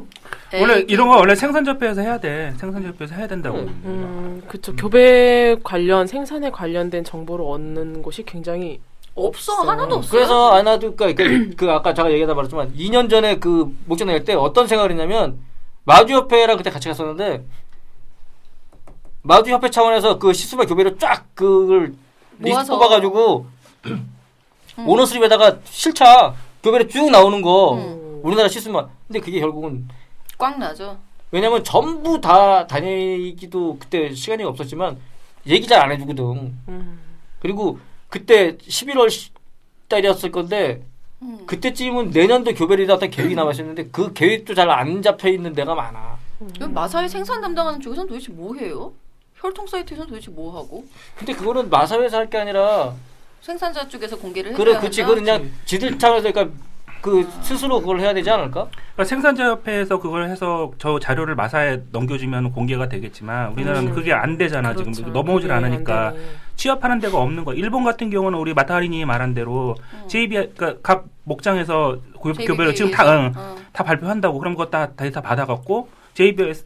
원래 0.53 0.75
에이, 0.77 0.85
이런 0.89 1.07
거 1.07 1.17
원래 1.17 1.35
생산자협회에서 1.35 2.01
해야 2.01 2.19
돼. 2.19 2.53
생산자협회에서 2.57 3.15
해야 3.15 3.27
된다고. 3.27 3.57
음, 3.57 4.43
그쵸. 4.47 4.75
교배 4.75 5.57
관련, 5.63 6.07
생산에 6.07 6.51
관련된 6.51 7.03
정보를 7.03 7.43
얻는 7.45 8.01
곳이 8.01 8.23
굉장히 8.23 8.79
없어 9.15 9.53
없어요. 9.53 9.71
하나도 9.71 9.95
없어. 9.95 10.11
그래서 10.11 10.51
아나도 10.53 10.95
그러니까 10.95 11.23
그, 11.23 11.55
그 11.55 11.71
아까 11.71 11.93
제가 11.93 12.11
얘기하다 12.11 12.33
말했지만 12.33 12.73
2년 12.75 13.09
전에 13.09 13.39
그 13.39 13.73
목장 13.85 14.07
낼때 14.09 14.33
어떤 14.33 14.67
생각을 14.67 14.91
했냐면 14.91 15.39
마주협회랑 15.85 16.57
그때 16.57 16.69
같이 16.69 16.89
갔었는데 16.89 17.45
마주협회 19.23 19.69
차원에서 19.69 20.19
그 20.19 20.33
시스마 20.33 20.65
교배를 20.65 20.97
쫙 20.99 21.25
그걸 21.33 21.93
리스트. 22.39 22.67
뽑아가지고 22.67 23.45
오너스립에다가 24.85 25.59
실차 25.65 26.33
교배를 26.61 26.89
쭉 26.89 27.09
나오는 27.09 27.41
거 27.41 27.75
음. 27.75 28.19
우리나라 28.23 28.49
시스마 28.49 28.85
근데 29.07 29.19
그게 29.19 29.39
결국은 29.39 29.87
꽉 30.37 30.57
나죠. 30.59 30.97
왜냐면 31.31 31.63
전부 31.63 32.19
다 32.21 32.65
다니기도 32.67 33.77
그때 33.79 34.13
시간이 34.13 34.43
없었지만 34.43 34.97
얘기 35.47 35.67
잘 35.67 35.81
안 35.81 35.91
해주거든 35.91 36.55
음, 36.67 36.99
그리고 37.39 37.79
그때 38.09 38.57
11월 38.57 39.09
달이었을 39.87 40.31
건데 40.31 40.83
음. 41.21 41.45
그때쯤은 41.45 42.11
내년도 42.11 42.53
교배를 42.53 42.89
어떤 42.91 43.09
계획이 43.09 43.35
남아 43.35 43.51
있었는데 43.51 43.87
그 43.91 44.13
계획도 44.13 44.53
잘 44.53 44.69
안 44.69 45.01
잡혀 45.01 45.29
있는 45.29 45.53
데가 45.53 45.75
많아. 45.75 46.17
그럼 46.55 46.73
마사회 46.73 47.07
생산 47.07 47.41
담당하는 47.41 47.79
쪽에서는 47.81 48.07
도대체 48.09 48.31
뭐 48.31 48.55
해요? 48.55 48.93
혈통 49.35 49.67
사이트에서는 49.67 50.09
도대체 50.09 50.31
뭐 50.31 50.57
하고? 50.57 50.85
근데 51.15 51.33
그거는 51.33 51.69
마사회에서 51.69 52.17
할 52.17 52.29
게 52.29 52.37
아니라 52.37 52.93
생산자 53.41 53.87
쪽에서 53.87 54.17
공개를 54.17 54.51
해야 54.51 54.57
그래 54.57 54.79
그치? 54.79 55.01
그건 55.03 55.19
그냥 55.19 55.51
지들 55.65 55.97
차원에서 55.99 56.31
그러니까 56.31 56.55
그 57.05 57.29
스스로 57.43 57.81
그걸 57.81 57.99
해야 57.99 58.15
되지 58.15 58.31
않을까? 58.31 58.65
그러니까 58.71 59.03
생산자협회에서 59.03 59.99
그걸 59.99 60.27
해서 60.27 60.71
저 60.79 60.97
자료를 60.97 61.35
마사에 61.35 61.83
넘겨주면 61.91 62.51
공개가 62.51 62.89
되겠지만 62.89 63.51
우리나라는 63.53 63.89
음. 63.91 63.93
그게 63.93 64.11
안 64.11 64.39
되잖아 64.39 64.73
지금 64.75 64.91
그렇죠. 64.91 65.11
넘어오질 65.11 65.49
그게 65.49 65.53
안 65.55 65.65
않으니까. 65.65 66.13
취업하는 66.55 66.99
데가 66.99 67.19
없는 67.19 67.45
거. 67.45 67.53
일본 67.53 67.83
같은 67.83 68.09
경우는 68.09 68.39
우리 68.39 68.55
마타리님이 68.55 69.05
말한 69.05 69.35
대로 69.35 69.75
JB 70.07 70.53
그러니까 70.55 70.75
각 70.81 71.05
목장에서 71.25 71.99
고- 72.17 72.33
교배를 72.33 72.73
지금. 72.73 72.89
다, 72.89 73.03
응, 73.15 73.31
어. 73.35 73.55
다 73.71 73.83
발표한다고 73.83 74.39
그런 74.39 74.55
거다 74.55 74.93
데이터 74.95 75.21
받아갖고 75.21 75.87
JBS 76.15 76.65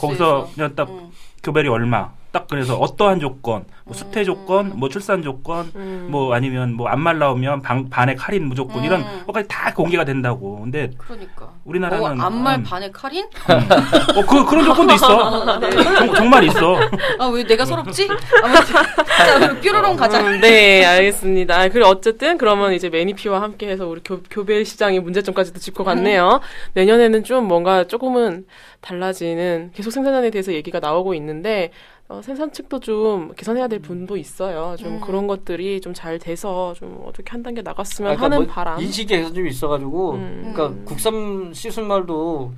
거기서 0.00 0.48
응. 0.58 1.10
교배리 1.44 1.68
얼마 1.68 2.10
딱 2.32 2.46
그래서 2.48 2.76
어떠한 2.76 3.18
조건 3.18 3.64
뭐 3.84 3.94
수태 3.94 4.20
음. 4.20 4.24
조건 4.24 4.72
뭐 4.78 4.88
출산 4.88 5.22
조건 5.22 5.70
음. 5.74 6.06
뭐 6.10 6.32
아니면 6.34 6.74
뭐 6.74 6.88
안 6.88 7.00
말 7.00 7.18
나오면 7.18 7.62
방, 7.62 7.88
반액 7.88 8.26
할인 8.28 8.44
무조건 8.46 8.84
이런 8.84 9.00
음. 9.00 9.22
것까지 9.26 9.48
다 9.48 9.72
공개가 9.74 10.04
된다고 10.04 10.60
근데 10.60 10.90
그러니까. 10.98 11.50
우리나라는 11.64 12.20
어, 12.20 12.24
안말 12.26 12.58
음. 12.58 12.62
반에 12.62 12.90
칼인? 12.92 13.24
어, 13.24 14.26
그, 14.26 14.44
그런 14.46 14.64
조건도 14.64 14.94
있어 14.94 15.60
정, 15.60 16.14
정말 16.14 16.44
있어 16.44 16.76
아 17.18 17.26
왜 17.30 17.42
내가 17.44 17.64
서럽지? 17.64 18.08
아무튼 18.42 18.74
자 19.06 19.38
그럼 19.38 19.60
뾰로롱 19.60 19.96
가자. 19.96 20.20
음, 20.20 20.40
네, 20.40 20.84
알겠습니다. 20.84 21.58
아, 21.60 21.68
그리고 21.68 21.88
어쨌든 21.88 22.38
그러면 22.38 22.72
이제 22.74 22.88
매니피와 22.90 23.40
함께해서 23.42 23.86
우리 23.86 24.00
교, 24.04 24.20
교배 24.30 24.62
시장의 24.64 25.00
문제점까지도 25.00 25.58
짚고 25.58 25.84
갔네요. 25.84 26.40
내년에는 26.74 27.24
좀 27.24 27.46
뭔가 27.46 27.84
조금은 27.84 28.46
달라지는 28.80 29.70
계속 29.74 29.90
생산량에 29.90 30.30
대해서 30.30 30.52
얘기가 30.52 30.80
나오고 30.80 31.14
있는데 31.14 31.70
어, 32.10 32.20
생산 32.22 32.50
측도 32.52 32.80
좀 32.80 33.32
개선해야 33.36 33.68
될 33.68 33.78
분도 33.78 34.16
있어요. 34.16 34.74
좀 34.76 34.94
음. 34.94 35.00
그런 35.00 35.26
것들이 35.28 35.80
좀 35.80 35.94
잘 35.94 36.18
돼서 36.18 36.74
좀 36.74 37.00
어떻게 37.06 37.30
한 37.30 37.42
단계 37.42 37.62
나갔으면 37.62 38.16
그러니까 38.16 38.24
하는 38.24 38.46
뭐 38.46 38.54
바람. 38.54 38.80
인식이 38.80 39.14
개선 39.14 39.32
좀 39.32 39.46
있어가지고 39.46 40.12
음. 40.14 40.38
그러니까 40.52 40.66
음. 40.68 40.84
국산 40.84 41.52
시순말도 41.54 42.52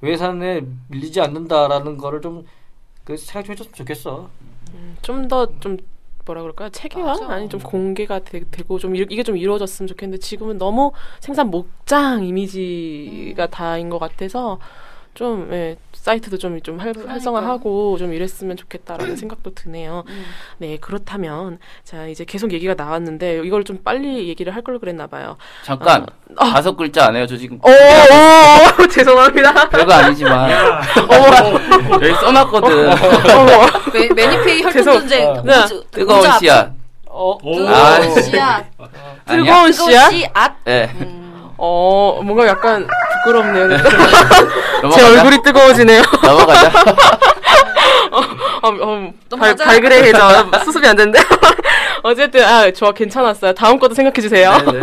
외산에 0.00 0.62
밀리지 0.88 1.20
않는다라는 1.20 1.96
거를 1.96 2.20
좀 2.20 2.44
그 3.04 3.16
생각 3.16 3.44
좀 3.46 3.52
해줬으면 3.52 3.74
좋겠어. 3.74 4.28
좀더좀 5.00 5.78
뭐라 6.26 6.42
그럴까요? 6.42 6.68
체계화. 6.68 7.16
아니 7.28 7.48
좀 7.48 7.58
공개가 7.58 8.18
되, 8.18 8.40
고좀 8.40 8.94
이- 8.96 9.06
이게 9.08 9.22
좀 9.22 9.38
이루어졌으면 9.38 9.86
좋겠는데 9.86 10.20
지금은 10.20 10.58
너무 10.58 10.92
생산 11.20 11.48
목장 11.50 12.22
이미지가 12.22 13.44
음. 13.46 13.50
다인 13.50 13.88
것 13.88 13.98
같아서 13.98 14.58
좀 15.14 15.48
예, 15.52 15.78
사이트도 16.00 16.38
좀좀 16.38 16.78
그러니까. 16.78 17.10
활성화하고 17.10 17.98
좀 17.98 18.12
이랬으면 18.14 18.56
좋겠다라는 18.56 19.16
생각도 19.18 19.54
드네요. 19.54 20.04
음. 20.08 20.24
네 20.58 20.78
그렇다면 20.80 21.58
자 21.84 22.06
이제 22.06 22.24
계속 22.24 22.52
얘기가 22.52 22.74
나왔는데 22.74 23.42
이걸 23.44 23.64
좀 23.64 23.78
빨리 23.82 24.28
얘기를 24.28 24.54
할 24.54 24.62
걸 24.62 24.78
그랬나 24.78 25.06
봐요. 25.06 25.36
잠깐 25.64 26.04
어. 26.36 26.44
다섯 26.44 26.76
글자 26.76 27.06
안 27.06 27.16
해요. 27.16 27.26
저 27.26 27.36
지금 27.36 27.58
오, 27.62 27.68
오 27.70 28.86
죄송합니다. 28.88 29.68
별거 29.70 29.92
아니지만 29.94 30.50
여기 31.92 32.14
써놨거든. 32.20 32.88
매, 33.94 34.08
매니페이 34.14 34.62
혈통 34.62 34.82
전쟁 34.84 35.26
어. 35.28 35.42
네. 35.42 35.54
뜨거운. 35.90 36.30
씨앗. 36.38 36.72
어, 37.06 37.32
아, 37.68 38.00
뜨거운 38.00 38.22
씨앗. 38.22 38.66
아니야? 39.26 39.44
뜨거운? 39.44 39.72
씨앗. 39.72 40.52
네. 40.64 40.90
음. 41.00 41.27
어 41.58 42.20
뭔가 42.24 42.46
약간 42.46 42.86
부끄럽네요. 43.24 43.68
제 43.78 44.80
넘어가자. 44.82 45.08
얼굴이 45.10 45.42
뜨거워지네요. 45.42 46.02
넘어가자. 46.22 46.68
어, 48.12 48.68
어, 48.68 48.70
발, 48.70 49.12
넘어가자. 49.28 49.64
발그레 49.64 50.02
해서 50.04 50.50
수습이 50.64 50.86
안 50.86 50.96
되는데. 50.96 51.18
어쨌든, 52.02 52.44
아, 52.44 52.70
좋아, 52.70 52.92
괜찮았어요. 52.92 53.52
다음 53.54 53.78
것도 53.78 53.94
생각해주세요. 53.94 54.56
네, 54.58 54.72
네. 54.72 54.80